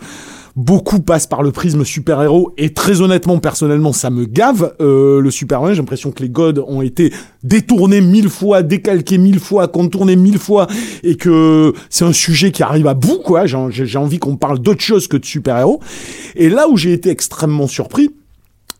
beaucoup 0.55 0.99
passent 0.99 1.27
par 1.27 1.43
le 1.43 1.51
prisme 1.51 1.83
super-héros. 1.83 2.53
Et 2.57 2.73
très 2.73 3.01
honnêtement, 3.01 3.39
personnellement, 3.39 3.93
ça 3.93 4.09
me 4.09 4.25
gave 4.25 4.73
euh, 4.81 5.19
le 5.19 5.31
Superman. 5.31 5.73
J'ai 5.73 5.81
l'impression 5.81 6.11
que 6.11 6.21
les 6.21 6.29
gods 6.29 6.63
ont 6.67 6.81
été 6.81 7.11
détournés 7.43 8.01
mille 8.01 8.29
fois, 8.29 8.61
décalqués 8.61 9.17
mille 9.17 9.39
fois, 9.39 9.67
contournés 9.67 10.15
mille 10.15 10.39
fois, 10.39 10.67
et 11.03 11.15
que 11.15 11.73
c'est 11.89 12.05
un 12.05 12.13
sujet 12.13 12.51
qui 12.51 12.63
arrive 12.63 12.87
à 12.87 12.93
bout, 12.93 13.19
quoi. 13.23 13.45
J'ai 13.45 13.97
envie 13.97 14.19
qu'on 14.19 14.37
parle 14.37 14.59
d'autre 14.59 14.81
chose 14.81 15.07
que 15.07 15.17
de 15.17 15.25
super-héros. 15.25 15.79
Et 16.35 16.49
là 16.49 16.67
où 16.69 16.77
j'ai 16.77 16.93
été 16.93 17.09
extrêmement 17.09 17.67
surpris, 17.67 18.11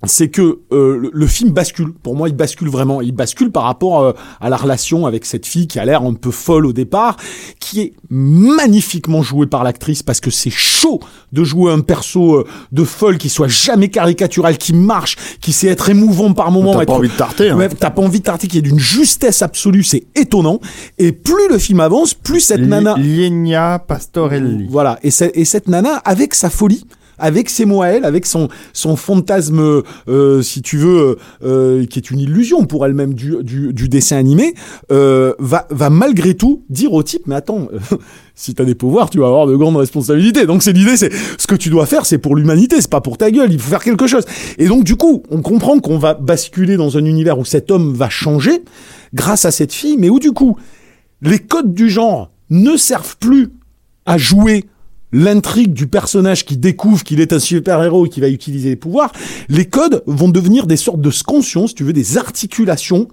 c'est 0.05 0.29
que 0.29 0.59
euh, 0.71 0.97
le, 0.97 1.09
le 1.13 1.27
film 1.27 1.51
bascule. 1.51 1.93
Pour 1.93 2.15
moi, 2.15 2.27
il 2.29 2.35
bascule 2.35 2.69
vraiment. 2.69 3.01
Il 3.01 3.13
bascule 3.13 3.51
par 3.51 3.63
rapport 3.63 4.01
euh, 4.01 4.11
à 4.41 4.49
la 4.49 4.57
relation 4.57 5.05
avec 5.05 5.25
cette 5.25 5.45
fille 5.45 5.67
qui 5.67 5.79
a 5.79 5.85
l'air 5.85 6.01
un 6.03 6.13
peu 6.13 6.31
folle 6.31 6.65
au 6.65 6.73
départ, 6.73 7.17
qui 7.59 7.81
est 7.81 7.93
magnifiquement 8.09 9.21
jouée 9.21 9.47
par 9.47 9.63
l'actrice 9.63 10.03
parce 10.03 10.19
que 10.19 10.29
c'est 10.31 10.49
chaud 10.49 10.99
de 11.31 11.43
jouer 11.43 11.71
un 11.71 11.79
perso 11.81 12.35
euh, 12.35 12.47
de 12.71 12.83
folle 12.83 13.17
qui 13.17 13.29
soit 13.29 13.47
jamais 13.47 13.89
caricatural, 13.89 14.57
qui 14.57 14.73
marche, 14.73 15.15
qui 15.41 15.53
sait 15.53 15.67
être 15.67 15.89
émouvant 15.89 16.33
par 16.33 16.51
moments. 16.51 16.73
T'as 16.73 16.81
être- 16.81 16.87
pas 16.87 16.93
envie 16.93 17.09
de 17.09 17.13
tarter. 17.13 17.49
hein. 17.49 17.57
Ouais, 17.57 17.69
t'as 17.69 17.89
pas 17.89 18.01
envie 18.01 18.19
de 18.19 18.23
tarter, 18.25 18.47
qui 18.47 18.57
est 18.57 18.61
d'une 18.61 18.79
justesse 18.79 19.41
absolue, 19.41 19.83
c'est 19.83 20.03
étonnant. 20.15 20.59
Et 20.97 21.11
plus 21.11 21.47
le 21.49 21.57
film 21.57 21.79
avance, 21.79 22.13
plus 22.13 22.39
cette 22.41 22.61
nana... 22.61 22.95
Lienia 22.97 23.79
Pastorelli. 23.79 24.67
Voilà, 24.69 24.99
et 25.03 25.11
cette 25.11 25.67
nana, 25.67 25.95
avec 26.05 26.33
sa 26.35 26.49
folie, 26.49 26.85
avec 27.17 27.49
ses 27.49 27.65
mots 27.65 27.81
à 27.81 27.87
elle, 27.87 28.05
avec 28.05 28.25
son, 28.25 28.49
son 28.73 28.95
fantasme, 28.95 29.83
euh, 30.07 30.41
si 30.41 30.61
tu 30.61 30.77
veux, 30.77 31.17
euh, 31.43 31.85
qui 31.85 31.99
est 31.99 32.11
une 32.11 32.19
illusion 32.19 32.65
pour 32.65 32.85
elle-même 32.85 33.13
du, 33.13 33.35
du, 33.43 33.73
du 33.73 33.89
dessin 33.89 34.17
animé, 34.17 34.53
euh, 34.91 35.33
va, 35.39 35.67
va 35.69 35.89
malgré 35.89 36.33
tout 36.35 36.63
dire 36.69 36.93
au 36.93 37.03
type, 37.03 37.23
mais 37.27 37.35
attends, 37.35 37.67
euh, 37.73 37.97
si 38.35 38.53
t'as 38.53 38.65
des 38.65 38.75
pouvoirs, 38.75 39.09
tu 39.09 39.19
vas 39.19 39.27
avoir 39.27 39.47
de 39.47 39.55
grandes 39.55 39.77
responsabilités. 39.77 40.45
Donc 40.45 40.63
c'est 40.63 40.73
l'idée, 40.73 40.97
c'est 40.97 41.11
ce 41.37 41.47
que 41.47 41.55
tu 41.55 41.69
dois 41.69 41.85
faire, 41.85 42.05
c'est 42.05 42.17
pour 42.17 42.35
l'humanité, 42.35 42.81
c'est 42.81 42.89
pas 42.89 43.01
pour 43.01 43.17
ta 43.17 43.31
gueule, 43.31 43.51
il 43.51 43.59
faut 43.59 43.69
faire 43.69 43.83
quelque 43.83 44.07
chose. 44.07 44.25
Et 44.57 44.67
donc 44.67 44.83
du 44.83 44.95
coup, 44.95 45.23
on 45.29 45.41
comprend 45.41 45.79
qu'on 45.79 45.97
va 45.97 46.13
basculer 46.13 46.77
dans 46.77 46.97
un 46.97 47.05
univers 47.05 47.37
où 47.39 47.45
cet 47.45 47.71
homme 47.71 47.93
va 47.93 48.09
changer 48.09 48.63
grâce 49.13 49.45
à 49.45 49.51
cette 49.51 49.73
fille, 49.73 49.97
mais 49.97 50.09
où 50.09 50.19
du 50.19 50.31
coup, 50.31 50.57
les 51.21 51.39
codes 51.39 51.73
du 51.73 51.89
genre 51.89 52.31
ne 52.49 52.75
servent 52.77 53.17
plus 53.17 53.49
à 54.05 54.17
jouer 54.17 54.65
l'intrigue 55.13 55.73
du 55.73 55.87
personnage 55.87 56.43
qui 56.43 56.57
découvre 56.57 57.03
qu'il 57.03 57.21
est 57.21 57.31
un 57.31 57.39
super-héros 57.39 58.07
et 58.07 58.09
qui 58.09 58.19
va 58.19 58.27
utiliser 58.27 58.69
les 58.69 58.75
pouvoirs, 58.75 59.13
les 59.47 59.65
codes 59.65 60.03
vont 60.07 60.29
devenir 60.29 60.67
des 60.67 60.77
sortes 60.77 61.01
de 61.01 61.11
scansions, 61.11 61.67
si 61.67 61.75
tu 61.75 61.83
veux, 61.83 61.93
des 61.93 62.17
articulations 62.17 63.07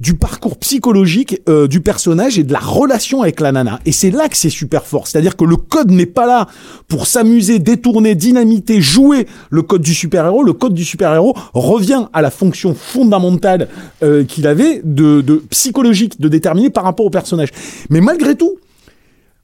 du 0.00 0.14
parcours 0.14 0.58
psychologique 0.58 1.42
euh, 1.48 1.66
du 1.66 1.80
personnage 1.80 2.38
et 2.38 2.44
de 2.44 2.52
la 2.52 2.60
relation 2.60 3.22
avec 3.22 3.40
la 3.40 3.50
nana. 3.52 3.80
Et 3.84 3.92
c'est 3.92 4.10
là 4.10 4.28
que 4.28 4.36
c'est 4.36 4.50
super 4.50 4.86
fort. 4.86 5.08
C'est-à-dire 5.08 5.36
que 5.36 5.44
le 5.44 5.56
code 5.56 5.90
n'est 5.90 6.06
pas 6.06 6.26
là 6.26 6.46
pour 6.86 7.06
s'amuser, 7.06 7.58
détourner, 7.58 8.14
dynamiter, 8.14 8.80
jouer 8.80 9.26
le 9.50 9.62
code 9.62 9.82
du 9.82 9.94
super-héros. 9.94 10.44
Le 10.44 10.52
code 10.52 10.74
du 10.74 10.84
super-héros 10.84 11.34
revient 11.52 12.06
à 12.12 12.22
la 12.22 12.30
fonction 12.30 12.74
fondamentale 12.74 13.68
euh, 14.02 14.24
qu'il 14.24 14.46
avait 14.46 14.82
de, 14.84 15.20
de 15.20 15.42
psychologique, 15.50 16.20
de 16.20 16.28
déterminer 16.28 16.70
par 16.70 16.84
rapport 16.84 17.06
au 17.06 17.10
personnage. 17.10 17.48
Mais 17.90 18.00
malgré 18.00 18.36
tout, 18.36 18.56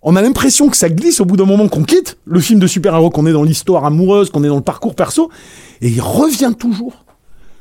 on 0.04 0.16
a 0.16 0.22
l'impression 0.22 0.68
que 0.68 0.76
ça 0.76 0.90
glisse 0.90 1.20
au 1.20 1.24
bout 1.24 1.36
d'un 1.36 1.46
moment 1.46 1.66
qu'on 1.66 1.82
quitte 1.82 2.18
le 2.26 2.38
film 2.38 2.60
de 2.60 2.66
super-héros, 2.66 3.10
qu'on 3.10 3.26
est 3.26 3.32
dans 3.32 3.42
l'histoire 3.42 3.86
amoureuse, 3.86 4.30
qu'on 4.30 4.44
est 4.44 4.48
dans 4.48 4.56
le 4.56 4.62
parcours 4.62 4.94
perso, 4.94 5.30
et 5.80 5.88
il 5.88 6.00
revient 6.00 6.52
toujours 6.56 7.04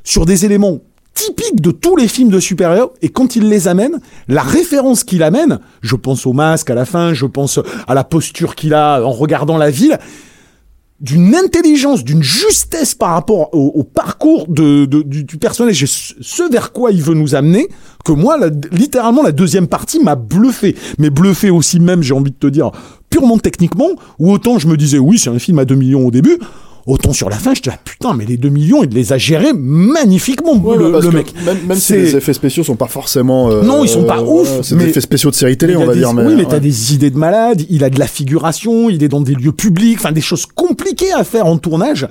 sur 0.04 0.26
des 0.26 0.46
éléments 0.46 0.80
typiques 1.14 1.62
de 1.62 1.72
tous 1.72 1.96
les 1.96 2.08
films 2.08 2.30
de 2.30 2.40
super-héros, 2.40 2.94
et 3.02 3.10
quand 3.10 3.38
il 3.38 3.48
les 3.48 3.70
amène, 3.70 4.00
la 4.28 4.42
référence 4.42 5.06
qu'il 5.06 5.24
amène, 5.24 5.60
je 5.82 5.96
pense 5.96 6.26
au 6.26 6.34
masque 6.34 6.70
à 6.70 6.76
la 6.76 6.86
fin, 6.86 7.14
je 7.14 7.26
pense 7.26 7.60
à 7.88 7.94
la 7.94 8.04
posture 8.04 8.56
qu'il 8.56 8.74
a 8.74 9.02
en 9.02 9.12
regardant 9.12 9.58
la 9.58 9.70
ville, 9.70 9.98
d'une 11.04 11.36
intelligence, 11.36 12.06
d'une 12.06 12.24
justesse 12.24 12.96
par 12.96 13.12
rapport 13.12 13.54
au, 13.54 13.84
parcours 13.84 14.48
du, 14.48 15.38
personnage 15.40 15.84
et 15.84 15.86
ce, 15.86 16.50
vers 16.50 16.72
quoi 16.72 16.92
il 16.92 17.04
veut 17.04 17.14
nous 17.14 17.36
amener, 17.36 17.68
que 18.06 18.14
moi, 18.14 18.38
littéralement, 18.72 19.22
la 19.22 19.34
deuxième 19.34 19.68
partie 19.68 20.00
m'a 20.00 20.16
bluffé. 20.16 20.76
Mais 21.00 21.10
bluffé 21.10 21.50
aussi 21.50 21.82
même, 21.82 22.02
j'ai 22.02 22.14
envie 22.14 22.32
de 22.32 22.38
te 22.38 22.48
dire, 22.48 22.72
purement 23.10 23.38
techniquement, 23.38 23.90
ou 24.18 24.32
autant 24.32 24.60
je 24.60 24.68
me 24.68 24.78
disais, 24.78 24.98
oui, 24.98 25.20
c'est 25.20 25.30
un 25.30 25.40
film 25.40 25.60
à 25.60 25.66
2 25.66 25.76
millions 25.76 26.08
au 26.08 26.12
début, 26.12 26.40
autant 26.86 27.14
sur 27.14 27.30
la 27.30 27.38
fin, 27.38 27.54
je 27.54 27.62
ah, 27.70 27.78
putain, 27.84 28.14
mais 28.14 28.26
les 28.26 28.38
2 28.38 28.50
millions, 28.50 28.84
il 28.84 28.90
les 28.90 29.14
a 29.14 29.18
gérés 29.18 29.54
magnifiquement, 29.54 30.54
Ouais, 30.58 30.78
le, 30.78 31.12
mec. 31.12 31.34
Même, 31.46 31.58
même 31.68 31.78
si 31.78 31.94
les 31.94 32.16
effets 32.16 32.34
spéciaux 32.34 32.64
sont 32.64 32.76
pas 32.76 32.88
forcément. 32.88 33.50
euh, 33.52 33.62
Non, 33.64 33.84
ils 33.84 33.90
sont 33.90 34.04
pas 34.04 34.20
euh, 34.20 34.24
ouf, 34.26 34.48
voilà, 34.48 34.64
C'est 34.64 34.76
des 34.76 34.90
effets 34.90 35.02
spéciaux 35.02 35.30
de 35.30 35.36
série 35.36 35.58
télé, 35.58 35.74
Il 35.74 35.78
on 35.78 35.84
a 35.84 35.86
va 35.86 35.94
des- 35.94 36.00
dire. 36.00 36.14
Mais, 36.14 36.26
oui, 36.26 36.34
mais 36.36 36.44
ouais. 36.44 36.48
t'as 36.50 36.60
des 36.60 36.94
idées 36.94 37.10
de 37.10 37.18
malade, 37.18 37.64
il 37.70 37.84
a 37.84 37.90
de 37.90 38.00
la 38.00 38.08
figuration, 38.08 38.90
il 38.90 39.04
est 39.04 39.08
dans 39.08 39.22
des 39.22 39.34
lieux 39.36 39.52
publics, 39.54 39.98
enfin 40.00 40.12
des 40.12 40.22
choses 40.22 40.46
compliquées 40.46 41.14
à 41.14 41.24
faire 41.24 41.46
en 41.46 41.58
tournage. 41.58 42.08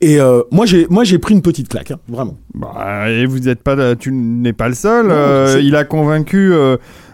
Et 0.00 0.20
euh, 0.20 0.42
moi, 0.50 0.66
j'ai 0.66 0.86
moi 0.90 1.04
j'ai 1.04 1.18
pris 1.18 1.34
une 1.34 1.42
petite 1.42 1.68
claque, 1.68 1.90
hein, 1.92 1.98
vraiment. 2.08 2.36
Bah, 2.54 3.10
et 3.10 3.26
vous 3.26 3.48
êtes 3.48 3.62
pas, 3.62 3.96
tu 3.96 4.12
n'es 4.12 4.52
pas 4.52 4.68
le 4.68 4.74
seul. 4.74 5.06
Non, 5.06 5.14
Euh, 5.14 5.60
il 5.62 5.74
a 5.76 5.84
convaincu 5.84 6.52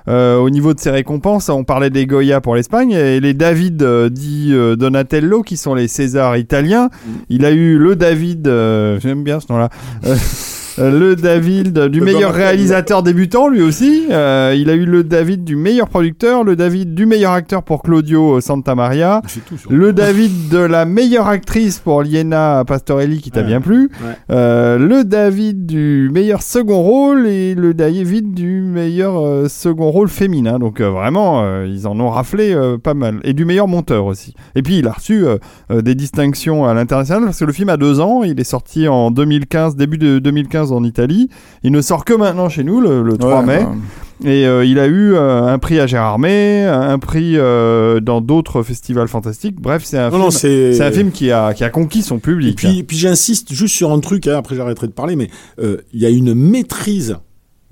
euh, 0.08 0.30
euh, 0.30 0.38
au 0.38 0.50
niveau 0.50 0.74
de 0.74 0.80
ses 0.80 0.90
récompenses. 0.90 1.48
On 1.48 1.64
parlait 1.64 1.90
des 1.90 2.06
Goya 2.06 2.40
pour 2.40 2.54
l'Espagne 2.54 2.92
et 2.92 3.20
les 3.20 3.34
David 3.34 3.82
euh, 3.82 4.08
dit 4.08 4.50
euh, 4.52 4.76
Donatello 4.76 5.42
qui 5.42 5.56
sont 5.56 5.74
les 5.74 5.88
Césars 5.88 6.36
italiens. 6.36 6.86
Mm. 6.88 7.10
Il 7.30 7.44
a 7.44 7.50
eu 7.50 7.78
le 7.78 7.96
David, 7.96 8.46
euh, 8.48 9.00
j'aime 9.00 9.24
bien 9.24 9.40
ce 9.40 9.46
nom-là. 9.50 9.70
euh, 10.78 10.90
Le 10.98 11.16
David 11.16 11.78
du 11.88 11.98
Le 12.00 12.04
meilleur 12.04 12.32
réalisateur 12.32 13.02
débutant, 13.02 13.48
lui 13.48 13.62
aussi. 13.62 14.06
Euh, 14.10 14.54
il 14.56 14.70
a 14.70 14.74
eu 14.74 14.84
le 14.84 15.02
David 15.04 15.44
du 15.44 15.56
meilleur 15.56 15.88
producteur, 15.88 16.44
le 16.44 16.56
David 16.56 16.94
du 16.94 17.06
meilleur 17.06 17.32
acteur 17.32 17.62
pour 17.62 17.82
Claudio 17.82 18.40
Santa 18.40 18.74
Maria, 18.74 19.22
le 19.68 19.92
David 19.92 20.48
de 20.50 20.58
la 20.58 20.84
meilleure 20.84 21.26
actrice 21.28 21.78
pour 21.78 22.02
Liena 22.02 22.64
Pastorelli 22.66 23.20
qui 23.20 23.30
t'a 23.30 23.40
Ouais. 23.40 23.46
bien 23.46 23.60
plu, 23.60 23.90
Ouais. 24.04 24.12
Euh, 24.30 24.78
le 24.78 25.04
David 25.04 25.64
du 25.66 26.10
meilleur 26.12 26.42
second 26.42 26.82
rôle 26.82 27.26
et 27.26 27.54
le 27.54 27.72
David 27.74 28.34
du 28.34 28.60
meilleur 28.62 29.18
euh, 29.18 29.48
second 29.48 29.90
rôle 29.90 30.08
féminin. 30.08 30.58
Donc 30.58 30.80
vraiment, 30.80 31.44
ils 31.64 31.86
en 31.86 31.98
ont 32.00 32.10
raflé 32.10 32.54
pas 32.82 32.94
mal. 32.94 33.20
Et 33.24 33.32
du 33.32 33.44
meilleur 33.44 33.66
monteur 33.68 34.04
aussi. 34.04 34.34
Et 34.54 34.62
puis 34.62 34.78
il 34.78 34.86
a 34.86 34.92
reçu 34.92 35.24
des 35.70 35.94
distinctions 35.94 36.66
à 36.66 36.74
l'international 36.74 37.24
parce 37.24 37.38
que 37.38 37.44
le 37.44 37.52
film 37.52 37.68
a 37.70 37.76
deux 37.76 38.00
ans. 38.00 38.22
Il 38.22 38.38
est 38.38 38.44
sorti 38.44 38.88
en 38.88 39.10
2015, 39.10 39.76
début 39.76 39.98
de 39.98 40.18
2015 40.18 40.59
en 40.72 40.84
Italie. 40.84 41.28
Il 41.62 41.72
ne 41.72 41.80
sort 41.80 42.04
que 42.04 42.14
maintenant 42.14 42.48
chez 42.48 42.64
nous, 42.64 42.80
le, 42.80 43.02
le 43.02 43.16
3 43.18 43.40
Ouais, 43.40 43.46
mai. 43.46 43.64
bah, 43.64 44.28
Et 44.30 44.46
euh, 44.46 44.64
il 44.64 44.78
a 44.78 44.86
eu 44.86 45.14
euh, 45.14 45.44
un 45.46 45.58
prix 45.58 45.80
à 45.80 45.86
Gérardmer, 45.86 46.64
un 46.64 46.98
prix 46.98 47.38
euh, 47.38 48.00
dans 48.00 48.20
d'autres 48.20 48.62
festivals 48.62 49.08
fantastiques. 49.08 49.60
Bref, 49.60 49.82
c'est 49.84 49.98
un, 49.98 50.10
Non, 50.10 50.18
film, 50.18 50.30
c'est. 50.30 50.72
c'est 50.74 50.84
un 50.84 50.92
film 50.92 51.10
qui 51.10 51.30
a, 51.30 51.54
qui 51.54 51.64
a 51.64 51.70
conquis 51.70 52.02
son 52.02 52.18
Et 52.18 52.20
public. 52.20 52.56
puis, 52.56 52.82
puis 52.82 52.96
j'insiste 52.98 53.52
juste 53.52 53.74
sur 53.74 53.90
un 53.92 54.00
truc, 54.00 54.26
hein, 54.26 54.36
après 54.36 54.54
j'arrêterai 54.56 54.86
de 54.88 54.92
parler, 54.92 55.16
mais 55.16 55.28
il 55.60 56.00
y 56.00 56.06
a 56.06 56.10
une 56.10 56.34
maîtrise 56.34 57.16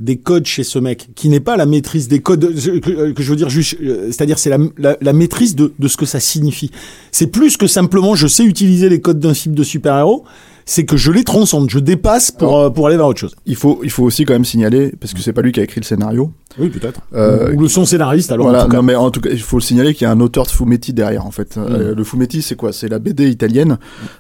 des 0.00 0.16
codes 0.16 0.46
chez 0.46 0.62
ce 0.62 0.78
mec, 0.78 1.08
qui 1.16 1.28
n'est 1.28 1.40
pas 1.40 1.56
la 1.56 1.66
maîtrise 1.66 2.06
des 2.06 2.20
codes, 2.20 2.54
que, 2.54 3.10
que 3.10 3.20
je 3.20 3.30
veux 3.30 3.34
dire 3.36 3.48
juste, 3.48 3.76
c'est-à-dire 4.12 4.38
c'est 4.38 4.48
la, 4.48 4.58
la, 4.78 4.96
la 5.00 5.12
maîtrise 5.12 5.56
de, 5.56 5.72
de 5.76 5.88
ce 5.88 5.96
que 5.96 6.06
ça 6.06 6.20
signifie. 6.20 6.70
C'est 7.10 7.26
plus 7.26 7.56
que 7.56 7.66
simplement 7.66 8.14
je 8.14 8.28
sais 8.28 8.44
utiliser 8.44 8.88
les 8.88 9.00
codes 9.00 9.18
d'un 9.18 9.34
film 9.34 9.56
de 9.56 9.64
super-héros, 9.64 10.24
c'est 10.70 10.84
que 10.84 10.98
je 10.98 11.10
les 11.10 11.24
transcende, 11.24 11.70
je 11.70 11.78
dépasse 11.78 12.30
pour, 12.30 12.58
euh, 12.58 12.68
pour 12.68 12.86
aller 12.86 12.98
vers 12.98 13.06
autre 13.06 13.18
chose. 13.18 13.34
il 13.46 13.56
faut, 13.56 13.80
il 13.82 13.90
faut 13.90 14.04
aussi 14.04 14.26
quand 14.26 14.34
même 14.34 14.44
signaler, 14.44 14.92
parce 15.00 15.14
que 15.14 15.20
c'est 15.22 15.32
pas 15.32 15.40
lui 15.40 15.50
qui 15.50 15.60
a 15.60 15.62
écrit 15.62 15.80
le 15.80 15.86
scénario. 15.86 16.30
Oui, 16.58 16.68
peut-être. 16.68 17.00
Euh, 17.14 17.54
Ou 17.54 17.60
le 17.62 17.68
son 17.68 17.86
scénariste, 17.86 18.30
alors 18.32 18.46
voilà, 18.48 18.62
en 18.62 18.64
tout 18.66 18.70
cas. 18.72 18.76
non 18.76 18.82
mais 18.82 18.94
en 18.94 19.10
tout 19.10 19.20
cas, 19.22 19.30
il 19.32 19.40
faut 19.40 19.56
le 19.56 19.62
signaler 19.62 19.94
qu'il 19.94 20.04
y 20.04 20.08
a 20.08 20.10
un 20.10 20.20
auteur 20.20 20.44
de 20.44 20.50
fumetti 20.50 20.92
derrière 20.92 21.24
en 21.24 21.30
fait. 21.30 21.56
Mm. 21.56 21.60
Euh, 21.70 21.94
le 21.94 22.04
fumetti, 22.04 22.42
c'est 22.42 22.54
quoi? 22.54 22.74
C'est 22.74 22.88
la 22.88 22.98
BD 22.98 23.30
italienne 23.30 23.78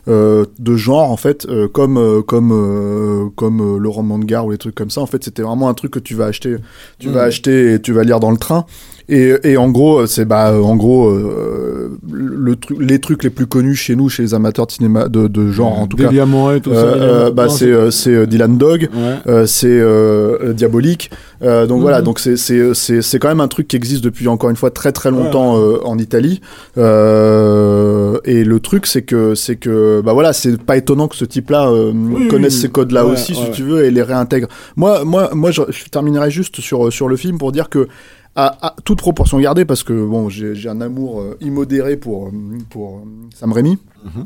euh, 0.08 0.46
de 0.58 0.74
genre 0.74 1.10
en 1.10 1.16
fait, 1.18 1.46
comme 1.74 2.22
comme 2.26 3.30
comme 3.36 3.78
le 3.78 3.88
roman 3.88 4.18
de 4.18 4.24
gare 4.24 4.46
ou 4.46 4.50
les 4.50 4.58
trucs 4.58 4.74
comme 4.74 4.90
ça. 4.90 5.02
En 5.02 5.06
fait, 5.06 5.22
c'était 5.24 5.42
vraiment 5.42 5.68
un 5.68 5.74
truc 5.74 5.90
que 5.90 5.98
tu 5.98 6.14
vas 6.14 6.26
acheter, 6.26 6.56
tu 6.98 7.08
Mm. 7.08 7.12
vas 7.12 7.22
acheter 7.24 7.74
et 7.74 7.80
tu 7.82 7.92
vas 7.92 8.04
lire 8.04 8.20
dans 8.20 8.30
le 8.30 8.38
train. 8.38 8.64
Et, 9.10 9.32
et 9.44 9.56
en 9.56 9.70
gros, 9.70 10.06
c'est 10.06 10.26
bah 10.26 10.52
en 10.60 10.76
gros 10.76 11.08
euh, 11.08 11.98
le 12.12 12.56
truc, 12.56 12.76
les 12.80 12.98
trucs 12.98 13.24
les 13.24 13.30
plus 13.30 13.46
connus 13.46 13.74
chez 13.74 13.96
nous, 13.96 14.10
chez 14.10 14.22
les 14.22 14.34
amateurs 14.34 14.66
de 14.66 14.72
cinéma 14.72 15.08
de, 15.08 15.28
de 15.28 15.50
genre 15.50 15.78
en 15.78 15.86
tout 15.86 15.96
cas. 15.96 16.10
Moret, 16.26 16.60
tout. 16.60 16.70
Euh, 16.72 17.28
euh, 17.28 17.30
bah 17.30 17.48
c'est 17.48 17.70
euh, 17.72 17.90
c'est 17.90 18.10
euh, 18.14 18.26
Dylan 18.26 18.58
Dog. 18.58 18.88
Ouais. 18.92 19.14
Euh, 19.26 19.46
c'est 19.46 19.66
euh, 19.68 20.52
diabolique. 20.52 21.10
Euh, 21.42 21.66
donc 21.66 21.76
Mhm. 21.78 21.82
voilà, 21.82 22.02
donc 22.02 22.18
c'est 22.18 22.36
c'est 22.36 22.74
c'est 22.74 23.00
c'est 23.00 23.18
quand 23.18 23.28
même 23.28 23.40
un 23.40 23.48
truc 23.48 23.66
qui 23.68 23.76
existe 23.76 24.04
depuis 24.04 24.28
encore 24.28 24.50
une 24.50 24.56
fois 24.56 24.70
très 24.70 24.92
très 24.92 25.10
longtemps 25.10 25.56
Ouais, 25.56 25.62
euh, 25.76 25.78
en 25.84 25.96
Italie. 25.98 26.40
Euh, 26.76 28.18
et 28.24 28.44
le 28.44 28.60
truc 28.60 28.86
c'est 28.86 29.02
que 29.02 29.34
c'est 29.34 29.56
que 29.56 30.00
bah 30.04 30.12
voilà, 30.12 30.32
c'est 30.32 30.60
pas 30.62 30.76
étonnant 30.76 31.08
que 31.08 31.16
ce 31.16 31.24
type-là 31.24 31.68
euh, 31.70 31.92
Oui, 31.94 32.28
connaisse 32.28 32.54
oui. 32.56 32.60
ces 32.62 32.68
codes-là 32.68 33.06
aussi, 33.06 33.34
si 33.34 33.50
tu 33.52 33.62
veux, 33.62 33.84
et 33.84 33.90
les 33.90 34.02
réintègre. 34.02 34.48
Moi 34.76 35.04
moi 35.04 35.30
moi 35.34 35.50
je, 35.50 35.62
je 35.70 35.84
terminerai 35.86 36.30
juste 36.30 36.60
sur 36.60 36.92
sur 36.92 37.08
le 37.08 37.16
film 37.16 37.38
pour 37.38 37.52
dire 37.52 37.68
que 37.68 37.88
à, 38.36 38.74
toute 38.84 38.98
proportion 38.98 39.40
gardée, 39.40 39.64
parce 39.64 39.82
que 39.82 40.06
bon, 40.06 40.28
j'ai 40.28 40.68
un 40.68 40.80
amour 40.80 41.20
euh, 41.20 41.36
immodéré 41.40 41.96
pour 41.96 42.28
euh, 42.28 42.32
pour 42.70 42.98
euh, 42.98 43.00
Sam 43.34 43.52
Raimi. 43.52 43.78
Mhm. 44.04 44.24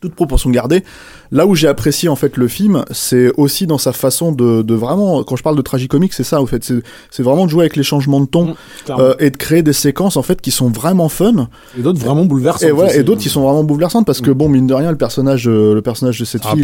Toute 0.00 0.14
proportion 0.14 0.48
gardée, 0.48 0.82
là 1.30 1.46
où 1.46 1.54
j'ai 1.54 1.68
apprécié 1.68 2.08
en 2.08 2.16
fait 2.16 2.38
le 2.38 2.48
film, 2.48 2.84
c'est 2.90 3.30
aussi 3.36 3.66
dans 3.66 3.76
sa 3.76 3.92
façon 3.92 4.32
de, 4.32 4.62
de 4.62 4.74
vraiment, 4.74 5.22
quand 5.24 5.36
je 5.36 5.42
parle 5.42 5.56
de 5.56 5.62
tragicomique, 5.62 6.14
c'est 6.14 6.24
ça 6.24 6.40
en 6.40 6.46
fait, 6.46 6.64
c'est 6.64 6.80
c'est 7.10 7.22
vraiment 7.22 7.44
de 7.44 7.50
jouer 7.50 7.64
avec 7.64 7.76
les 7.76 7.82
changements 7.82 8.20
de 8.20 8.26
ton 8.26 8.54
Clairement. 8.86 9.04
euh, 9.04 9.14
et 9.18 9.28
de 9.30 9.36
créer 9.36 9.62
des 9.62 9.74
séquences 9.74 10.16
en 10.16 10.22
fait 10.22 10.40
qui 10.40 10.50
sont 10.52 10.68
vraiment 10.70 11.10
fun 11.10 11.48
et 11.78 11.82
d'autres 11.82 12.00
vraiment 12.00 12.24
bouleversants. 12.24 12.66
et 12.66 12.70
aussi. 12.72 12.96
et 12.96 13.02
d'autres 13.02 13.20
qui 13.20 13.28
sont 13.28 13.42
vraiment 13.42 13.62
bouleversantes 13.62 14.06
parce 14.06 14.22
que 14.22 14.30
bon 14.30 14.48
mine 14.48 14.66
de 14.66 14.72
rien 14.74 14.90
le 14.90 14.96
personnage 14.96 15.46
euh, 15.46 15.74
le 15.74 15.82
personnage 15.82 16.18
de 16.18 16.24
cette 16.24 16.44
Ça 16.44 16.50
fille 16.52 16.62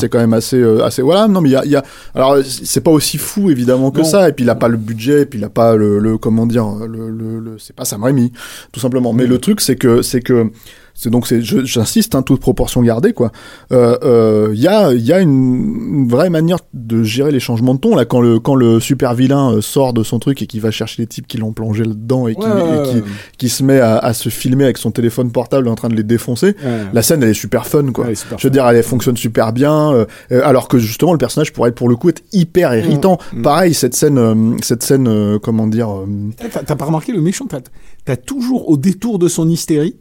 c'est 0.00 0.08
quand 0.08 0.18
même 0.18 0.34
assez 0.34 0.56
euh, 0.60 0.84
assez 0.84 1.00
voilà 1.02 1.28
non 1.28 1.40
mais 1.40 1.50
il 1.50 1.52
y 1.52 1.56
a, 1.56 1.64
il 1.64 1.70
y 1.70 1.76
a 1.76 1.84
alors 2.14 2.38
c'est 2.44 2.80
pas 2.80 2.90
aussi 2.90 3.18
fou 3.18 3.50
évidemment 3.50 3.92
que 3.92 3.98
Non. 3.98 4.04
ça 4.04 4.28
et 4.28 4.32
puis 4.32 4.44
il 4.44 4.50
a 4.50 4.56
pas 4.56 4.68
le 4.68 4.76
budget 4.76 5.22
et 5.22 5.26
puis 5.26 5.38
il 5.38 5.44
a 5.44 5.48
pas 5.48 5.76
le, 5.76 6.00
le 6.00 6.18
comment 6.18 6.46
dire 6.46 6.66
le, 6.88 7.08
le, 7.10 7.38
le- 7.38 7.56
c'est 7.58 7.74
pas 7.76 7.84
Sam 7.84 8.02
Raimi 8.02 8.32
tout 8.72 8.80
simplement 8.80 9.12
mais 9.12 9.26
le 9.26 9.38
truc 9.38 9.60
c'est 9.60 9.76
que 9.76 10.02
c'est 10.02 10.20
que 10.20 10.50
c'est 10.94 11.10
donc 11.10 11.26
c'est 11.26 11.42
j'insiste 11.42 12.14
hein, 12.14 12.22
toute 12.22 12.40
proportion 12.40 12.82
gardée 12.82 13.12
quoi 13.12 13.32
euh, 13.72 13.96
euh, 14.02 14.50
il 14.54 14.60
y 14.60 14.68
a 14.68 14.92
il 14.92 15.04
y 15.04 15.12
a 15.12 15.20
une, 15.20 16.04
une 16.04 16.08
vraie 16.08 16.30
manière 16.30 16.58
de 16.72 17.02
gérer 17.02 17.32
les 17.32 17.40
changements 17.40 17.74
de 17.74 17.80
ton 17.80 17.96
là 17.96 18.04
quand 18.04 18.20
le 18.20 18.38
quand 18.38 18.54
le 18.54 18.80
super 18.80 19.14
vilain 19.14 19.52
euh, 19.52 19.60
sort 19.60 19.92
de 19.92 20.02
son 20.02 20.18
truc 20.18 20.40
et 20.42 20.46
qui 20.46 20.60
va 20.60 20.70
chercher 20.70 21.02
les 21.02 21.06
types 21.06 21.26
qui 21.26 21.38
l'ont 21.38 21.52
plongé 21.52 21.84
là-dedans 21.84 22.28
et 22.28 22.34
qui, 22.34 22.44
Ouais, 22.54 23.02
qui, 23.38 23.48
se 23.48 23.62
met 23.62 23.80
à, 23.80 23.98
à 23.98 24.12
se 24.12 24.28
filmer 24.28 24.64
avec 24.64 24.78
son 24.78 24.90
téléphone 24.90 25.30
portable 25.30 25.68
en 25.68 25.74
train 25.74 25.88
de 25.88 25.94
les 25.94 26.02
défoncer. 26.02 26.56
Ouais. 26.64 26.84
La 26.92 27.02
scène, 27.02 27.22
elle 27.22 27.30
est 27.30 27.34
super 27.34 27.66
fun, 27.66 27.92
quoi. 27.92 28.06
Super 28.14 28.38
Je 28.38 28.46
veux 28.46 28.50
dire, 28.50 28.66
elle 28.68 28.82
fonctionne 28.82 29.16
super 29.16 29.52
bien, 29.52 29.92
euh, 29.92 30.06
euh, 30.32 30.42
alors 30.44 30.68
que 30.68 30.78
justement 30.78 31.12
le 31.12 31.18
personnage 31.18 31.52
pourrait 31.52 31.72
pour 31.72 31.88
le 31.88 31.96
coup 31.96 32.08
être 32.08 32.22
hyper 32.32 32.74
irritant. 32.74 33.18
Mm. 33.32 33.42
Pareil, 33.42 33.74
cette 33.74 33.94
scène, 33.94 34.18
euh, 34.18 34.56
cette 34.62 34.82
scène, 34.82 35.08
euh, 35.08 35.38
comment 35.38 35.66
dire, 35.66 35.90
euh, 35.90 36.06
T'as 36.36 36.62
t'as 36.62 36.76
pas 36.76 36.84
remarqué 36.84 37.12
le 37.12 37.20
méchant 37.20 37.46
T'as 37.46 37.60
t'as 38.04 38.16
toujours, 38.16 38.68
au 38.68 38.76
détour 38.76 39.18
de 39.18 39.28
son 39.28 39.48
hystérie, 39.48 39.96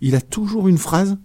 il 0.00 0.14
a 0.14 0.20
toujours 0.20 0.68
une 0.68 0.78
phrase 0.78 1.18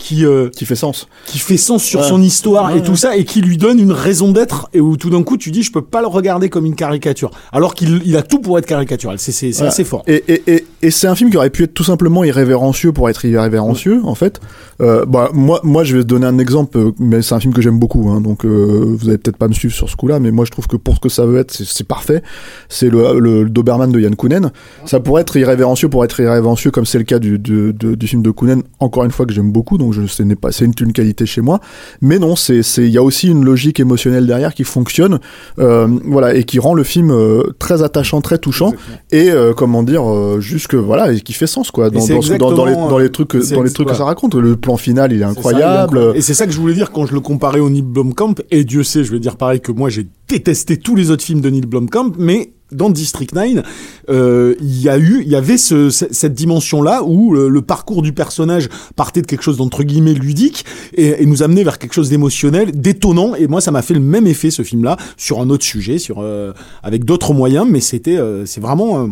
qui, 0.00 0.24
euh, 0.26 0.48
qui 0.48 0.64
fait 0.64 0.74
sens. 0.74 1.06
qui 1.26 1.38
fait 1.38 1.56
sens 1.56 1.84
sur 1.84 2.00
Ouais. 2.00 2.08
son 2.08 2.20
histoire 2.22 2.72
Ouais, 2.72 2.78
et 2.78 2.82
tout 2.82 2.96
ça, 2.96 3.16
et 3.16 3.24
qui 3.24 3.40
lui 3.42 3.56
donne 3.58 3.78
une 3.78 3.92
raison 3.92 4.32
d'être, 4.32 4.68
et 4.74 4.80
où 4.80 4.96
tout 4.96 5.10
d'un 5.10 5.22
coup 5.22 5.36
tu 5.36 5.50
dis 5.52 5.62
je 5.62 5.70
peux 5.70 5.82
pas 5.82 6.00
le 6.00 6.06
regarder 6.08 6.48
comme 6.48 6.64
une 6.66 6.74
caricature, 6.74 7.30
alors 7.52 7.74
qu'il 7.74 8.00
il 8.04 8.16
a 8.16 8.22
tout 8.22 8.40
pour 8.40 8.58
être 8.58 8.66
caricatural. 8.66 9.18
C'est 9.18 9.62
assez 9.62 9.84
fort. 9.84 10.02
Et, 10.06 10.24
et, 10.26 10.42
et, 10.54 10.64
et 10.82 10.90
c'est 10.90 11.06
un 11.06 11.14
film 11.14 11.30
qui 11.30 11.36
aurait 11.36 11.50
pu 11.50 11.62
être 11.64 11.74
tout 11.74 11.84
simplement 11.84 12.24
irrévérencieux 12.24 12.92
pour 12.92 13.08
être 13.10 13.24
irrévérencieux, 13.24 14.00
en 14.04 14.14
fait. 14.14 14.40
Euh, 14.80 15.04
bah, 15.06 15.28
moi, 15.34 15.60
moi, 15.62 15.84
je 15.84 15.96
vais 15.96 16.02
te 16.02 16.08
donner 16.08 16.26
un 16.26 16.38
exemple, 16.38 16.78
euh, 16.78 16.92
mais 16.98 17.20
c'est 17.22 17.34
un 17.34 17.40
film 17.40 17.52
que 17.52 17.60
j'aime 17.60 17.78
beaucoup, 17.78 18.08
hein, 18.08 18.20
donc 18.22 18.44
euh, 18.46 18.94
vous 18.98 19.08
allez 19.08 19.18
peut-être 19.18 19.36
pas 19.36 19.48
me 19.48 19.52
suivre 19.52 19.74
sur 19.74 19.90
ce 19.90 19.96
coup-là, 19.96 20.18
mais 20.18 20.30
moi 20.30 20.44
je 20.46 20.50
trouve 20.50 20.66
que 20.66 20.76
pour 20.76 20.94
ce 20.94 21.00
que 21.00 21.10
ça 21.10 21.26
veut 21.26 21.38
être, 21.38 21.50
c'est- 21.52 21.66
c'est 21.66 21.84
parfait. 21.86 22.22
C'est 22.70 22.88
le, 22.88 23.20
le, 23.20 23.42
le 23.44 23.50
Doberman 23.50 23.92
de 23.92 24.00
Yann 24.00 24.16
Kounen. 24.16 24.50
Ça 24.86 24.98
pourrait 25.00 25.20
être 25.22 25.36
irrévérencieux 25.36 25.88
pour 25.90 26.02
être 26.04 26.18
irrévérencieux, 26.20 26.70
comme 26.70 26.86
c'est 26.86 26.96
le 26.98 27.04
cas 27.04 27.18
du, 27.18 27.38
du, 27.38 27.74
du, 27.74 27.96
du 27.96 28.06
film 28.06 28.22
de 28.22 28.30
Kounen, 28.30 28.62
encore 28.78 29.04
une 29.04 29.10
fois 29.10 29.26
que 29.26 29.32
j'aime 29.34 29.52
beaucoup, 29.52 29.76
donc 29.76 29.89
je, 29.92 30.06
ce 30.06 30.22
n'est 30.22 30.36
pas, 30.36 30.52
c'est 30.52 30.64
une, 30.64 30.72
une 30.80 30.92
qualité 30.92 31.26
chez 31.26 31.40
moi. 31.40 31.60
Mais 32.00 32.18
non, 32.18 32.36
c'est, 32.36 32.62
c'est, 32.62 32.84
il 32.84 32.90
y 32.90 32.98
a 32.98 33.02
aussi 33.02 33.28
une 33.28 33.44
logique 33.44 33.80
émotionnelle 33.80 34.26
derrière 34.26 34.54
qui 34.54 34.64
fonctionne, 34.64 35.18
euh, 35.58 35.86
voilà, 36.04 36.34
et 36.34 36.44
qui 36.44 36.58
rend 36.58 36.74
le 36.74 36.84
film 36.84 37.10
euh, 37.10 37.42
très 37.58 37.82
attachant, 37.82 38.20
très 38.20 38.38
touchant 38.38 38.72
et 39.12 39.30
euh, 39.30 39.52
comment 39.54 39.82
dire 39.82 40.08
euh, 40.08 40.40
juste 40.40 40.66
que 40.68 40.76
voilà 40.76 41.12
et 41.12 41.20
qui 41.20 41.32
fait 41.32 41.46
sens 41.46 41.70
quoi 41.70 41.90
dans, 41.90 42.00
c'est 42.00 42.14
dans, 42.14 42.22
ce- 42.22 42.32
dans, 42.34 42.52
dans 42.52 42.64
les, 42.64 42.72
exactement, 42.72 42.88
dans 42.90 42.98
les 42.98 43.10
trucs 43.10 43.36
dans 43.54 43.62
les 43.62 43.70
trucs 43.72 43.88
que 43.88 43.94
ça 43.94 44.04
raconte 44.04 44.34
le 44.34 44.56
plan 44.56 44.76
final 44.76 45.12
il 45.12 45.22
est 45.22 45.24
C'est 45.24 45.24
ça, 45.24 45.30
il 45.30 45.36
est 45.36 45.38
incroyable 45.38 45.82
incroyable. 45.98 46.16
Et 46.18 46.20
c'est 46.22 46.34
ça 46.34 46.46
que 46.46 46.52
je 46.52 46.58
voulais 46.60 46.74
dire 46.74 46.90
quand 46.92 47.06
je 47.06 47.14
le 47.14 47.20
comparais 47.20 47.60
au 47.60 47.70
Neil 47.70 47.82
Blomkamp. 47.82 48.34
Et 48.50 48.64
Dieu 48.64 48.82
sait, 48.84 49.04
je 49.04 49.10
vais 49.12 49.18
dire 49.18 49.36
pareil 49.36 49.60
que 49.60 49.72
moi 49.72 49.88
j'ai 49.90 50.06
détesté 50.28 50.76
tous 50.76 50.94
les 50.96 51.10
autres 51.10 51.24
films 51.24 51.40
de 51.40 51.50
Neil 51.50 51.62
Blomkamp, 51.66 52.12
mais 52.18 52.52
dans 52.72 52.90
District 52.90 53.34
9, 53.34 53.64
euh, 54.10 54.54
il 54.60 54.80
y 54.80 54.88
a 54.88 54.98
eu, 54.98 55.22
il 55.24 55.28
y 55.28 55.36
avait 55.36 55.56
ce, 55.56 55.90
ce- 55.90 56.06
cette 56.10 56.34
dimension-là 56.34 57.02
où 57.04 57.32
le, 57.32 57.48
le 57.48 57.62
parcours 57.62 58.02
du 58.02 58.12
personnage 58.12 58.68
partait 58.96 59.22
de 59.22 59.26
quelque 59.26 59.42
chose 59.42 59.56
d'entre 59.56 59.82
guillemets 59.82 60.14
ludique 60.14 60.64
et, 60.94 61.22
et 61.22 61.26
nous 61.26 61.42
amenait 61.42 61.64
vers 61.64 61.78
quelque 61.78 61.92
chose 61.94 62.08
d'émotionnel, 62.10 62.72
d'étonnant. 62.72 63.34
Et 63.34 63.46
moi, 63.48 63.60
ça 63.60 63.70
m'a 63.70 63.82
fait 63.82 63.94
le 63.94 64.00
même 64.00 64.26
effet 64.26 64.50
ce 64.50 64.62
film-là 64.62 64.96
sur 65.16 65.40
un 65.40 65.50
autre 65.50 65.64
sujet, 65.64 65.98
sur 65.98 66.20
euh, 66.20 66.52
avec 66.82 67.04
d'autres 67.04 67.32
moyens, 67.34 67.66
mais 67.68 67.80
c'était, 67.80 68.16
euh, 68.18 68.46
c'est 68.46 68.60
vraiment 68.60 69.00
euh, 69.02 69.06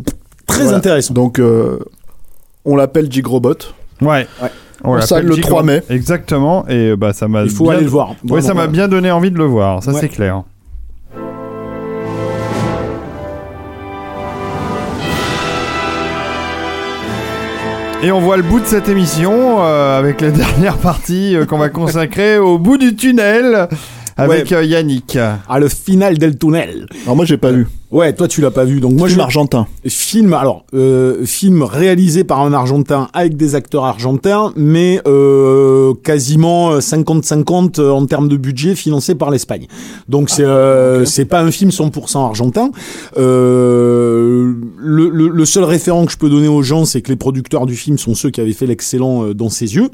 très 0.46 0.62
Voilà. 0.62 0.78
intéressant. 0.78 1.14
donc 1.14 1.38
euh, 1.38 1.78
on 2.64 2.76
l'appelle 2.76 3.10
Jig 3.10 3.26
Robot 3.26 3.54
Ouais. 4.00 4.26
Ouais. 4.42 4.48
On 4.84 5.00
Ça, 5.00 5.16
l'appelle 5.16 5.28
le 5.30 5.34
Tigre. 5.34 5.48
3 5.48 5.62
mai. 5.64 5.82
Exactement. 5.90 6.64
Et 6.68 6.94
bah 6.94 7.12
ça 7.12 7.26
m'a. 7.26 7.42
Il 7.42 7.50
faut 7.50 7.64
bien- 7.64 7.72
aller 7.74 7.82
le 7.82 7.88
voir. 7.90 8.10
Ouais, 8.10 8.16
Vraiment, 8.24 8.42
ça 8.42 8.48
m'a 8.48 8.54
voilà. 8.60 8.72
bien 8.72 8.86
donné 8.88 9.10
envie 9.10 9.30
de 9.32 9.36
le 9.38 9.44
voir. 9.44 9.82
Ça 9.82 9.92
Ouais. 9.92 9.98
c'est 10.00 10.08
clair. 10.08 10.44
Et 18.00 18.12
on 18.12 18.20
voit 18.20 18.36
le 18.36 18.44
bout 18.44 18.60
de 18.60 18.64
cette 18.64 18.88
émission 18.88 19.60
euh, 19.60 19.98
avec 19.98 20.20
la 20.20 20.30
dernière 20.32 20.78
partie 20.78 21.34
euh, 21.34 21.46
qu'on 21.46 21.58
va 21.58 21.68
consacrer 21.68 22.38
au 22.38 22.56
bout 22.56 22.78
du 22.78 22.94
tunnel 22.94 23.68
avec 24.16 24.52
euh, 24.52 24.62
Yannick. 24.62 25.16
Ah, 25.16 25.58
le 25.58 25.68
final 25.68 26.16
del 26.16 26.38
tunnel. 26.38 26.86
alors 27.02 27.16
moi 27.16 27.24
j'ai 27.24 27.38
pas 27.38 27.50
vu 27.50 27.66
Ouais, 27.90 28.12
toi 28.12 28.28
tu 28.28 28.42
l'as 28.42 28.50
pas 28.50 28.64
vu, 28.66 28.80
donc 28.80 28.92
moi 28.92 28.98
moi 28.98 29.08
je 29.08 29.18
argentin. 29.18 29.66
Film 29.86 30.34
alors 30.34 30.66
euh, 30.74 31.24
film 31.24 31.62
réalisé 31.62 32.22
par 32.22 32.40
un 32.40 32.52
argentin 32.52 33.08
avec 33.14 33.34
des 33.38 33.54
acteurs 33.54 33.84
argentins 33.84 34.52
mais 34.56 35.00
euh, 35.06 35.94
quasiment 36.04 36.72
euh, 36.72 36.80
50-50 36.80 37.80
en 37.80 38.04
termes 38.04 38.28
de 38.28 38.36
budget 38.36 38.74
financé 38.74 39.14
par 39.14 39.30
l'Espagne. 39.30 39.68
Donc 40.06 40.28
c'est 40.28 40.44
euh, 40.44 41.06
c'est 41.06 41.24
pas 41.24 41.40
un 41.40 41.50
film 41.50 41.70
100% 41.70 42.18
argentin. 42.18 42.70
Euh, 43.16 44.52
le, 44.78 45.08
le, 45.08 45.28
le 45.28 45.44
seul 45.46 45.64
référent 45.64 46.04
que 46.04 46.12
je 46.12 46.18
peux 46.18 46.28
donner 46.28 46.48
aux 46.48 46.62
gens 46.62 46.84
c'est 46.84 47.00
que 47.00 47.08
les 47.08 47.16
producteurs 47.16 47.64
du 47.64 47.74
film 47.74 47.96
sont 47.96 48.14
ceux 48.14 48.28
qui 48.28 48.42
avaient 48.42 48.52
fait 48.52 48.66
l'excellent 48.66 49.24
euh, 49.24 49.34
dans 49.34 49.48
ses 49.48 49.76
yeux. 49.76 49.88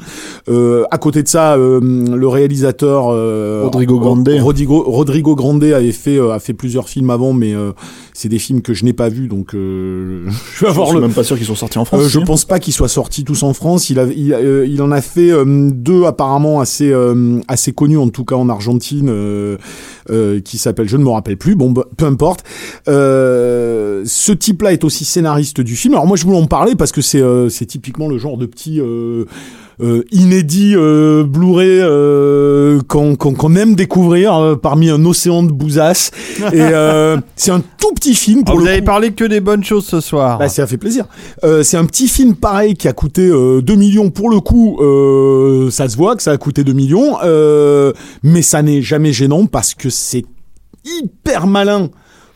Euh, 0.48 0.83
à 0.90 0.98
côté 0.98 1.22
de 1.22 1.28
ça 1.28 1.54
euh, 1.54 1.80
le 1.80 2.26
réalisateur 2.26 3.07
euh, 3.11 3.62
Rodrigo 3.64 4.00
Grande. 4.00 4.28
Rodrigo, 4.28 4.83
Rodrigo 4.85 5.37
Grande 5.37 5.62
avait 5.62 5.92
fait 5.92 6.18
euh, 6.18 6.33
a 6.33 6.40
fait 6.40 6.54
plusieurs 6.54 6.88
films 6.88 7.11
avant 7.11 7.33
mais 7.33 7.54
euh, 7.54 7.70
c'est 8.12 8.29
des 8.29 8.38
films 8.38 8.62
que 8.62 8.75
je 8.75 8.85
n'ai 8.85 8.92
pas 8.92 9.09
vus, 9.09 9.29
donc 9.29 9.55
euh, 9.55 10.29
je 10.55 10.66
vais 10.66 10.73
je 10.73 10.81
suis 10.85 10.94
le. 10.94 11.01
même 11.01 11.12
pas 11.12 11.25
sûr 11.25 11.37
qu'ils 11.37 11.47
sont 11.47 11.55
sortis 11.55 11.79
en 11.79 11.85
France 11.85 12.03
Euh, 12.03 12.09
je 12.09 12.20
pense 12.20 12.44
pas 12.44 12.59
qu'ils 12.61 12.73
soient 12.73 12.88
sortis 12.88 13.25
tous 13.25 13.42
en 13.42 13.53
France. 13.55 13.90
Il, 13.90 13.99
a, 13.99 14.05
il, 14.05 14.33
euh, 14.33 14.66
il 14.66 14.81
en 14.83 14.90
a 14.92 15.01
fait 15.01 15.31
euh, 15.31 15.70
deux 15.73 16.05
apparemment 16.05 16.61
assez 16.61 16.90
euh, 16.92 17.40
assez 17.49 17.73
connus, 17.73 17.99
en 17.99 18.09
tout 18.09 18.25
cas 18.25 18.37
en 18.37 18.49
Argentine, 18.49 19.09
euh, 19.11 19.57
euh, 20.11 20.40
qui 20.40 20.59
s'appelle, 20.59 20.88
je 20.88 20.97
ne 20.97 21.05
me 21.05 21.11
rappelle 21.11 21.37
plus. 21.37 21.57
Bon, 21.57 21.70
bah, 21.73 21.87
peu 21.97 22.07
importe. 22.07 22.44
Euh, 22.88 24.03
ce 24.07 24.33
type-là 24.33 24.73
est 24.73 24.85
aussi 24.85 25.05
scénariste 25.05 25.61
du 25.61 25.77
film. 25.77 25.94
Alors 25.94 26.07
moi, 26.07 26.16
je 26.16 26.25
voulais 26.25 26.38
en 26.38 26.47
parler 26.47 26.75
parce 26.77 26.92
que 26.92 27.01
c'est 27.01 27.20
euh, 27.20 27.49
c'est 27.49 27.66
typiquement 27.66 28.09
le 28.09 28.18
genre 28.18 28.37
de 28.38 28.47
petit. 28.47 28.81
Euh, 29.82 30.04
inédit 30.12 30.74
euh, 30.76 31.24
Blu-ray 31.24 31.80
euh, 31.80 32.80
qu'on 32.88 33.56
aime 33.56 33.74
découvrir 33.74 34.34
euh, 34.37 34.54
parmi 34.54 34.88
un 34.88 35.04
océan 35.04 35.42
de 35.42 35.50
bousasse. 35.50 36.10
Et 36.52 36.60
euh, 36.60 37.16
c'est 37.37 37.50
un 37.50 37.60
tout 37.60 37.92
petit 37.94 38.14
film 38.14 38.42
Ah, 38.42 38.50
pour 38.50 38.60
vous 38.60 38.64
le 38.64 38.70
avez 38.70 38.78
coup. 38.80 38.84
parlé 38.87 39.10
que 39.12 39.24
des 39.24 39.40
bonnes 39.40 39.64
choses 39.64 39.84
ce 39.87 40.00
soir. 40.00 40.38
Bah, 40.38 40.48
ça 40.48 40.66
fait 40.66 40.76
plaisir. 40.76 41.06
C'est 41.62 41.76
un 41.76 41.84
petit 41.87 42.08
film 42.08 42.34
pareil 42.37 42.74
qui 42.74 42.87
a 42.88 42.92
coûté 42.92 43.22
euh, 43.28 43.60
2 43.62 43.74
millions 43.74 44.10
pour 44.10 44.30
le 44.30 44.40
coup. 44.40 44.78
Ça 45.70 45.88
se 45.88 45.96
voit 45.96 46.14
que 46.16 46.22
ça 46.22 46.30
a 46.32 46.37
coûté 46.37 46.62
2 46.64 46.72
millions, 46.72 47.16
mais 48.22 48.42
ça 48.42 48.62
n'est 48.62 48.83
jamais 48.83 49.12
gênant 49.12 49.46
parce 49.46 49.75
que 49.75 49.90
c'est 49.90 50.25
hyper 50.85 51.46
malin. 51.46 51.88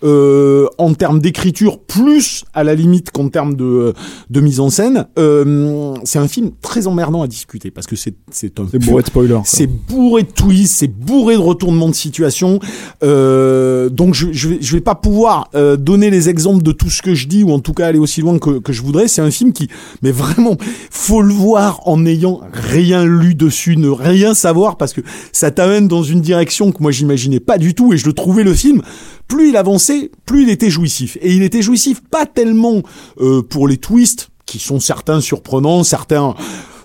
Euh, 0.04 0.66
en 0.78 0.94
termes 0.94 1.20
d'écriture, 1.20 1.80
plus 1.80 2.44
à 2.54 2.64
la 2.64 2.74
limite 2.74 3.10
qu'en 3.10 3.28
termes 3.28 3.56
de, 3.56 3.94
de 4.30 4.40
mise 4.40 4.60
en 4.60 4.70
scène, 4.70 5.06
euh, 5.18 5.94
c'est 6.04 6.18
un 6.18 6.28
film 6.28 6.50
très 6.62 6.86
emmerdant 6.86 7.22
à 7.22 7.26
discuter 7.26 7.70
parce 7.70 7.86
que 7.86 7.96
c'est 7.96 8.14
c'est 8.30 8.60
un 8.60 8.66
C'est 8.70 8.78
bourré 8.78 9.02
de 9.02 9.08
spoilers. 9.08 9.40
c'est 9.44 9.66
bourré 9.66 10.22
de 10.22 10.28
twists, 10.30 10.76
c'est 10.76 10.88
bourré 10.88 11.34
de 11.34 11.40
retournements 11.40 11.88
de 11.88 11.94
situation. 11.94 12.60
Euh, 13.02 13.88
donc 13.88 14.14
je, 14.14 14.28
je, 14.32 14.48
vais, 14.48 14.58
je 14.60 14.72
vais 14.72 14.80
pas 14.80 14.94
pouvoir 14.94 15.48
euh, 15.54 15.76
donner 15.76 16.10
les 16.10 16.28
exemples 16.28 16.62
de 16.62 16.72
tout 16.72 16.90
ce 16.90 17.02
que 17.02 17.14
je 17.14 17.26
dis 17.26 17.42
ou 17.42 17.50
en 17.50 17.60
tout 17.60 17.72
cas 17.72 17.86
aller 17.86 17.98
aussi 17.98 18.20
loin 18.20 18.38
que, 18.38 18.58
que 18.58 18.72
je 18.72 18.82
voudrais. 18.82 19.08
C'est 19.08 19.22
un 19.22 19.30
film 19.30 19.52
qui, 19.52 19.68
mais 20.02 20.12
vraiment, 20.12 20.56
faut 20.90 21.22
le 21.22 21.32
voir 21.32 21.80
en 21.86 21.98
n'ayant 21.98 22.40
rien 22.52 23.04
lu 23.04 23.34
dessus, 23.34 23.76
ne 23.76 23.88
rien 23.88 24.34
savoir 24.34 24.76
parce 24.76 24.92
que 24.92 25.00
ça 25.32 25.50
t'amène 25.50 25.88
dans 25.88 26.02
une 26.02 26.20
direction 26.20 26.72
que 26.72 26.82
moi 26.82 26.90
j'imaginais 26.92 27.40
pas 27.40 27.58
du 27.58 27.74
tout 27.74 27.92
et 27.92 27.96
je 27.96 28.06
le 28.06 28.12
trouvais 28.12 28.44
le 28.44 28.54
film. 28.54 28.82
Plus 29.28 29.50
il 29.50 29.56
avançait, 29.56 30.10
plus 30.26 30.42
il 30.44 30.48
était 30.50 30.70
jouissif. 30.70 31.16
Et 31.20 31.32
il 31.34 31.42
était 31.42 31.62
jouissif 31.62 32.00
pas 32.10 32.26
tellement 32.26 32.82
euh, 33.20 33.42
pour 33.42 33.68
les 33.68 33.76
twists 33.76 34.30
qui 34.46 34.58
sont 34.58 34.80
certains 34.80 35.20
surprenants, 35.20 35.84
certains 35.84 36.34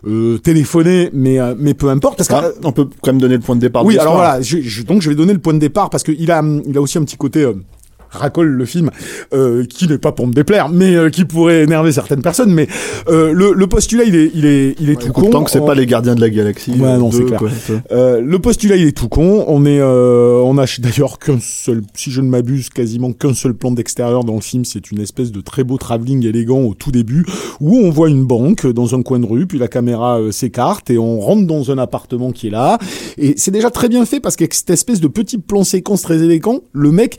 euh, 0.05 0.37
téléphonés, 0.37 1.09
mais 1.13 1.39
euh, 1.39 1.55
mais 1.57 1.73
peu 1.73 1.89
importe 1.89 2.17
parce 2.17 2.27
que 2.27 2.33
Ah, 2.35 2.49
on 2.65 2.73
peut 2.73 2.89
quand 3.01 3.11
même 3.13 3.21
donner 3.21 3.35
le 3.35 3.39
point 3.41 3.55
de 3.55 3.61
départ. 3.61 3.85
oui, 3.85 3.95
de 3.95 3.99
alors 4.01 4.15
voilà, 4.15 4.41
je, 4.41 4.59
je- 4.61 4.83
donc 4.83 5.01
je 5.01 5.07
vais 5.09 5.15
donner 5.15 5.31
le 5.31 5.39
point 5.39 5.53
de 5.53 5.59
départ 5.59 5.89
parce 5.89 6.03
qu'il 6.03 6.29
a, 6.29 6.43
il 6.67 6.77
a 6.77 6.81
aussi 6.81 6.97
un 6.97 7.03
petit 7.05 7.15
côté 7.15 7.43
euh, 7.43 7.53
racole 8.13 8.47
le 8.47 8.65
film, 8.65 8.89
euh, 9.33 9.65
qui 9.65 9.87
n'est 9.87 9.97
pas 9.97 10.11
pour 10.11 10.27
me 10.27 10.33
déplaire, 10.33 10.69
mais 10.69 10.95
euh, 10.95 11.09
qui 11.09 11.25
pourrait 11.25 11.63
énerver 11.63 11.91
certaines 11.91 12.21
personnes. 12.21 12.53
Mais 12.53 12.67
euh, 13.09 13.31
le, 13.33 13.53
le 13.53 13.67
postulat, 13.67 14.03
il 14.05 14.15
est, 14.15 14.31
il 14.33 14.45
est, 14.45 14.75
il 14.79 14.89
est 14.89 14.99
tout 15.01 15.11
con. 15.11 15.29
Tant 15.29 15.43
que 15.43 15.51
c'est 15.51 15.59
On- 15.59 15.65
pas 15.65 15.75
les 15.75 15.85
gardiens 15.85 16.15
de 16.15 16.21
la 16.21 16.29
galaxie. 16.29 16.71
Ouais, 16.71 16.87
euh, 16.87 16.97
non, 16.97 17.11
c'est 17.11 17.19
deux, 17.19 17.25
clair. 17.25 17.39
quoi, 17.39 17.49
euh, 17.91 18.21
le 18.21 18.39
postulat 18.39 18.75
il 18.75 18.87
est 18.87 18.97
tout 18.97 19.09
con. 19.09 19.45
On 19.47 19.65
est, 19.65 19.79
euh, 19.79 20.41
on 20.43 20.57
a 20.57 20.65
d'ailleurs 20.79 21.19
qu'un 21.19 21.39
seul, 21.41 21.81
si 21.95 22.11
je 22.11 22.21
ne 22.21 22.29
m'abuse, 22.29 22.69
quasiment 22.69 23.11
qu'un 23.13 23.33
seul 23.33 23.53
plan 23.53 23.71
d'extérieur 23.71 24.23
dans 24.23 24.35
le 24.35 24.41
film. 24.41 24.65
C'est 24.65 24.91
une 24.91 24.99
espèce 25.01 25.31
de 25.31 25.41
très 25.41 25.63
beau 25.63 25.77
travelling 25.77 26.25
élégant 26.25 26.61
au 26.61 26.73
tout 26.73 26.91
début 26.91 27.25
où 27.59 27.77
on 27.77 27.89
voit 27.89 28.09
une 28.09 28.23
banque 28.25 28.65
dans 28.67 28.95
un 28.95 29.01
coin 29.01 29.19
de 29.19 29.25
rue, 29.25 29.45
puis 29.47 29.57
la 29.59 29.67
caméra 29.67 30.19
euh, 30.19 30.31
s'écarte 30.31 30.89
et 30.89 30.97
on 30.97 31.19
rentre 31.19 31.47
dans 31.47 31.71
un 31.71 31.77
appartement 31.77 32.31
qui 32.31 32.47
est 32.47 32.51
là. 32.51 32.77
Et 33.17 33.33
c'est 33.37 33.51
déjà 33.51 33.69
très 33.71 33.89
bien 33.89 34.05
fait 34.05 34.19
parce 34.19 34.35
qu'avec 34.35 34.53
cette 34.53 34.69
espèce 34.69 34.99
de 34.99 35.07
petit 35.07 35.37
plan 35.37 35.63
séquence 35.63 36.01
très 36.01 36.21
élégant, 36.23 36.59
le 36.73 36.91
mec 36.91 37.17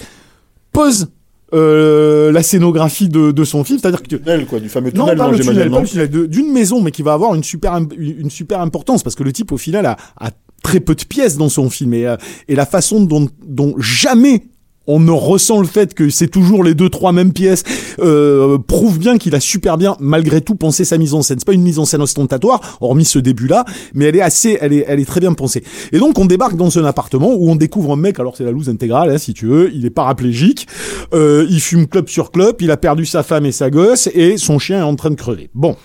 pose 0.74 1.08
euh, 1.54 2.32
la 2.32 2.42
scénographie 2.42 3.08
de, 3.08 3.30
de 3.30 3.44
son 3.44 3.62
film, 3.64 3.78
c'est-à-dire 3.78 4.02
que 4.02 4.08
tu, 4.08 4.18
Tunnel, 4.18 4.44
quoi, 4.46 4.58
du 4.60 4.68
fameux 4.68 4.90
non, 4.94 5.04
tunnel, 5.04 5.16
pas 5.18 5.24
non, 5.26 5.30
le 5.30 5.36
j'imagine, 5.36 5.52
tunnel, 5.62 5.70
pas 5.70 5.76
non 5.76 5.82
le 5.82 5.88
tunnel, 5.88 6.10
de- 6.10 6.26
d'une 6.26 6.52
maison, 6.52 6.80
mais 6.82 6.90
qui 6.90 7.02
va 7.02 7.12
avoir 7.12 7.34
une 7.34 7.44
super, 7.44 7.78
une 7.96 8.30
super 8.30 8.60
importance, 8.60 9.02
parce 9.02 9.14
que 9.14 9.22
le 9.22 9.32
type, 9.32 9.52
au 9.52 9.56
final, 9.56 9.86
a, 9.86 9.96
a 10.20 10.30
très 10.62 10.80
peu 10.80 10.94
de 10.94 11.04
pièces 11.04 11.36
dans 11.36 11.48
son 11.48 11.70
film, 11.70 11.94
et, 11.94 12.06
euh, 12.06 12.16
et 12.48 12.56
la 12.56 12.66
façon 12.66 13.04
dont, 13.04 13.28
dont 13.46 13.74
jamais 13.78 14.42
on 14.86 15.16
ressent 15.16 15.60
le 15.60 15.66
fait 15.66 15.94
que 15.94 16.10
c'est 16.10 16.28
toujours 16.28 16.64
les 16.64 16.74
deux 16.74 16.88
trois 16.88 17.12
mêmes 17.12 17.32
pièces. 17.32 17.62
Euh, 18.00 18.58
prouve 18.58 18.98
bien 18.98 19.18
qu'il 19.18 19.34
a 19.34 19.40
super 19.40 19.78
bien 19.78 19.96
malgré 20.00 20.40
tout 20.40 20.54
pensé 20.54 20.84
sa 20.84 20.98
mise 20.98 21.14
en 21.14 21.22
scène. 21.22 21.38
C'est 21.38 21.46
pas 21.46 21.52
une 21.52 21.62
mise 21.62 21.78
en 21.78 21.84
scène 21.84 22.02
ostentatoire 22.02 22.78
hormis 22.80 23.04
ce 23.04 23.18
début 23.18 23.46
là 23.46 23.64
mais 23.94 24.06
elle 24.06 24.16
est 24.16 24.20
assez 24.20 24.58
elle 24.60 24.72
est 24.72 24.84
elle 24.86 25.00
est 25.00 25.04
très 25.04 25.20
bien 25.20 25.32
pensée. 25.32 25.62
Et 25.92 25.98
donc 25.98 26.18
on 26.18 26.26
débarque 26.26 26.56
dans 26.56 26.78
un 26.78 26.84
appartement 26.84 27.34
où 27.34 27.48
on 27.48 27.56
découvre 27.56 27.92
un 27.92 27.96
mec 27.96 28.18
alors 28.18 28.36
c'est 28.36 28.44
la 28.44 28.50
loose 28.50 28.68
intégrale 28.68 29.10
hein, 29.10 29.18
si 29.18 29.34
tu 29.34 29.46
veux 29.46 29.72
il 29.72 29.86
est 29.86 29.90
paraplégique 29.90 30.66
euh, 31.12 31.46
il 31.48 31.60
fume 31.60 31.86
club 31.86 32.08
sur 32.08 32.30
club 32.30 32.56
il 32.60 32.70
a 32.70 32.76
perdu 32.76 33.06
sa 33.06 33.22
femme 33.22 33.46
et 33.46 33.52
sa 33.52 33.70
gosse 33.70 34.08
et 34.14 34.36
son 34.36 34.58
chien 34.58 34.80
est 34.80 34.82
en 34.82 34.96
train 34.96 35.10
de 35.10 35.16
crever. 35.16 35.50
Bon. 35.54 35.76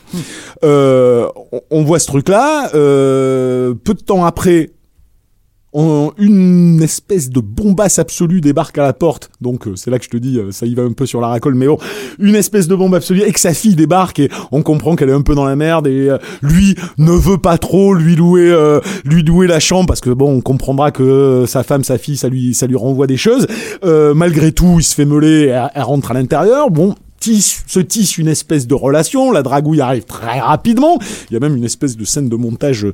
Euh, 0.63 1.27
on, 1.51 1.61
on 1.71 1.83
voit 1.83 1.99
ce 1.99 2.07
truc 2.07 2.29
là 2.29 2.69
euh, 2.73 3.73
peu 3.83 3.93
de 3.93 4.01
temps 4.01 4.25
après 4.25 4.71
on- 5.73 6.11
une 6.17 6.81
espèce 6.81 7.29
de 7.29 7.39
bombasse 7.39 7.99
absolue 7.99 8.41
débarque 8.41 8.77
à 8.77 8.83
la 8.83 8.93
porte. 8.93 9.29
Donc 9.41 9.67
euh, 9.67 9.75
c'est 9.75 9.91
là 9.91 9.99
que 9.99 10.05
je 10.05 10.09
te 10.09 10.17
dis, 10.17 10.37
euh, 10.37 10.51
ça 10.51 10.65
y 10.65 10.73
va 10.75 10.83
un 10.83 10.93
peu 10.93 11.05
sur 11.05 11.21
la 11.21 11.27
racole, 11.27 11.55
mais 11.55 11.67
bon, 11.67 11.77
une 12.17 12.35
espèce 12.35 12.67
de 12.67 12.75
bombe 12.75 12.95
absolue 12.95 13.21
et 13.21 13.31
que 13.31 13.39
sa 13.39 13.53
fille 13.53 13.75
débarque 13.75 14.19
et 14.19 14.29
on 14.51 14.61
comprend 14.63 14.95
qu'elle 14.95 15.09
est 15.09 15.13
un 15.13 15.21
peu 15.21 15.35
dans 15.35 15.45
la 15.45 15.55
merde 15.55 15.87
et 15.87 16.09
euh, 16.09 16.17
lui 16.41 16.75
ne 16.97 17.11
veut 17.11 17.37
pas 17.37 17.57
trop 17.57 17.93
lui 17.93 18.15
louer, 18.15 18.49
euh, 18.49 18.79
lui 19.05 19.23
louer 19.23 19.47
la 19.47 19.59
chambre 19.59 19.87
parce 19.87 20.01
que 20.01 20.09
bon, 20.09 20.37
on 20.37 20.41
comprendra 20.41 20.91
que 20.91 21.03
euh, 21.03 21.45
sa 21.45 21.63
femme, 21.63 21.83
sa 21.83 21.97
fille, 21.97 22.17
ça 22.17 22.29
lui, 22.29 22.53
ça 22.53 22.65
lui 22.67 22.75
renvoie 22.75 23.07
des 23.07 23.17
choses. 23.17 23.45
Euh, 23.83 24.13
malgré 24.13 24.51
tout, 24.51 24.75
il 24.79 24.83
se 24.83 24.95
fait 24.95 25.05
meuler, 25.05 25.43
et 25.43 25.47
elle, 25.47 25.69
elle 25.75 25.83
rentre 25.83 26.11
à 26.11 26.13
l'intérieur. 26.13 26.71
Bon. 26.71 26.95
Tisse, 27.19 27.65
se 27.67 27.81
tisse 27.81 28.17
une 28.17 28.29
espèce 28.29 28.65
de 28.65 28.73
relation, 28.73 29.33
la 29.33 29.43
dragouille 29.43 29.81
arrive 29.81 30.05
très 30.05 30.39
rapidement, 30.39 30.97
il 31.29 31.33
y 31.33 31.35
a 31.35 31.41
même 31.41 31.57
une 31.57 31.65
espèce 31.65 31.97
de 31.97 32.05
scène 32.05 32.29
de 32.29 32.35
montage 32.37 32.85
euh, 32.85 32.93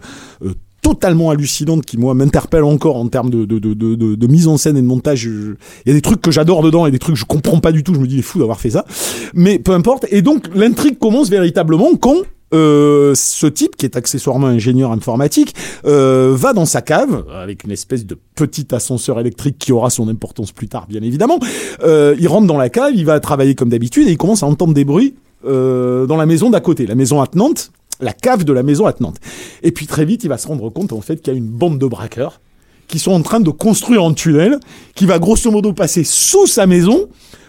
totalement 0.86 1.32
hallucinante 1.32 1.84
qui 1.84 1.98
moi 1.98 2.14
m'interpelle 2.14 2.64
encore 2.64 2.98
en 2.98 3.08
termes 3.08 3.32
de, 3.32 3.46
de, 3.46 3.58
de, 3.74 4.28
mise 4.28 4.48
en 4.48 4.56
scène 4.58 4.78
et 4.78 4.82
de 4.82 4.86
montage. 4.86 5.24
Il 5.24 5.58
y 5.88 5.90
a 5.90 5.94
des 5.94 6.02
trucs 6.02 6.22
que 6.22 6.30
j'adore 6.30 6.62
dedans 6.62 6.86
et 6.86 6.92
des 6.92 7.00
trucs 7.00 7.16
que 7.16 7.20
je 7.20 7.26
comprends 7.26 7.60
pas 7.60 7.72
du 7.72 7.84
tout. 7.84 7.96
Je 7.96 8.00
me 8.00 8.06
dis 8.06 8.18
il 8.18 8.20
est 8.20 8.22
fou 8.22 8.38
d'avoir 8.38 8.60
fait 8.60 8.70
ça. 8.70 8.86
Mais 9.34 9.58
peu 9.58 9.72
importe. 9.72 10.06
Et 10.12 10.22
donc 10.22 10.46
l'intrigue 10.54 11.00
commence 11.00 11.30
véritablement 11.30 11.96
quand 11.96 12.18
euh, 12.54 13.16
ce 13.16 13.48
type, 13.48 13.76
qui 13.78 13.88
est 13.88 13.98
accessoirement 13.98 14.46
ingénieur 14.46 14.92
informatique, 14.92 15.56
euh, 15.86 16.36
va 16.38 16.54
dans 16.54 16.66
sa 16.66 16.84
cave 16.84 17.26
avec 17.34 17.64
une 17.64 17.72
espèce 17.72 18.06
de 18.06 18.16
petit 18.36 18.68
ascenseur 18.72 19.20
électrique 19.20 19.58
qui 19.58 19.72
aura 19.72 19.90
son 19.90 20.08
importance 20.08 20.52
plus 20.52 20.68
tard, 20.68 20.86
bien 20.88 21.02
évidemment. 21.02 21.40
Euh, 21.84 22.16
il 22.20 22.28
rentre 22.28 22.46
dans 22.46 22.58
la 22.58 22.70
cave, 22.70 22.92
il 22.94 23.06
va 23.06 23.20
travailler 23.20 23.56
comme 23.56 23.70
d'habitude 23.70 24.08
et 24.08 24.12
il 24.12 24.18
commence 24.18 24.44
à 24.44 24.46
entendre 24.46 24.76
des 24.76 24.86
bruits 24.86 25.16
euh, 25.46 26.08
dans 26.08 26.18
la 26.18 26.26
maison 26.26 26.50
d'à 26.50 26.60
côté, 26.60 26.88
la 26.88 26.96
maison 26.96 27.22
attenante, 27.22 27.72
la 28.00 28.14
cave 28.14 28.43
de 28.43 28.54
la 28.54 28.64
maison 28.64 28.86
attenante. 28.86 29.18
Et 29.64 29.72
puis 29.72 29.88
très 29.88 30.06
vite, 30.06 30.24
il 30.24 30.30
va 30.30 30.38
se 30.38 30.48
rendre 30.48 30.70
compte 30.70 30.93
en 30.93 31.02
fait 31.02 31.18
qu'il 31.18 31.34
y 31.34 31.36
a 31.36 31.38
une 31.38 31.50
bande 31.50 31.80
de 31.80 31.86
braqueurs 31.86 32.41
qui 32.88 33.00
sont 33.00 33.12
en 33.12 33.22
train 33.22 33.39
de 33.39 33.50
construire 33.50 34.04
un 34.04 34.14
tunnel 34.14 34.60
qui 34.93 35.06
va 35.06 35.20
grosso 35.20 35.50
modo 35.50 35.74
passer 35.74 36.04
sous 36.04 36.48
sa 36.48 36.68
maison 36.68 37.08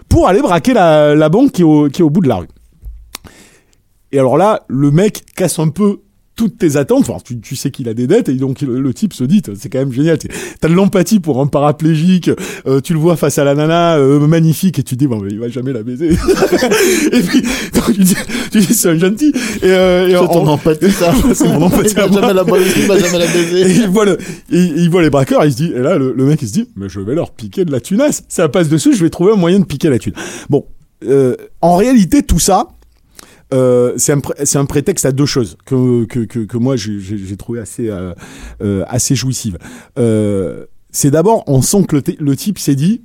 pour 0.08 0.28
aller 0.28 0.40
braquer 0.40 0.72
la, 0.72 1.28
banque 1.28 1.52
qui 1.52 1.62
est 1.62 1.64
au 2.02 2.10
bout 2.10 2.20
de 2.20 2.28
la 2.28 2.36
rue. 2.36 2.48
Et 4.12 4.18
alors 4.18 4.36
là, 4.36 4.64
le 4.68 4.90
mec 4.90 5.24
casse 5.34 5.58
un 5.58 5.68
peu 5.68 6.00
toutes 6.36 6.58
tes 6.58 6.76
attentes. 6.76 7.08
Enfin, 7.08 7.18
tu, 7.24 7.40
tu 7.40 7.56
sais 7.56 7.70
qu'il 7.70 7.88
a 7.88 7.94
des 7.94 8.06
dettes 8.06 8.28
et 8.28 8.34
donc 8.34 8.60
le, 8.60 8.78
le 8.80 8.94
type 8.94 9.12
se 9.14 9.24
dit, 9.24 9.42
c'est 9.58 9.68
quand 9.70 9.78
même 9.78 9.92
génial. 9.92 10.18
T'as 10.60 10.68
de 10.68 10.74
l'empathie 10.74 11.18
pour 11.18 11.40
un 11.40 11.46
paraplégique. 11.46 12.30
euh, 12.66 12.80
tu 12.80 12.92
le 12.92 12.98
vois 12.98 13.16
face 13.16 13.38
à 13.38 13.44
la 13.44 13.54
nana 13.54 13.96
euh, 13.96 14.20
magnifique 14.26 14.78
et 14.78 14.82
tu 14.82 14.94
te 14.94 14.98
dis 15.00 15.06
bon, 15.06 15.18
mais 15.20 15.30
il 15.30 15.38
va 15.40 15.48
jamais 15.48 15.72
la 15.72 15.82
baiser. 15.82 16.10
et 17.12 17.20
puis 17.22 17.42
donc, 17.74 17.92
tu 17.94 18.04
dis, 18.04 18.14
tu 18.52 18.60
dis 18.60 18.74
c'est 18.74 18.90
un 18.90 18.98
gentil. 18.98 19.32
Et, 19.62 19.70
euh, 19.70 20.06
et 20.08 20.10
C'est 20.10 20.16
en- 20.18 20.26
ton 20.28 20.46
empathie, 20.46 20.90
ça. 20.90 21.12
C'est 21.34 21.48
mon 21.48 21.62
empathie 21.62 21.94
Il 21.96 22.02
va 22.02 22.20
jamais 22.20 22.34
la 22.34 22.44
baiser, 22.44 22.70
il 22.80 22.86
va 22.86 22.98
jamais 22.98 23.18
la 23.18 23.24
Et 23.26 23.28
baiser. 23.28 23.74
il 23.82 23.88
voit, 23.88 24.04
le, 24.04 24.18
il, 24.50 24.76
il 24.78 24.90
voit 24.90 25.02
les 25.02 25.10
braqueurs, 25.10 25.44
il 25.44 25.52
se 25.52 25.56
dit, 25.56 25.72
et 25.74 25.78
là, 25.80 25.96
le, 25.98 26.12
le 26.16 26.24
mec, 26.24 26.40
il 26.42 26.48
se 26.48 26.52
dit, 26.52 26.68
mais 26.76 26.88
je 26.88 27.00
vais 27.00 27.14
leur 27.14 27.30
piquer 27.30 27.64
de 27.64 27.72
la 27.72 27.80
tunasse. 27.80 28.22
Ça 28.28 28.48
passe 28.48 28.68
dessus, 28.68 28.94
je 28.94 29.02
vais 29.02 29.10
trouver 29.10 29.32
un 29.32 29.36
moyen 29.36 29.58
de 29.60 29.64
piquer 29.64 29.88
la 29.88 29.98
thune. 29.98 30.12
Bon, 30.50 30.66
euh, 31.06 31.34
en 31.60 31.76
réalité, 31.76 32.22
tout 32.22 32.38
ça, 32.38 32.68
euh, 33.54 33.94
c'est 33.96 34.12
un, 34.12 34.64
prétexte 34.64 35.06
à 35.06 35.12
deux 35.12 35.26
choses 35.26 35.56
que, 35.66 36.04
que, 36.04 36.24
que, 36.24 36.56
moi, 36.56 36.76
j'ai- 36.76 37.36
trouvé 37.36 37.60
assez, 37.60 37.88
euh, 37.88 38.12
euh, 38.62 38.84
assez 38.88 39.14
jouissive. 39.14 39.58
C'est 40.90 41.10
d'abord, 41.10 41.44
on 41.46 41.60
sent 41.60 41.84
que 41.84 41.96
le, 42.18 42.36
type 42.36 42.58
s'est 42.58 42.74
dit, 42.74 43.02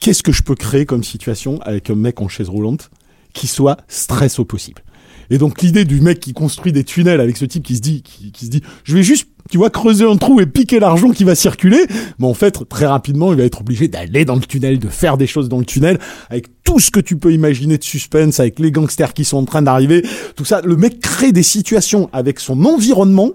qu'est-ce 0.00 0.22
que 0.22 0.32
je 0.32 0.42
peux 0.42 0.54
créer 0.54 0.86
comme 0.86 1.04
situation 1.04 1.60
avec 1.60 1.90
un 1.90 1.94
mec 1.94 2.20
en 2.20 2.28
chaise 2.28 2.48
roulante 2.48 2.90
qui 3.34 3.46
soit 3.46 3.76
stress 3.88 4.38
au 4.38 4.44
possible? 4.44 4.82
Et 5.28 5.38
donc 5.38 5.60
l'idée 5.60 5.84
du 5.84 6.00
mec 6.00 6.20
qui 6.20 6.32
construit 6.32 6.72
des 6.72 6.84
tunnels 6.84 7.20
avec 7.20 7.36
ce 7.36 7.44
type 7.44 7.64
qui 7.64 7.76
se 7.76 7.80
dit, 7.82 8.02
qui 8.02 8.46
se 8.46 8.50
dit, 8.50 8.62
je 8.84 8.94
vais 8.94 9.02
juste, 9.02 9.28
tu 9.50 9.58
vois, 9.58 9.70
creuser 9.70 10.04
un 10.04 10.16
trou 10.16 10.40
et 10.40 10.46
piquer 10.46 10.80
l'argent 10.80 11.10
qui 11.10 11.24
va 11.24 11.34
circuler. 11.34 11.86
Mais 12.18 12.26
en 12.26 12.34
fait, 12.34 12.68
très 12.68 12.86
rapidement, 12.86 13.32
il 13.32 13.38
va 13.38 13.44
être 13.44 13.60
obligé 13.60 13.88
d'aller 13.88 14.24
dans 14.24 14.34
le 14.34 14.40
tunnel, 14.40 14.78
de 14.78 14.88
faire 14.88 15.16
des 15.16 15.26
choses 15.26 15.48
dans 15.48 15.58
le 15.58 15.64
tunnel, 15.64 15.98
avec 16.30 16.46
tout 16.64 16.80
ce 16.80 16.90
que 16.90 17.00
tu 17.00 17.16
peux 17.16 17.32
imaginer 17.32 17.78
de 17.78 17.84
suspense, 17.84 18.40
avec 18.40 18.58
les 18.58 18.70
gangsters 18.70 19.14
qui 19.14 19.24
sont 19.24 19.38
en 19.38 19.44
train 19.44 19.62
d'arriver, 19.62 20.04
tout 20.34 20.44
ça. 20.44 20.60
Le 20.62 20.76
mec 20.76 21.00
crée 21.00 21.32
des 21.32 21.42
situations 21.42 22.08
avec 22.12 22.40
son 22.40 22.64
environnement 22.64 23.32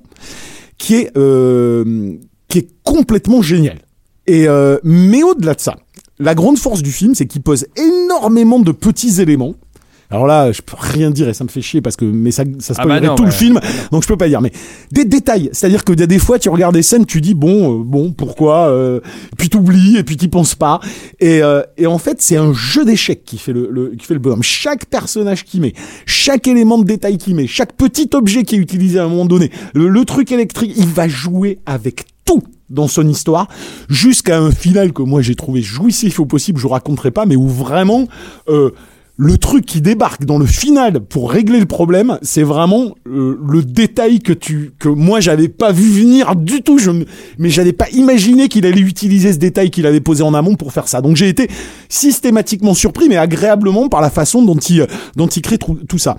qui 0.78 0.96
est, 0.96 1.12
euh, 1.18 2.14
qui 2.48 2.60
est 2.60 2.68
complètement 2.84 3.42
génial. 3.42 3.80
Et 4.28 4.48
euh, 4.48 4.78
mais 4.84 5.24
au-delà 5.24 5.56
de 5.56 5.62
ça, 5.62 5.78
la 6.20 6.36
grande 6.36 6.58
force 6.58 6.84
du 6.84 6.92
film, 6.92 7.16
c'est 7.16 7.26
qu'il 7.26 7.42
pose 7.42 7.66
énormément 7.76 8.60
de 8.60 8.72
petits 8.72 9.22
éléments 9.22 9.56
Alors 10.12 10.28
là, 10.28 10.52
je 10.52 10.62
peux 10.62 10.76
rien 10.78 11.10
dire 11.10 11.30
et 11.30 11.34
ça 11.34 11.44
me 11.46 11.50
fait 11.50 11.62
chier 11.62 11.82
parce 11.82 11.96
que 11.96 12.04
mais 12.06 12.32
ça, 12.32 12.44
ça 12.60 12.74
Ah 12.78 12.84
bah 12.84 12.84
spoilerait 12.84 13.08
non, 13.08 13.16
tout 13.16 13.24
le 13.24 13.30
ouais. 13.30 13.36
film, 13.36 13.60
donc 13.92 14.04
je 14.04 14.08
peux 14.08 14.18
pas 14.18 14.28
dire. 14.28 14.42
Mais 14.42 14.52
des 14.92 15.06
détails, 15.06 15.50
c'est-à-dire 15.54 15.86
que 15.86 15.94
des 15.94 16.20
fois 16.20 16.38
tu 16.38 16.50
regardes 16.50 16.74
des 16.76 16.82
scènes, 16.84 17.06
tu 17.06 17.22
dis 17.22 17.34
bon, 17.34 17.80
euh, 17.80 17.84
bon, 17.84 18.12
pourquoi, 18.12 18.68
euh, 18.70 19.00
puis 19.38 19.50
t'oublies 19.50 19.98
et 19.98 20.04
puis 20.04 20.18
t'y 20.18 20.28
penses 20.28 20.54
pas. 20.56 20.80
Et, 21.20 21.42
euh, 21.42 21.62
et 21.78 21.88
en 21.88 21.98
fait, 21.98 22.22
c'est 22.22 22.36
un 22.38 22.52
jeu 22.54 22.84
d'échecs 22.86 23.24
qui 23.24 23.38
fait 23.38 23.54
le, 23.54 23.70
le- 23.72 23.96
qui 23.98 24.06
fait 24.06 24.14
le 24.14 24.20
bonhomme. 24.20 24.44
Chaque 24.44 24.86
personnage 24.86 25.46
qui 25.46 25.60
met, 25.62 25.74
chaque 26.06 26.48
élément 26.48 26.78
de 26.78 26.84
détail 26.84 27.18
qui 27.18 27.34
met, 27.34 27.48
chaque 27.48 27.74
petit 27.74 28.10
objet 28.14 28.44
qui 28.44 28.56
est 28.56 28.60
utilisé 28.60 29.00
à 29.00 29.06
un 29.06 29.10
moment 29.10 29.26
donné, 29.26 29.50
le, 29.74 29.88
le 29.88 30.06
truc 30.06 30.32
électrique, 30.32 30.74
il 30.78 30.88
va 30.88 31.08
jouer 31.08 31.60
avec 31.66 32.04
tout 32.26 32.44
dans 32.70 32.88
son 32.88 33.08
histoire 33.08 33.48
jusqu'à 33.90 34.40
un 34.40 34.52
final 34.52 34.94
que 34.94 35.02
moi 35.02 35.22
j'ai 35.22 35.36
trouvé 35.36 35.62
jouissif 35.62 36.20
au 36.22 36.26
possible, 36.26 36.58
je 36.58 36.64
vous 36.64 36.70
raconterai 36.70 37.12
pas, 37.12 37.26
mais 37.26 37.36
où 37.36 37.48
vraiment 37.48 38.08
euh, 38.48 38.72
le 39.18 39.38
truc 39.38 39.66
qui 39.66 39.82
débarque 39.82 40.26
dans 40.26 40.40
le 40.40 40.46
final 40.46 41.02
pour 41.02 41.32
régler 41.32 41.60
le 41.60 41.66
problème, 41.66 42.18
c'est 42.22 42.44
vraiment 42.44 42.96
euh, 43.08 43.40
le 43.48 43.64
détail 43.64 44.20
que 44.20 44.34
tu 44.34 44.72
que 44.80 44.90
moi 44.90 45.20
j'avais 45.20 45.48
pas 45.48 45.72
vu 45.72 45.90
venir 45.90 46.36
du 46.36 46.64
tout. 46.64 46.78
Je, 46.78 46.92
mais 47.38 47.50
j'avais 47.50 47.74
pas 47.74 47.90
imaginé 47.90 48.48
qu'il 48.48 48.66
allait 48.66 48.82
utiliser 48.82 49.34
ce 49.34 49.38
détail 49.38 49.70
qu'il 49.70 49.86
avait 49.86 50.02
posé 50.02 50.24
en 50.24 50.34
amont 50.34 50.56
pour 50.56 50.74
faire 50.74 50.88
ça. 50.88 51.02
Donc 51.02 51.18
j'ai 51.18 51.30
été 51.30 51.50
systématiquement 51.90 52.74
surpris, 52.74 53.10
mais 53.10 53.18
agréablement 53.18 53.90
par 53.90 54.02
la 54.02 54.10
façon 54.10 54.42
dont 54.44 54.58
il 54.58 54.88
dont 55.16 55.28
il 55.28 55.42
crée 55.42 55.58
tout, 55.58 55.98
ça. 55.98 56.18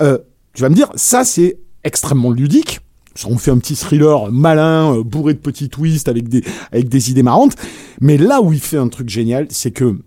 Euh, 0.00 0.18
tu 0.54 0.62
vas 0.62 0.68
me 0.68 0.74
dire, 0.74 0.90
ça 0.96 1.24
c'est 1.24 1.58
extrêmement 1.82 2.30
ludique. 2.30 2.80
On 3.26 3.38
fait 3.38 3.52
un 3.52 3.58
petit 3.58 3.76
thriller 3.76 4.30
malin, 4.32 4.92
euh, 4.96 5.02
bourré 5.04 5.34
de 5.34 5.38
petits 5.38 5.68
twists 5.68 6.08
avec 6.08 6.28
des, 6.28 6.42
avec 6.72 6.88
des 6.88 7.10
idées 7.10 7.22
marrantes. 7.22 7.54
Mais 8.00 8.18
là 8.18 8.42
où 8.42 8.52
il 8.52 8.60
fait 8.60 8.76
un 8.76 8.88
truc 8.88 9.08
génial, 9.08 9.46
c'est 9.50 9.70
que, 9.70 9.98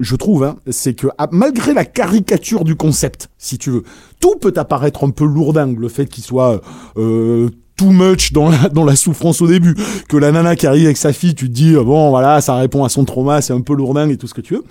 je 0.00 0.16
trouve, 0.16 0.44
hein, 0.44 0.56
c'est 0.70 0.94
que 0.94 1.08
ah, 1.18 1.28
malgré 1.32 1.74
la 1.74 1.84
caricature 1.84 2.64
du 2.64 2.76
concept, 2.76 3.28
si 3.38 3.58
tu 3.58 3.70
veux, 3.70 3.82
tout 4.20 4.36
peut 4.36 4.52
apparaître 4.56 5.04
un 5.04 5.10
peu 5.10 5.24
lourdingue. 5.24 5.78
Le 5.78 5.88
fait 5.88 6.06
qu'il 6.06 6.24
soit 6.24 6.60
euh, 6.96 7.50
too 7.76 7.90
much 7.90 8.32
dans 8.32 8.50
la, 8.50 8.96
souffrance 8.96 9.40
au 9.42 9.46
début, 9.46 9.74
que 10.08 10.16
la 10.16 10.32
nana 10.32 10.56
qui 10.56 10.66
arrive 10.66 10.86
avec 10.86 10.96
sa 10.96 11.12
fille, 11.12 11.34
tu 11.34 11.48
te 11.48 11.52
dis, 11.52 11.74
euh, 11.74 11.82
bon 11.82 12.10
voilà, 12.10 12.40
ça 12.40 12.54
répond 12.54 12.84
à 12.84 12.88
son 12.88 13.04
trauma, 13.04 13.40
c'est 13.40 13.52
un 13.52 13.60
peu 13.60 13.74
lourdingue 13.74 14.10
et 14.10 14.16
tout 14.16 14.26
ce 14.26 14.34
que 14.34 14.40
tu 14.40 14.54
veux. 14.54 14.64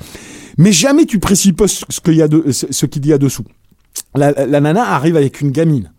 Mais 0.57 0.71
jamais 0.71 1.05
tu 1.05 1.19
présupposes 1.19 1.83
ce 1.89 1.99
qu'il 1.99 2.15
y 2.15 2.21
a, 2.21 2.27
ce 2.51 2.85
y 3.05 3.13
a 3.13 3.17
dessous. 3.17 3.45
La 4.15 4.59
nana 4.61 4.93
arrive 4.95 5.17
avec 5.17 5.41
une 5.41 5.51
gamine. 5.51 5.91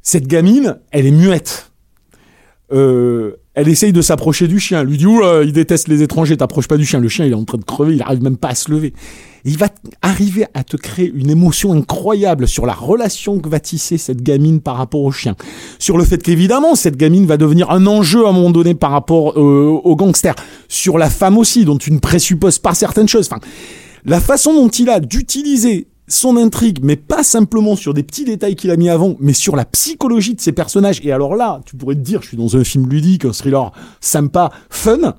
Cette 0.00 0.26
gamine, 0.26 0.78
elle 0.90 1.06
est 1.06 1.10
muette. 1.10 1.72
Euh, 2.72 3.36
elle 3.54 3.68
essaye 3.68 3.92
de 3.92 4.02
s'approcher 4.02 4.48
du 4.48 4.58
chien. 4.58 4.80
Elle 4.80 4.88
lui 4.88 4.98
dit, 4.98 5.06
Oula, 5.06 5.42
il 5.42 5.52
déteste 5.52 5.86
les 5.88 6.02
étrangers, 6.02 6.36
t'approches 6.36 6.66
pas 6.66 6.76
du 6.76 6.84
chien. 6.84 6.98
Le 6.98 7.08
chien, 7.08 7.24
il 7.24 7.32
est 7.32 7.36
en 7.36 7.44
train 7.44 7.58
de 7.58 7.64
crever, 7.64 7.94
il 7.94 8.02
arrive 8.02 8.22
même 8.22 8.36
pas 8.36 8.48
à 8.48 8.54
se 8.54 8.70
lever. 8.70 8.92
Il 9.44 9.58
va 9.58 9.68
arriver 10.00 10.46
à 10.54 10.64
te 10.64 10.76
créer 10.76 11.12
une 11.14 11.30
émotion 11.30 11.72
incroyable 11.72 12.48
sur 12.48 12.64
la 12.64 12.72
relation 12.72 13.38
que 13.38 13.48
va 13.48 13.60
tisser 13.60 13.98
cette 13.98 14.22
gamine 14.22 14.60
par 14.60 14.76
rapport 14.76 15.02
au 15.02 15.12
chien. 15.12 15.36
Sur 15.78 15.98
le 15.98 16.04
fait 16.04 16.22
qu'évidemment, 16.22 16.74
cette 16.74 16.96
gamine 16.96 17.26
va 17.26 17.36
devenir 17.36 17.70
un 17.70 17.86
enjeu 17.86 18.24
à 18.24 18.30
un 18.30 18.32
moment 18.32 18.50
donné 18.50 18.74
par 18.74 18.90
rapport 18.90 19.38
euh, 19.38 19.80
aux 19.84 19.96
gangsters. 19.96 20.34
Sur 20.68 20.96
la 20.98 21.10
femme 21.10 21.36
aussi, 21.36 21.64
dont 21.64 21.76
tu 21.76 21.92
ne 21.92 21.98
présupposes 21.98 22.58
pas 22.58 22.74
certaines 22.74 23.08
choses. 23.08 23.28
Enfin, 23.30 23.40
la 24.04 24.20
façon 24.20 24.54
dont 24.54 24.68
il 24.68 24.88
a 24.88 24.98
d'utiliser 24.98 25.88
son 26.14 26.36
intrigue, 26.36 26.78
mais 26.82 26.96
pas 26.96 27.22
simplement 27.22 27.76
sur 27.76 27.92
des 27.94 28.02
petits 28.02 28.24
détails 28.24 28.56
qu'il 28.56 28.70
a 28.70 28.76
mis 28.76 28.88
avant, 28.88 29.16
mais 29.20 29.32
sur 29.32 29.56
la 29.56 29.64
psychologie 29.64 30.34
de 30.34 30.40
ses 30.40 30.52
personnages. 30.52 31.00
Et 31.02 31.12
alors 31.12 31.34
là, 31.36 31.60
tu 31.66 31.76
pourrais 31.76 31.94
te 31.94 32.00
dire, 32.00 32.22
je 32.22 32.28
suis 32.28 32.36
dans 32.36 32.56
un 32.56 32.64
film 32.64 32.88
ludique, 32.88 33.24
un 33.24 33.32
thriller 33.32 33.72
sympa, 34.00 34.50
fun. 34.70 35.14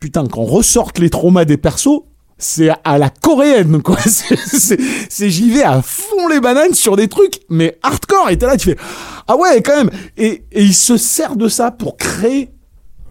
Putain, 0.00 0.26
quand 0.26 0.44
ressortent 0.44 0.98
les 0.98 1.10
traumas 1.10 1.44
des 1.44 1.56
persos, 1.56 2.02
c'est 2.36 2.70
à 2.84 2.98
la 2.98 3.10
coréenne, 3.10 3.80
quoi. 3.82 3.96
C'est- 4.06 5.28
j'y 5.30 5.50
vais 5.50 5.62
à 5.62 5.82
fond 5.82 6.28
les 6.28 6.40
bananes 6.40 6.74
sur 6.74 6.96
des 6.96 7.08
trucs, 7.08 7.40
mais 7.48 7.78
hardcore. 7.82 8.30
Et 8.30 8.36
t'es 8.38 8.46
là, 8.46 8.56
tu 8.56 8.70
fais, 8.70 8.76
ah 9.28 9.36
ouais, 9.36 9.62
quand 9.62 9.76
même. 9.76 9.90
Et, 10.16 10.44
et 10.52 10.62
il 10.62 10.74
se 10.74 10.96
sert 10.96 11.36
de 11.36 11.48
ça 11.48 11.70
pour 11.70 11.96
créer 11.96 12.50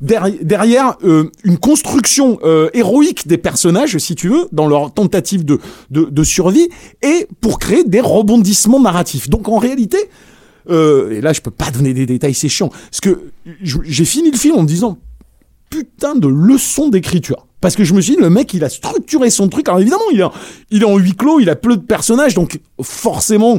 derrière, 0.04 0.98
euh, 1.04 1.32
une 1.44 1.58
construction 1.58 2.40
euh, 2.44 2.70
héroïque 2.74 3.28
des 3.28 3.38
personnages, 3.38 3.98
si 3.98 4.16
tu 4.16 4.28
veux, 4.30 4.48
dans 4.52 4.68
leur 4.68 4.94
tentative 4.94 5.46
de, 5.46 5.60
de, 5.90 6.24
survie, 6.24 6.68
et 7.02 7.28
pour 7.42 7.58
créer 7.58 7.84
des 7.86 8.02
rebondissements 8.02 8.82
narratifs. 8.82 9.30
Donc 9.30 9.48
en 9.48 9.58
réalité, 9.58 9.98
euh, 10.70 11.12
et 11.12 11.22
là 11.22 11.32
je 11.34 11.42
peux 11.42 11.52
pas 11.52 11.72
donner 11.72 11.94
des 11.94 12.06
détails, 12.06 12.34
c'est 12.34 12.50
chiant, 12.50 12.70
parce 12.70 13.00
que 13.00 13.32
j'ai 13.64 14.06
fini 14.06 14.30
le 14.30 14.38
film 14.38 14.56
en 14.56 14.64
me 14.64 14.68
disant 14.68 14.98
putain 15.70 16.16
de 16.16 16.28
leçon 16.28 16.90
d'écriture. 16.90 17.48
Parce 17.62 17.78
que 17.78 17.86
je 17.86 17.94
me 17.94 18.02
suis 18.02 18.16
dit, 18.16 18.22
le 18.22 18.30
mec, 18.30 18.54
il 18.54 18.64
a 18.66 18.70
structuré 18.70 19.30
son 19.30 19.48
truc. 19.48 19.70
Alors 19.70 19.80
évidemment, 19.80 20.04
il 20.12 20.20
est, 20.20 20.24
en- 20.24 20.34
il 20.70 20.82
est 20.82 20.86
en 20.86 20.98
huis 20.98 21.16
clos, 21.16 21.40
il 21.40 21.50
a 21.50 21.56
peu 21.56 21.78
de 21.78 21.82
personnages, 21.82 22.34
donc 22.34 22.60
forcément, 22.82 23.58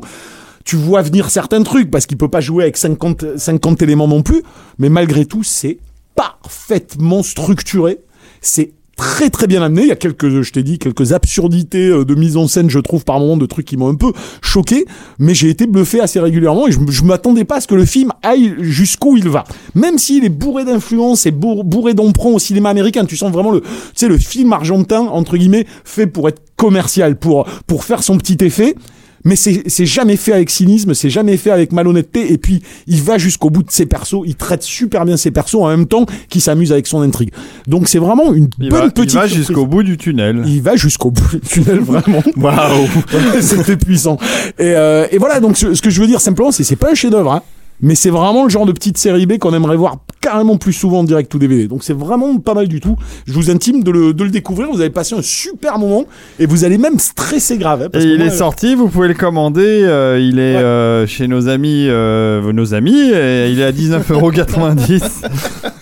tu 0.64 0.76
vois 0.76 1.00
venir 1.00 1.30
certains 1.30 1.62
trucs, 1.62 1.90
parce 1.90 2.04
qu'il 2.04 2.18
peut 2.18 2.28
pas 2.28 2.42
jouer 2.42 2.64
avec 2.64 2.76
50, 2.76 3.38
50 3.38 3.80
éléments 3.80 4.06
non 4.06 4.22
plus. 4.22 4.42
Mais 4.78 4.90
malgré 4.90 5.24
tout, 5.24 5.42
c'est 5.42 5.78
parfaitement 6.14 7.22
structuré. 7.22 7.98
C'est 8.40 8.72
très 8.96 9.28
très 9.28 9.48
bien 9.48 9.60
amené. 9.60 9.82
Il 9.82 9.88
y 9.88 9.92
a 9.92 9.96
quelques, 9.96 10.42
je 10.42 10.52
t'ai 10.52 10.62
dit, 10.62 10.78
quelques 10.78 11.12
absurdités 11.12 11.88
euh, 11.88 12.04
de 12.04 12.14
mise 12.14 12.36
en 12.36 12.46
scène, 12.46 12.70
je 12.70 12.78
trouve, 12.78 13.04
par 13.04 13.18
moments, 13.18 13.36
de 13.36 13.46
trucs 13.46 13.66
qui 13.66 13.76
m'ont 13.76 13.88
un 13.88 13.96
peu 13.96 14.12
choqué. 14.40 14.86
Mais 15.18 15.34
j'ai 15.34 15.48
été 15.48 15.66
bluffé 15.66 15.98
assez 16.00 16.20
régulièrement 16.20 16.68
et 16.68 16.72
je, 16.72 16.78
je 16.88 17.02
m'attendais 17.02 17.44
pas 17.44 17.56
à 17.56 17.60
ce 17.60 17.66
que 17.66 17.74
le 17.74 17.84
film 17.84 18.12
aille 18.22 18.54
jusqu'où 18.60 19.16
il 19.16 19.28
va. 19.28 19.44
Même 19.74 19.98
s'il 19.98 20.24
est 20.24 20.28
bourré 20.28 20.64
d'influence 20.64 21.26
et 21.26 21.32
bourr- 21.32 21.64
bourré 21.64 21.94
d'emprunt 21.94 22.30
au 22.30 22.38
cinéma 22.38 22.68
américain, 22.70 23.04
tu 23.04 23.16
sens 23.16 23.32
vraiment 23.32 23.50
le, 23.50 23.62
tu 23.62 23.68
sais, 23.96 24.08
le 24.08 24.16
film 24.18 24.52
argentin, 24.52 25.00
entre 25.00 25.36
guillemets, 25.36 25.66
fait 25.84 26.06
pour 26.06 26.28
être 26.28 26.42
commercial, 26.56 27.18
pour, 27.18 27.46
pour 27.66 27.82
faire 27.82 28.04
son 28.04 28.16
petit 28.16 28.44
effet. 28.44 28.76
Mais 29.24 29.36
c'est 29.36 29.64
c'est 29.66 29.86
jamais 29.86 30.16
fait 30.16 30.32
avec 30.32 30.50
cynisme, 30.50 30.94
c'est 30.94 31.10
jamais 31.10 31.36
fait 31.36 31.50
avec 31.50 31.72
malhonnêteté. 31.72 32.32
Et 32.32 32.38
puis, 32.38 32.62
il 32.86 33.02
va 33.02 33.18
jusqu'au 33.18 33.50
bout 33.50 33.62
de 33.62 33.70
ses 33.70 33.86
persos. 33.86 34.22
Il 34.26 34.34
traite 34.34 34.62
super 34.62 35.04
bien 35.04 35.16
ses 35.16 35.30
persos 35.30 35.56
en 35.56 35.68
même 35.68 35.86
temps 35.86 36.06
qu'il 36.28 36.40
s'amuse 36.40 36.72
avec 36.72 36.86
son 36.86 37.00
intrigue. 37.00 37.30
Donc, 37.66 37.88
c'est 37.88 37.98
vraiment 37.98 38.34
une 38.34 38.48
Il 38.60 38.68
bonne 38.68 38.80
va, 38.80 38.84
il 38.86 38.92
petite 38.92 39.14
va 39.14 39.26
jusqu'au 39.26 39.66
bout 39.66 39.82
du 39.82 39.96
tunnel. 39.96 40.42
Il 40.46 40.60
va 40.62 40.76
jusqu'au 40.76 41.10
bout 41.10 41.28
du 41.32 41.40
tunnel, 41.40 41.78
vraiment. 41.80 42.22
Waouh 42.36 42.86
C'était 43.40 43.76
puissant. 43.76 44.18
Et, 44.58 44.74
euh, 44.74 45.06
et 45.10 45.18
voilà, 45.18 45.40
donc 45.40 45.56
ce, 45.56 45.74
ce 45.74 45.82
que 45.82 45.90
je 45.90 46.00
veux 46.00 46.06
dire 46.06 46.20
simplement, 46.20 46.52
c'est 46.52 46.64
c'est 46.64 46.76
pas 46.76 46.90
un 46.90 46.94
chef-d'œuvre, 46.94 47.32
hein, 47.32 47.42
mais 47.84 47.94
c'est 47.94 48.10
vraiment 48.10 48.42
le 48.44 48.50
genre 48.50 48.66
de 48.66 48.72
petite 48.72 48.98
série 48.98 49.26
B 49.26 49.38
qu'on 49.38 49.54
aimerait 49.54 49.76
voir 49.76 49.96
carrément 50.20 50.56
plus 50.56 50.72
souvent 50.72 51.00
en 51.00 51.04
direct 51.04 51.32
ou 51.34 51.38
DVD. 51.38 51.68
Donc 51.68 51.84
c'est 51.84 51.92
vraiment 51.92 52.38
pas 52.38 52.54
mal 52.54 52.66
du 52.66 52.80
tout. 52.80 52.96
Je 53.26 53.32
vous 53.34 53.50
intime 53.50 53.84
de 53.84 53.90
le, 53.90 54.12
de 54.14 54.24
le 54.24 54.30
découvrir. 54.30 54.68
Vous 54.72 54.80
allez 54.80 54.90
passer 54.90 55.14
un 55.14 55.22
super 55.22 55.78
moment 55.78 56.04
et 56.40 56.46
vous 56.46 56.64
allez 56.64 56.78
même 56.78 56.98
stresser 56.98 57.58
grave. 57.58 57.82
hein, 57.82 57.86
Et 57.86 57.88
parce 57.90 58.04
il 58.04 58.16
moi, 58.16 58.26
est 58.26 58.30
sorti, 58.30 58.74
vous 58.74 58.88
pouvez 58.88 59.08
le 59.08 59.14
commander. 59.14 59.82
euh, 59.84 60.18
il 60.18 60.38
est 60.38 60.54
Ouais. 60.56 60.62
euh, 60.62 61.06
chez 61.06 61.28
nos 61.28 61.48
amis, 61.48 61.86
euh, 61.88 62.52
nos 62.52 62.72
amis. 62.74 63.10
Et 63.12 63.50
il 63.50 63.60
est 63.60 63.64
à 63.64 63.72
19,90€ 63.72 65.02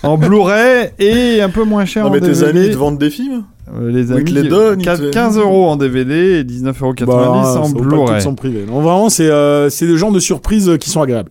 en 0.03 0.19
Blu-ray 0.19 0.91
et 0.99 1.41
un 1.41 1.49
peu 1.51 1.63
moins 1.65 1.85
cher 1.85 2.05
Non, 2.05 2.11
en 2.11 2.13
mais 2.13 2.21
tes 2.21 2.27
DVD. 2.33 2.47
amis 2.61 2.71
te 2.71 2.77
vendent 2.77 2.99
des 2.99 3.11
films 3.11 3.45
Euh, 3.75 3.91
les 3.91 4.11
Oui, 4.11 4.17
amis, 4.19 4.25
te 4.25 4.39
les 4.41 4.49
te- 4.49 5.11
15 5.11 5.39
euros 5.39 5.69
en 5.69 5.77
DVD 5.77 6.41
et 6.41 6.45
19,90€ 6.45 7.07
bah, 7.07 7.61
en 7.63 7.69
Blu-ray. 7.71 8.23
vraiment, 8.67 9.09
c'est 9.09 9.31
euh, 9.31 9.71
c'est 9.71 9.87
le 9.87 9.97
genre 9.97 10.13
de 10.13 10.19
surprises 10.19 10.71
qui 10.81 10.91
sont 10.91 11.01
agréables. 11.01 11.31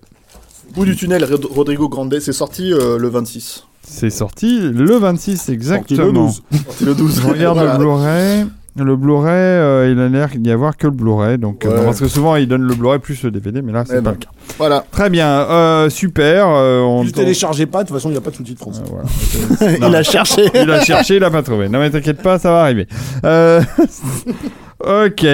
Bout 0.74 0.86
du 0.86 0.96
tunnel, 0.96 1.24
Rod- 1.26 1.46
Rodrigo 1.46 1.90
Grande, 1.90 2.18
c'est 2.20 2.32
sorti 2.34 2.72
euh, 2.74 2.98
le 2.98 3.10
26. 3.10 3.66
C'est 3.84 4.10
sorti 4.10 4.60
le 4.60 4.96
26 4.98 5.36
Sorti 5.38 5.50
le 5.52 5.56
exactement. 5.56 6.26
12. 6.26 6.44
Sorti 6.66 6.86
le 6.86 6.96
12. 6.96 7.22
Je 7.22 7.28
regarde 7.28 7.58
Voilà. 7.58 7.74
le 7.74 7.78
Blu-ray. 7.80 8.46
Le 8.78 8.96
Blu-ray, 8.96 9.34
euh, 9.34 9.92
il 9.92 10.00
a 10.00 10.08
l'air 10.08 10.30
d'y 10.34 10.50
avoir 10.50 10.78
que 10.78 10.88
le 10.88 10.94
Blu-ray. 10.94 11.38
Donc, 11.38 11.66
euh, 11.66 11.84
parce 11.84 12.00
que 12.00 12.08
souvent, 12.08 12.38
ils 12.38 12.48
donnent 12.48 12.62
le 12.62 12.74
Blu-ray 12.74 13.00
plus 13.00 13.22
le 13.24 13.30
DVD, 13.32 13.62
mais 13.62 13.74
là, 13.74 13.84
c'est 13.86 13.96
Eh 13.96 13.96
pas 13.98 14.02
ben. 14.02 14.12
le 14.12 14.18
cas. 14.18 14.30
Voilà. 14.58 14.86
Très 14.92 15.10
bien, 15.10 15.28
euh, 15.28 15.90
super. 15.90 16.48
euh, 16.48 16.80
on 16.80 17.04
Ne 17.04 17.10
téléchargez 17.10 17.66
pas, 17.66 17.84
de 17.84 17.90
toute 17.90 17.98
façon, 17.98 18.08
il 18.08 18.14
n'y 18.14 18.18
a 18.18 18.22
pas 18.22 18.30
de 18.32 18.36
sous-titres 18.38 18.62
français. 18.62 18.82
Euh, 18.90 19.02
voilà. 19.60 19.78
Il 19.90 19.94
a 19.96 20.04
cherché. 20.04 20.46
Il 20.56 20.72
a 20.72 20.80
cherché, 20.86 21.18
il 21.18 21.24
a 21.26 21.30
pas 21.30 21.44
trouvé. 21.44 21.68
Non 21.68 21.80
mais 21.80 21.90
t'inquiète 21.90 22.22
pas, 22.22 22.40
ça 22.40 22.50
va 22.52 22.62
arriver. 22.62 22.88
Euh, 23.26 23.62
ok. 24.80 25.26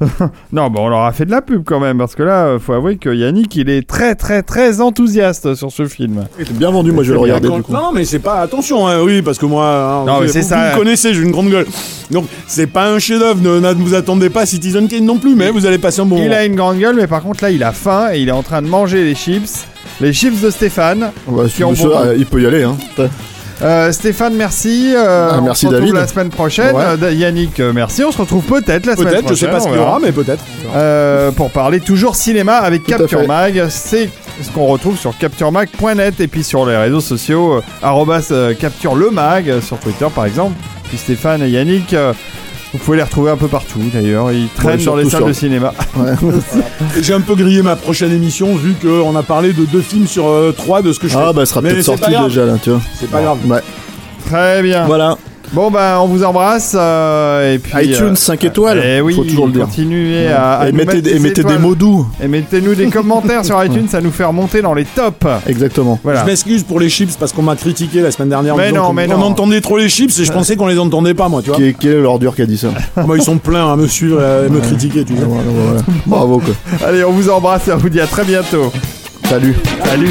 non, 0.52 0.70
bon, 0.70 0.86
on 0.86 0.88
leur 0.88 1.02
a 1.02 1.12
fait 1.12 1.24
de 1.24 1.30
la 1.30 1.40
pub 1.42 1.62
quand 1.64 1.80
même, 1.80 1.98
parce 1.98 2.14
que 2.14 2.22
là, 2.22 2.46
euh, 2.46 2.58
faut 2.58 2.72
avouer 2.72 2.96
que 2.96 3.08
Yannick, 3.14 3.54
il 3.56 3.70
est 3.70 3.86
très, 3.86 4.14
très, 4.14 4.42
très 4.42 4.80
enthousiaste 4.80 5.54
sur 5.54 5.70
ce 5.70 5.86
film. 5.86 6.24
Il 6.38 6.42
était 6.42 6.52
bien 6.52 6.70
vendu, 6.70 6.92
moi 6.92 7.04
je 7.04 7.10
vais 7.12 7.14
le 7.14 7.18
C'est 7.20 7.22
regarder 7.32 7.48
du 7.56 7.62
coup. 7.62 7.72
Non, 7.72 7.92
mais 7.94 8.04
c'est 8.04 8.18
pas. 8.18 8.40
Attention, 8.40 8.86
hein, 8.88 9.00
oui, 9.02 9.22
parce 9.22 9.38
que 9.38 9.46
moi. 9.46 9.66
hein, 9.66 10.04
Non, 10.06 10.16
vous, 10.16 10.22
mais 10.22 10.28
c'est 10.28 10.40
vous- 10.40 10.48
ça. 10.48 10.56
Vous 10.70 10.72
me 10.74 10.78
connaissez, 10.84 11.14
j'ai 11.14 11.22
une 11.22 11.30
grande 11.30 11.48
gueule. 11.50 11.66
Donc, 12.10 12.26
c'est 12.46 12.66
pas 12.66 12.90
un 12.90 12.98
chef-d'œuvre. 12.98 13.40
Ne, 13.40 13.60
ne 13.60 13.72
vous 13.74 13.94
attendez 13.94 14.30
pas 14.30 14.42
à 14.42 14.46
Citizen 14.46 14.88
Kane 14.88 15.04
non 15.04 15.18
plus, 15.18 15.34
mais 15.34 15.50
vous 15.50 15.64
allez 15.66 15.78
passer 15.78 16.00
un 16.00 16.06
bon 16.06 16.16
Il 16.18 16.24
moment. 16.24 16.34
a 16.34 16.44
une 16.44 16.56
grande 16.56 16.78
gueule, 16.78 16.96
mais 16.96 17.06
par 17.06 17.22
contre, 17.22 17.42
là, 17.44 17.50
il 17.50 17.62
a 17.62 17.72
faim 17.72 18.10
et 18.12 18.20
il 18.20 18.28
est 18.28 18.32
en 18.32 18.42
train 18.42 18.62
de 18.62 18.68
manger 18.68 19.04
les 19.04 19.14
chips. 19.14 19.66
Les 20.00 20.12
chips 20.12 20.40
de 20.40 20.50
Stéphane. 20.50 21.12
Ouais, 21.28 21.44
monsieur, 21.44 21.66
bon- 21.66 21.96
euh, 21.96 22.14
il 22.18 22.26
peut 22.26 22.42
y 22.42 22.46
aller. 22.46 22.64
Hein. 22.64 22.76
Euh, 23.62 23.92
Stéphane, 23.92 24.34
merci. 24.34 24.92
Euh, 24.96 25.28
Ah, 25.32 25.36
on 25.38 25.42
merci, 25.42 25.62
se 25.62 25.66
retrouve 25.68 25.80
David. 25.88 25.94
la 25.94 26.06
semaine 26.08 26.28
prochaine. 26.30 26.74
Ouais. 26.74 26.84
Euh, 27.02 27.12
Yannick, 27.12 27.60
merci. 27.60 28.02
On 28.04 28.10
se 28.12 28.18
retrouve 28.18 28.44
peut-être 28.44 28.86
la 28.86 28.96
semaine 28.96 28.96
prochaine. 28.96 29.10
Peut-être, 29.24 29.28
je 29.28 29.34
sais 29.34 29.48
pas 29.48 29.60
ce 29.60 29.66
on 29.66 29.70
qu'il 29.70 29.78
y 29.78 29.82
aura, 29.82 29.98
mais 30.00 30.12
peut-être. 30.12 30.42
Euh, 30.74 31.30
pour 31.30 31.50
parler 31.50 31.80
toujours 31.80 32.16
cinéma 32.16 32.56
avec 32.58 32.84
Tout 32.84 32.90
Capture. 32.90 33.26
Mag. 33.26 33.66
C'est 33.70 34.10
ce 34.42 34.50
qu'on 34.50 34.66
retrouve 34.66 34.98
sur 34.98 35.16
capturemag.net 35.16 36.20
et 36.20 36.26
puis 36.28 36.42
sur 36.42 36.66
les 36.66 36.76
réseaux 36.76 37.00
sociaux, 37.00 37.60
arrobas, 37.82 38.32
capture 38.58 38.96
le 38.96 39.10
mag 39.10 39.60
sur 39.60 39.78
Twitter 39.78 40.06
par 40.14 40.26
exemple. 40.26 40.54
Puis 40.88 40.98
Stéphane 40.98 41.42
et 41.42 41.48
Yannick 41.48 41.94
Vous 42.74 42.78
pouvez 42.80 42.96
les 42.98 43.02
retrouver 43.04 43.30
un 43.30 43.36
peu 43.36 43.46
partout 43.48 43.78
d'ailleurs. 43.94 44.30
Ils 44.32 44.48
traînent 44.48 44.78
Ouais, 44.80 44.84
dans 44.84 44.96
les 44.96 45.04
salles 45.04 45.20
sur- 45.20 45.26
de 45.28 45.32
cinéma. 45.32 45.72
Ouais. 45.96 46.12
J'ai 47.00 47.14
un 47.14 47.20
peu 47.20 47.36
grillé 47.36 47.62
ma 47.62 47.76
prochaine 47.76 48.10
émission 48.12 48.54
vu 48.56 48.74
qu'on 48.74 49.14
a 49.14 49.22
parlé 49.22 49.52
de 49.52 49.64
deux 49.64 49.80
films 49.80 50.08
sur 50.08 50.26
euh, 50.26 50.52
trois 50.52 50.82
de 50.82 50.92
ce 50.92 50.98
que 50.98 51.06
je 51.06 51.16
Ah 51.16 51.28
fais. 51.28 51.32
bah 51.34 51.40
elle 51.42 51.46
sera 51.46 51.62
peut-être 51.62 51.82
sorti 51.82 52.10
déjà 52.10 52.44
là, 52.44 52.54
tu 52.62 52.70
vois. 52.70 52.80
C'est 52.98 53.08
pas 53.10 53.22
grave. 53.22 53.38
Ouais. 53.46 53.60
Très 54.26 54.62
bien. 54.62 54.86
Voilà. 54.86 55.16
Bon 55.54 55.70
bah 55.70 56.00
on 56.02 56.06
vous 56.08 56.24
embrasse 56.24 56.74
euh, 56.76 57.54
et 57.54 57.58
puis 57.60 57.72
iTunes 57.86 58.06
euh, 58.10 58.14
5 58.16 58.42
étoiles. 58.44 58.82
eh 58.84 59.00
oui, 59.00 59.14
Faut 59.14 59.22
toujours 59.22 59.46
le 59.46 59.52
dire. 59.52 59.66
Continuez 59.66 60.26
à, 60.26 60.54
à 60.54 60.68
et 60.68 60.72
nous 60.72 60.78
mettez, 60.78 60.98
et 60.98 61.02
des 61.02 61.18
mettez 61.20 61.34
des 61.34 61.40
étoiles. 61.42 61.58
mots 61.60 61.74
doux. 61.76 62.06
Et 62.20 62.26
mettez-nous 62.26 62.74
des 62.74 62.88
commentaires 62.88 63.44
sur 63.44 63.62
iTunes, 63.64 63.86
ça 63.88 64.00
nous 64.00 64.10
fait 64.10 64.24
remonter 64.24 64.62
dans 64.62 64.74
les 64.74 64.84
tops. 64.84 65.24
Exactement. 65.46 66.00
Voilà. 66.02 66.22
Je 66.22 66.26
m'excuse 66.26 66.64
pour 66.64 66.80
les 66.80 66.88
chips 66.88 67.16
parce 67.16 67.32
qu'on 67.32 67.42
m'a 67.42 67.54
critiqué 67.54 68.00
la 68.00 68.10
semaine 68.10 68.30
dernière. 68.30 68.56
Mais 68.56 68.72
non, 68.72 68.92
mais 68.92 69.06
on 69.12 69.18
non. 69.18 69.26
entendait 69.26 69.60
trop 69.60 69.78
les 69.78 69.88
chips 69.88 70.18
et 70.18 70.24
je 70.24 70.32
pensais 70.32 70.56
qu'on 70.56 70.66
les 70.66 70.78
entendait 70.78 71.14
pas, 71.14 71.28
moi, 71.28 71.40
tu 71.40 71.50
vois. 71.50 71.58
Qui 71.78 71.88
est, 71.88 72.00
l'ordure 72.00 72.34
qui 72.34 72.42
a 72.42 72.46
dit 72.46 72.58
ça 72.58 72.68
Moi, 73.06 73.16
ils 73.16 73.22
sont 73.22 73.38
pleins 73.38 73.72
à 73.72 73.76
me 73.76 73.86
suivre 73.86 74.20
et 74.20 74.46
à 74.46 74.48
me 74.48 74.58
critiquer, 74.60 75.04
tu 75.04 75.14
vois. 75.14 75.38
Bravo 76.06 76.38
quoi. 76.40 76.54
Allez, 76.84 77.04
on 77.04 77.12
vous 77.12 77.30
embrasse 77.30 77.68
et 77.68 77.72
on 77.72 77.76
vous 77.76 77.90
dit 77.90 78.00
à 78.00 78.06
très 78.08 78.24
bientôt. 78.24 78.72
Salut. 79.28 79.54
Salut. 79.84 80.10